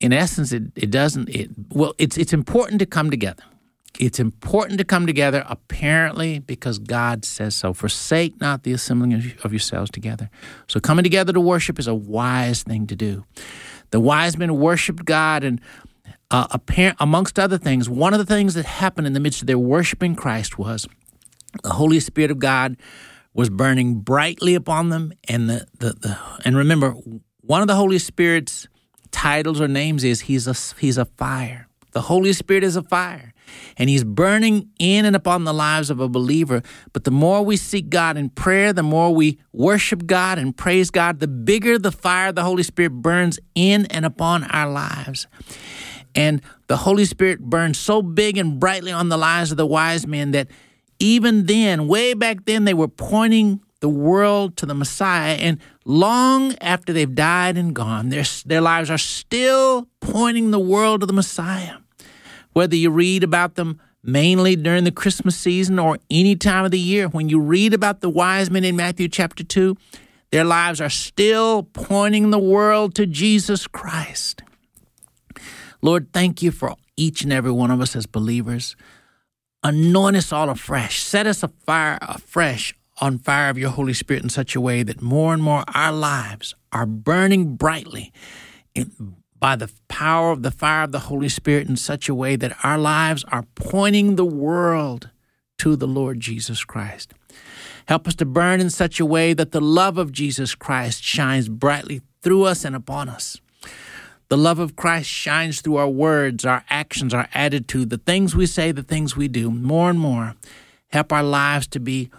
in 0.00 0.12
essence, 0.12 0.52
it, 0.52 0.64
it 0.74 0.90
doesn't. 0.90 1.28
It 1.28 1.50
well, 1.70 1.94
it's 1.98 2.16
it's 2.16 2.32
important 2.32 2.78
to 2.80 2.86
come 2.86 3.10
together. 3.10 3.42
It's 3.98 4.20
important 4.20 4.78
to 4.78 4.84
come 4.84 5.06
together, 5.06 5.44
apparently, 5.48 6.38
because 6.38 6.78
God 6.78 7.24
says 7.24 7.56
so. 7.56 7.72
Forsake 7.72 8.40
not 8.40 8.62
the 8.62 8.72
assembling 8.72 9.14
of, 9.14 9.52
yourselves 9.52 9.90
together. 9.90 10.28
So, 10.68 10.80
coming 10.80 11.02
together 11.02 11.32
to 11.32 11.40
worship 11.40 11.78
is 11.78 11.86
a 11.86 11.94
wise 11.94 12.62
thing 12.62 12.86
to 12.88 12.96
do. 12.96 13.24
The 13.90 14.00
wise 14.00 14.36
men 14.36 14.58
worshiped 14.58 15.04
God, 15.04 15.44
and 15.44 15.60
uh, 16.30 16.46
apparent, 16.50 16.98
amongst 17.00 17.38
other 17.38 17.56
things, 17.56 17.88
one 17.88 18.12
of 18.12 18.18
the 18.18 18.26
things 18.26 18.54
that 18.54 18.66
happened 18.66 19.06
in 19.06 19.12
the 19.12 19.20
midst 19.20 19.40
of 19.40 19.46
their 19.46 19.58
worshiping 19.58 20.14
Christ 20.14 20.58
was 20.58 20.86
the 21.62 21.70
Holy 21.70 22.00
Spirit 22.00 22.30
of 22.30 22.38
God 22.38 22.76
was 23.32 23.48
burning 23.48 24.00
brightly 24.00 24.54
upon 24.54 24.88
them, 24.88 25.12
and 25.28 25.48
the, 25.48 25.66
the, 25.78 25.92
the 25.92 26.18
and 26.44 26.56
remember, 26.56 26.92
one 27.40 27.60
of 27.60 27.68
the 27.68 27.76
Holy 27.76 27.98
Spirit's 27.98 28.66
titles 29.16 29.62
or 29.62 29.66
names 29.66 30.04
is 30.04 30.20
he's 30.20 30.46
a 30.46 30.54
he's 30.78 30.98
a 30.98 31.06
fire. 31.06 31.68
The 31.92 32.02
Holy 32.02 32.34
Spirit 32.34 32.62
is 32.62 32.76
a 32.76 32.82
fire. 32.82 33.32
And 33.78 33.88
he's 33.88 34.04
burning 34.04 34.68
in 34.78 35.06
and 35.06 35.16
upon 35.16 35.44
the 35.44 35.54
lives 35.54 35.88
of 35.88 36.00
a 36.00 36.08
believer. 36.08 36.62
But 36.92 37.04
the 37.04 37.10
more 37.10 37.42
we 37.42 37.56
seek 37.56 37.88
God 37.88 38.18
in 38.18 38.28
prayer, 38.28 38.74
the 38.74 38.82
more 38.82 39.14
we 39.14 39.38
worship 39.52 40.04
God 40.04 40.38
and 40.38 40.54
praise 40.54 40.90
God, 40.90 41.20
the 41.20 41.28
bigger 41.28 41.78
the 41.78 41.92
fire 41.92 42.32
the 42.32 42.42
Holy 42.42 42.62
Spirit 42.62 42.90
burns 42.90 43.38
in 43.54 43.86
and 43.86 44.04
upon 44.04 44.44
our 44.44 44.70
lives. 44.70 45.26
And 46.14 46.42
the 46.66 46.76
Holy 46.76 47.06
Spirit 47.06 47.40
burned 47.40 47.76
so 47.76 48.02
big 48.02 48.36
and 48.36 48.60
brightly 48.60 48.92
on 48.92 49.08
the 49.08 49.16
lives 49.16 49.50
of 49.50 49.56
the 49.56 49.66
wise 49.66 50.06
men 50.06 50.32
that 50.32 50.48
even 50.98 51.46
then, 51.46 51.88
way 51.88 52.12
back 52.12 52.44
then, 52.44 52.64
they 52.64 52.74
were 52.74 52.88
pointing 52.88 53.62
the 53.86 53.90
world 53.90 54.56
to 54.56 54.66
the 54.66 54.74
Messiah. 54.74 55.34
And 55.34 55.60
long 55.84 56.56
after 56.60 56.92
they've 56.92 57.14
died 57.14 57.56
and 57.56 57.72
gone, 57.72 58.08
their, 58.08 58.24
their 58.44 58.60
lives 58.60 58.90
are 58.90 58.98
still 58.98 59.86
pointing 60.00 60.50
the 60.50 60.58
world 60.58 61.02
to 61.02 61.06
the 61.06 61.12
Messiah. 61.12 61.76
Whether 62.52 62.74
you 62.74 62.90
read 62.90 63.22
about 63.22 63.54
them 63.54 63.80
mainly 64.02 64.56
during 64.56 64.82
the 64.82 64.90
Christmas 64.90 65.36
season 65.36 65.78
or 65.78 65.98
any 66.10 66.34
time 66.34 66.64
of 66.64 66.72
the 66.72 66.80
year, 66.80 67.06
when 67.06 67.28
you 67.28 67.38
read 67.38 67.74
about 67.74 68.00
the 68.00 68.10
wise 68.10 68.50
men 68.50 68.64
in 68.64 68.74
Matthew 68.74 69.08
chapter 69.08 69.44
2, 69.44 69.76
their 70.32 70.44
lives 70.44 70.80
are 70.80 70.90
still 70.90 71.62
pointing 71.62 72.30
the 72.30 72.40
world 72.40 72.92
to 72.96 73.06
Jesus 73.06 73.68
Christ. 73.68 74.42
Lord, 75.80 76.12
thank 76.12 76.42
you 76.42 76.50
for 76.50 76.74
each 76.96 77.22
and 77.22 77.32
every 77.32 77.52
one 77.52 77.70
of 77.70 77.80
us 77.80 77.94
as 77.94 78.06
believers. 78.06 78.74
Anoint 79.62 80.16
us 80.16 80.32
all 80.32 80.50
afresh. 80.50 81.04
Set 81.04 81.28
us 81.28 81.44
afire 81.44 81.98
afresh 82.02 82.74
on 82.98 83.18
fire 83.18 83.50
of 83.50 83.58
your 83.58 83.70
Holy 83.70 83.92
Spirit 83.92 84.22
in 84.22 84.28
such 84.28 84.54
a 84.54 84.60
way 84.60 84.82
that 84.82 85.02
more 85.02 85.34
and 85.34 85.42
more 85.42 85.64
our 85.74 85.92
lives 85.92 86.54
are 86.72 86.86
burning 86.86 87.56
brightly 87.56 88.12
in, 88.74 89.16
by 89.38 89.56
the 89.56 89.70
power 89.88 90.32
of 90.32 90.42
the 90.42 90.50
fire 90.50 90.84
of 90.84 90.92
the 90.92 91.00
Holy 91.00 91.28
Spirit 91.28 91.68
in 91.68 91.76
such 91.76 92.08
a 92.08 92.14
way 92.14 92.36
that 92.36 92.56
our 92.62 92.78
lives 92.78 93.24
are 93.30 93.44
pointing 93.54 94.16
the 94.16 94.24
world 94.24 95.10
to 95.58 95.76
the 95.76 95.86
Lord 95.86 96.20
Jesus 96.20 96.64
Christ. 96.64 97.12
Help 97.86 98.08
us 98.08 98.14
to 98.16 98.24
burn 98.24 98.60
in 98.60 98.70
such 98.70 98.98
a 98.98 99.06
way 99.06 99.32
that 99.32 99.52
the 99.52 99.60
love 99.60 99.98
of 99.98 100.10
Jesus 100.10 100.54
Christ 100.54 101.02
shines 101.02 101.48
brightly 101.48 102.00
through 102.22 102.44
us 102.44 102.64
and 102.64 102.74
upon 102.74 103.08
us. 103.08 103.40
The 104.28 104.36
love 104.36 104.58
of 104.58 104.74
Christ 104.74 105.08
shines 105.08 105.60
through 105.60 105.76
our 105.76 105.88
words, 105.88 106.44
our 106.44 106.64
actions, 106.68 107.14
our 107.14 107.28
attitude, 107.32 107.90
the 107.90 107.98
things 107.98 108.34
we 108.34 108.46
say, 108.46 108.72
the 108.72 108.82
things 108.82 109.16
we 109.16 109.28
do. 109.28 109.52
More 109.52 109.88
and 109.88 110.00
more, 110.00 110.34
help 110.88 111.12
our 111.12 111.22
lives 111.22 111.68
to 111.68 111.78
be 111.78 112.10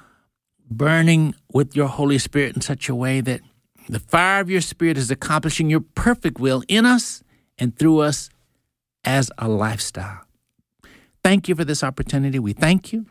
burning 0.70 1.36
with 1.52 1.76
your 1.76 1.88
Holy 1.88 2.18
Spirit 2.18 2.56
in 2.56 2.62
such 2.62 2.90
a 2.90 2.96
way 2.96 3.22
that 3.22 3.42
the 3.90 4.00
fire 4.00 4.42
of 4.42 4.50
your 4.50 4.62
Spirit 4.62 4.98
is 4.98 5.10
accomplishing 5.10 5.70
your 5.70 5.80
perfect 5.80 6.40
will 6.40 6.64
in 6.68 6.86
us 6.86 7.24
and 7.58 7.78
through 7.78 8.00
us 8.00 8.30
as 9.04 9.32
a 9.38 9.48
lifestyle. 9.48 10.22
Thank 11.24 11.48
you 11.48 11.56
for 11.56 11.66
this 11.66 11.84
opportunity. 11.84 12.40
We 12.40 12.54
thank 12.54 12.92
you 12.92 13.06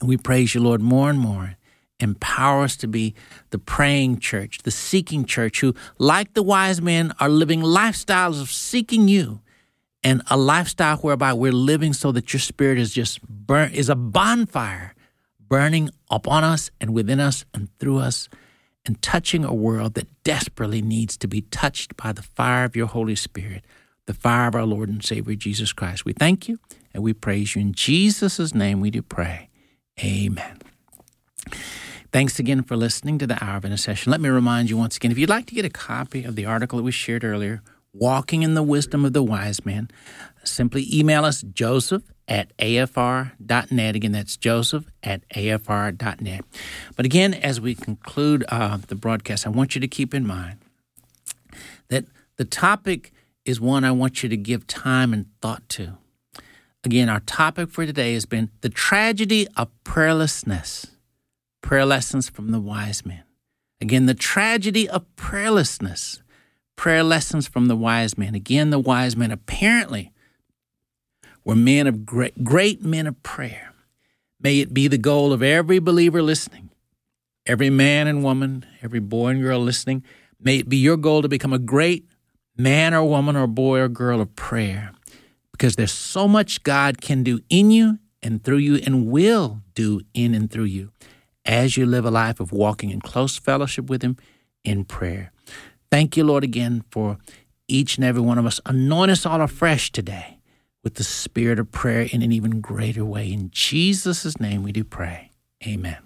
and 0.00 0.08
we 0.08 0.16
praise 0.16 0.54
you, 0.54 0.60
Lord, 0.60 0.80
more 0.80 1.10
and 1.10 1.18
more. 1.18 1.56
Empower 2.00 2.64
us 2.64 2.76
to 2.78 2.88
be 2.88 3.14
the 3.50 3.58
praying 3.58 4.18
church, 4.18 4.58
the 4.64 4.70
seeking 4.70 5.24
church, 5.24 5.60
who, 5.60 5.74
like 5.98 6.34
the 6.34 6.42
wise 6.42 6.82
men, 6.82 7.12
are 7.20 7.28
living 7.28 7.60
lifestyles 7.60 8.40
of 8.40 8.50
seeking 8.50 9.08
you 9.08 9.40
and 10.02 10.22
a 10.28 10.36
lifestyle 10.36 10.98
whereby 10.98 11.32
we're 11.32 11.52
living 11.52 11.92
so 11.92 12.12
that 12.12 12.32
your 12.32 12.40
spirit 12.40 12.78
is 12.78 12.92
just 12.92 13.22
burnt, 13.22 13.74
is 13.74 13.88
a 13.88 13.94
bonfire 13.94 14.93
burning 15.48 15.90
upon 16.10 16.44
us 16.44 16.70
and 16.80 16.92
within 16.92 17.20
us 17.20 17.44
and 17.54 17.68
through 17.78 17.98
us 17.98 18.28
and 18.86 19.00
touching 19.00 19.44
a 19.44 19.54
world 19.54 19.94
that 19.94 20.08
desperately 20.24 20.82
needs 20.82 21.16
to 21.16 21.28
be 21.28 21.42
touched 21.42 21.96
by 21.96 22.12
the 22.12 22.22
fire 22.22 22.64
of 22.64 22.76
your 22.76 22.86
Holy 22.86 23.16
Spirit, 23.16 23.64
the 24.06 24.14
fire 24.14 24.48
of 24.48 24.54
our 24.54 24.66
Lord 24.66 24.88
and 24.88 25.04
Savior 25.04 25.34
Jesus 25.34 25.72
Christ. 25.72 26.04
We 26.04 26.12
thank 26.12 26.48
you 26.48 26.58
and 26.92 27.02
we 27.02 27.12
praise 27.12 27.54
you. 27.54 27.62
In 27.62 27.72
Jesus' 27.72 28.54
name 28.54 28.80
we 28.80 28.90
do 28.90 29.02
pray. 29.02 29.48
Amen. 30.02 30.60
Thanks 32.12 32.38
again 32.38 32.62
for 32.62 32.76
listening 32.76 33.18
to 33.18 33.26
the 33.26 33.42
Hour 33.42 33.56
of 33.56 33.64
Intercession. 33.64 34.10
Let 34.10 34.20
me 34.20 34.28
remind 34.28 34.70
you 34.70 34.76
once 34.76 34.96
again 34.96 35.10
if 35.10 35.18
you'd 35.18 35.30
like 35.30 35.46
to 35.46 35.54
get 35.54 35.64
a 35.64 35.70
copy 35.70 36.24
of 36.24 36.36
the 36.36 36.46
article 36.46 36.76
that 36.76 36.84
we 36.84 36.92
shared 36.92 37.24
earlier, 37.24 37.62
Walking 37.96 38.42
in 38.42 38.54
the 38.54 38.62
Wisdom 38.62 39.04
of 39.04 39.12
the 39.12 39.22
Wise 39.22 39.64
Men, 39.64 39.88
simply 40.42 40.84
email 40.92 41.24
us 41.24 41.42
joseph 41.42 42.02
at 42.26 42.56
afr.net. 42.56 43.96
Again, 43.96 44.12
that's 44.12 44.36
joseph 44.36 44.86
at 45.02 45.28
afr.net. 45.30 46.44
But 46.96 47.06
again, 47.06 47.34
as 47.34 47.60
we 47.60 47.74
conclude 47.74 48.44
uh, 48.48 48.78
the 48.88 48.94
broadcast, 48.94 49.46
I 49.46 49.50
want 49.50 49.74
you 49.74 49.80
to 49.80 49.88
keep 49.88 50.14
in 50.14 50.26
mind 50.26 50.58
that 51.88 52.04
the 52.36 52.44
topic 52.44 53.12
is 53.44 53.60
one 53.60 53.84
I 53.84 53.92
want 53.92 54.22
you 54.22 54.28
to 54.28 54.36
give 54.36 54.66
time 54.66 55.12
and 55.12 55.26
thought 55.40 55.68
to. 55.70 55.98
Again, 56.82 57.08
our 57.08 57.20
topic 57.20 57.70
for 57.70 57.86
today 57.86 58.14
has 58.14 58.26
been 58.26 58.50
the 58.60 58.68
tragedy 58.68 59.46
of 59.56 59.68
prayerlessness. 59.84 60.86
Prayer 61.62 61.86
lessons 61.86 62.28
from 62.28 62.50
the 62.50 62.60
wise 62.60 63.06
men. 63.06 63.22
Again, 63.80 64.06
the 64.06 64.14
tragedy 64.14 64.88
of 64.88 65.04
prayerlessness. 65.16 66.20
Prayer 66.76 67.02
lessons 67.02 67.46
from 67.46 67.68
the 67.68 67.76
wise 67.76 68.18
men. 68.18 68.34
Again, 68.34 68.70
the 68.70 68.78
wise 68.78 69.16
men 69.16 69.30
apparently 69.30 70.12
were 71.44 71.54
men 71.54 71.86
of 71.86 72.06
great, 72.06 72.42
great 72.42 72.82
men 72.82 73.06
of 73.06 73.22
prayer. 73.22 73.72
May 74.40 74.60
it 74.60 74.74
be 74.74 74.88
the 74.88 74.98
goal 74.98 75.32
of 75.32 75.42
every 75.42 75.78
believer 75.78 76.22
listening, 76.22 76.70
every 77.46 77.70
man 77.70 78.06
and 78.06 78.22
woman, 78.22 78.66
every 78.82 79.00
boy 79.00 79.28
and 79.28 79.42
girl 79.42 79.60
listening. 79.60 80.02
May 80.40 80.58
it 80.58 80.68
be 80.68 80.76
your 80.76 80.96
goal 80.96 81.22
to 81.22 81.28
become 81.28 81.52
a 81.52 81.58
great 81.58 82.06
man 82.56 82.94
or 82.94 83.04
woman 83.04 83.36
or 83.36 83.46
boy 83.46 83.80
or 83.80 83.88
girl 83.88 84.20
of 84.20 84.34
prayer 84.36 84.92
because 85.52 85.76
there's 85.76 85.92
so 85.92 86.28
much 86.28 86.62
God 86.62 87.00
can 87.00 87.22
do 87.22 87.40
in 87.48 87.70
you 87.70 87.98
and 88.22 88.42
through 88.42 88.58
you 88.58 88.76
and 88.84 89.06
will 89.06 89.62
do 89.74 90.00
in 90.12 90.34
and 90.34 90.50
through 90.50 90.64
you 90.64 90.90
as 91.44 91.76
you 91.76 91.86
live 91.86 92.04
a 92.04 92.10
life 92.10 92.40
of 92.40 92.52
walking 92.52 92.90
in 92.90 93.00
close 93.00 93.38
fellowship 93.38 93.88
with 93.88 94.02
Him 94.02 94.16
in 94.64 94.84
prayer. 94.84 95.30
Thank 95.90 96.16
you, 96.16 96.24
Lord, 96.24 96.42
again 96.42 96.84
for 96.90 97.18
each 97.68 97.96
and 97.96 98.04
every 98.04 98.22
one 98.22 98.38
of 98.38 98.46
us. 98.46 98.60
Anoint 98.66 99.10
us 99.10 99.24
all 99.24 99.40
afresh 99.40 99.92
today 99.92 100.33
with 100.84 100.94
the 100.94 101.02
spirit 101.02 101.58
of 101.58 101.72
prayer 101.72 102.06
in 102.12 102.22
an 102.22 102.30
even 102.30 102.60
greater 102.60 103.04
way. 103.04 103.32
In 103.32 103.50
Jesus' 103.50 104.38
name 104.38 104.62
we 104.62 104.70
do 104.70 104.84
pray. 104.84 105.30
Amen. 105.66 105.96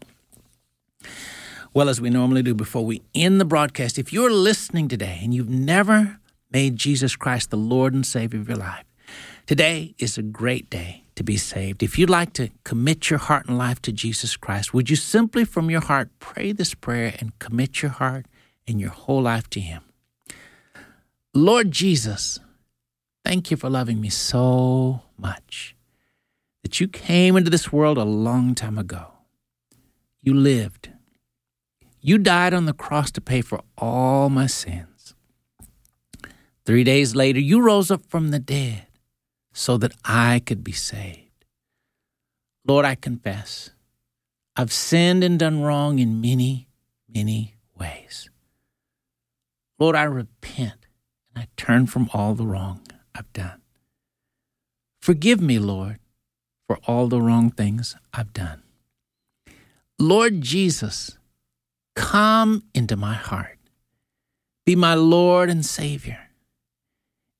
Well, 1.74 1.88
as 1.88 2.00
we 2.00 2.08
normally 2.08 2.42
do 2.42 2.54
before 2.54 2.86
we 2.86 3.02
end 3.14 3.40
the 3.40 3.44
broadcast, 3.44 3.98
if 3.98 4.12
you're 4.12 4.30
listening 4.30 4.88
today 4.88 5.20
and 5.22 5.34
you've 5.34 5.50
never 5.50 6.18
made 6.50 6.76
Jesus 6.76 7.16
Christ 7.16 7.50
the 7.50 7.56
Lord 7.56 7.92
and 7.92 8.06
Savior 8.06 8.40
of 8.40 8.48
your 8.48 8.56
life, 8.56 8.84
today 9.46 9.94
is 9.98 10.16
a 10.16 10.22
great 10.22 10.70
day 10.70 11.04
to 11.16 11.24
be 11.24 11.36
saved. 11.36 11.82
If 11.82 11.98
you'd 11.98 12.08
like 12.08 12.32
to 12.34 12.48
commit 12.64 13.10
your 13.10 13.18
heart 13.18 13.46
and 13.46 13.58
life 13.58 13.82
to 13.82 13.92
Jesus 13.92 14.36
Christ, 14.36 14.72
would 14.72 14.88
you 14.88 14.96
simply 14.96 15.44
from 15.44 15.68
your 15.68 15.80
heart 15.80 16.10
pray 16.20 16.52
this 16.52 16.74
prayer 16.74 17.14
and 17.18 17.36
commit 17.38 17.82
your 17.82 17.90
heart 17.90 18.26
and 18.66 18.80
your 18.80 18.90
whole 18.90 19.22
life 19.22 19.50
to 19.50 19.60
Him? 19.60 19.82
Lord 21.34 21.72
Jesus, 21.72 22.38
thank 23.28 23.50
you 23.50 23.58
for 23.58 23.68
loving 23.68 24.00
me 24.00 24.08
so 24.08 25.02
much 25.18 25.76
that 26.62 26.80
you 26.80 26.88
came 26.88 27.36
into 27.36 27.50
this 27.50 27.70
world 27.70 27.98
a 27.98 28.02
long 28.02 28.54
time 28.54 28.78
ago. 28.78 29.12
You 30.22 30.32
lived. 30.32 30.88
You 32.00 32.16
died 32.16 32.54
on 32.54 32.64
the 32.64 32.72
cross 32.72 33.10
to 33.10 33.20
pay 33.20 33.42
for 33.42 33.60
all 33.76 34.30
my 34.30 34.46
sins. 34.46 35.14
Three 36.64 36.84
days 36.84 37.14
later, 37.14 37.38
you 37.38 37.60
rose 37.60 37.90
up 37.90 38.00
from 38.08 38.30
the 38.30 38.38
dead 38.38 38.86
so 39.52 39.76
that 39.76 39.92
I 40.06 40.40
could 40.46 40.64
be 40.64 40.72
saved. 40.72 41.44
Lord, 42.66 42.86
I 42.86 42.94
confess 42.94 43.72
I've 44.56 44.72
sinned 44.72 45.22
and 45.22 45.38
done 45.38 45.60
wrong 45.60 45.98
in 45.98 46.22
many, 46.22 46.68
many 47.14 47.56
ways. 47.78 48.30
Lord, 49.78 49.96
I 49.96 50.04
repent 50.04 50.86
and 51.34 51.44
I 51.44 51.48
turn 51.58 51.84
from 51.86 52.08
all 52.14 52.34
the 52.34 52.46
wrong 52.46 52.87
I've 53.14 53.32
done. 53.32 53.62
Forgive 55.00 55.40
me, 55.40 55.58
Lord, 55.58 55.98
for 56.66 56.78
all 56.86 57.08
the 57.08 57.20
wrong 57.20 57.50
things 57.50 57.96
I've 58.12 58.32
done. 58.32 58.62
Lord 59.98 60.42
Jesus, 60.42 61.18
come 61.96 62.64
into 62.74 62.96
my 62.96 63.14
heart. 63.14 63.58
Be 64.66 64.76
my 64.76 64.94
Lord 64.94 65.48
and 65.50 65.64
Savior. 65.64 66.28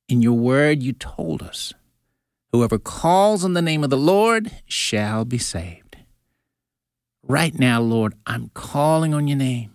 In 0.09 0.23
your 0.23 0.33
word, 0.33 0.83
you 0.83 0.93
told 0.93 1.43
us 1.43 1.75
Whoever 2.53 2.79
calls 2.79 3.45
on 3.45 3.53
the 3.53 3.61
name 3.61 3.85
of 3.85 3.91
the 3.91 3.99
Lord 3.99 4.51
shall 4.64 5.27
be 5.27 5.37
saved. 5.37 5.99
Right 7.23 7.59
now, 7.59 7.83
Lord, 7.83 8.14
I'm 8.27 8.51
calling 8.55 9.12
on 9.12 9.29
your 9.29 9.37
name. 9.37 9.75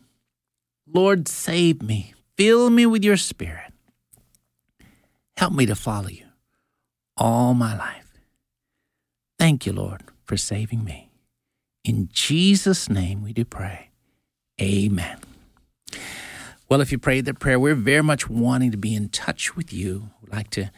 Lord, 0.91 1.27
save 1.27 1.83
me. 1.83 2.15
Fill 2.35 2.71
me 2.71 2.87
with 2.87 3.03
your 3.03 3.17
spirit. 3.17 3.72
Help 5.37 5.53
me 5.53 5.65
to 5.65 5.75
follow 5.75 6.09
you 6.09 6.25
all 7.17 7.53
my 7.53 7.77
life. 7.77 8.19
Thank 9.39 9.65
you, 9.65 9.73
Lord, 9.73 10.03
for 10.25 10.37
saving 10.37 10.83
me. 10.83 11.11
In 11.83 12.09
Jesus' 12.11 12.89
name 12.89 13.23
we 13.23 13.33
do 13.33 13.43
pray. 13.43 13.89
Amen. 14.61 15.17
Well, 16.69 16.81
if 16.81 16.91
you 16.91 16.97
prayed 16.97 17.25
that 17.25 17.39
prayer, 17.39 17.59
we're 17.59 17.75
very 17.75 18.03
much 18.03 18.29
wanting 18.29 18.71
to 18.71 18.77
be 18.77 18.95
in 18.95 19.09
touch 19.09 19.55
with 19.55 19.73
you. 19.73 20.09
We'd 20.21 20.31
like 20.31 20.49
to 20.51 20.71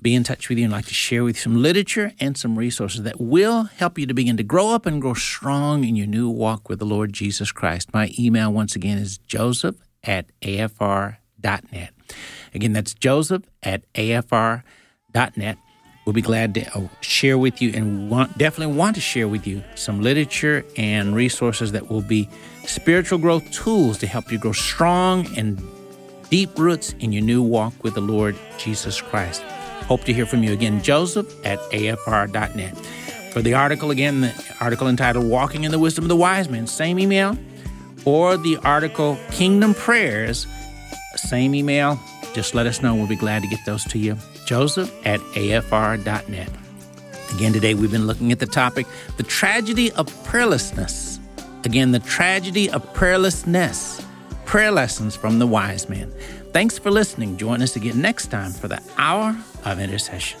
be 0.00 0.14
in 0.14 0.24
touch 0.24 0.48
with 0.48 0.58
you 0.58 0.64
and 0.64 0.72
like 0.72 0.86
to 0.86 0.94
share 0.94 1.24
with 1.24 1.36
you 1.36 1.42
some 1.42 1.62
literature 1.62 2.12
and 2.20 2.36
some 2.36 2.58
resources 2.58 3.02
that 3.02 3.20
will 3.20 3.64
help 3.64 3.98
you 3.98 4.06
to 4.06 4.14
begin 4.14 4.36
to 4.36 4.42
grow 4.42 4.70
up 4.70 4.86
and 4.86 5.00
grow 5.00 5.14
strong 5.14 5.84
in 5.84 5.96
your 5.96 6.06
new 6.06 6.28
walk 6.28 6.68
with 6.68 6.78
the 6.78 6.84
Lord 6.84 7.12
Jesus 7.12 7.52
Christ. 7.52 7.92
My 7.92 8.10
email, 8.18 8.52
once 8.52 8.76
again, 8.76 8.98
is 8.98 9.18
joseph 9.18 9.76
at 10.02 10.26
afr.net. 10.42 11.92
Again, 12.54 12.72
that's 12.72 12.94
joseph 12.94 13.42
at 13.62 13.90
afr.net. 13.94 15.58
We'll 16.04 16.14
be 16.14 16.22
glad 16.22 16.54
to 16.54 16.78
uh, 16.78 16.88
share 17.02 17.36
with 17.36 17.60
you 17.60 17.70
and 17.74 18.08
want, 18.08 18.38
definitely 18.38 18.74
want 18.74 18.94
to 18.94 19.00
share 19.00 19.28
with 19.28 19.46
you 19.46 19.62
some 19.74 20.00
literature 20.00 20.64
and 20.76 21.14
resources 21.14 21.72
that 21.72 21.90
will 21.90 22.00
be 22.00 22.30
spiritual 22.64 23.18
growth 23.18 23.50
tools 23.50 23.98
to 23.98 24.06
help 24.06 24.32
you 24.32 24.38
grow 24.38 24.52
strong 24.52 25.26
and 25.36 25.62
deep 26.30 26.58
roots 26.58 26.94
in 27.00 27.12
your 27.12 27.22
new 27.22 27.42
walk 27.42 27.74
with 27.84 27.94
the 27.94 28.00
Lord 28.00 28.36
Jesus 28.56 29.00
Christ. 29.02 29.42
Hope 29.86 30.04
to 30.04 30.12
hear 30.12 30.26
from 30.26 30.42
you 30.42 30.52
again, 30.52 30.82
Joseph 30.82 31.34
at 31.44 31.58
afr.net. 31.72 32.76
For 33.32 33.42
the 33.42 33.54
article, 33.54 33.90
again, 33.90 34.22
the 34.22 34.54
article 34.60 34.88
entitled 34.88 35.26
Walking 35.26 35.64
in 35.64 35.70
the 35.70 35.78
Wisdom 35.78 36.04
of 36.04 36.08
the 36.08 36.16
Wise 36.16 36.48
Men, 36.48 36.66
same 36.66 36.98
email, 36.98 37.36
or 38.04 38.36
the 38.36 38.56
article 38.58 39.18
Kingdom 39.30 39.74
Prayers, 39.74 40.46
same 41.18 41.54
email. 41.54 41.98
Just 42.34 42.54
let 42.54 42.66
us 42.66 42.82
know. 42.82 42.94
We'll 42.94 43.06
be 43.06 43.16
glad 43.16 43.42
to 43.42 43.48
get 43.48 43.60
those 43.66 43.84
to 43.84 43.98
you. 43.98 44.16
Joseph 44.46 44.94
at 45.06 45.20
afr.net. 45.20 46.50
Again, 47.34 47.52
today 47.52 47.74
we've 47.74 47.90
been 47.90 48.06
looking 48.06 48.32
at 48.32 48.38
the 48.38 48.46
topic 48.46 48.86
the 49.16 49.22
tragedy 49.22 49.92
of 49.92 50.06
prayerlessness. 50.24 51.18
Again, 51.64 51.92
the 51.92 51.98
tragedy 51.98 52.70
of 52.70 52.82
prayerlessness. 52.94 54.04
Prayer 54.44 54.70
lessons 54.70 55.14
from 55.14 55.38
the 55.38 55.46
wise 55.46 55.88
man. 55.88 56.10
Thanks 56.52 56.78
for 56.78 56.90
listening. 56.90 57.36
Join 57.36 57.60
us 57.60 57.76
again 57.76 58.00
next 58.00 58.28
time 58.28 58.52
for 58.52 58.68
the 58.68 58.82
hour 58.96 59.36
of 59.64 59.78
intercession. 59.78 60.40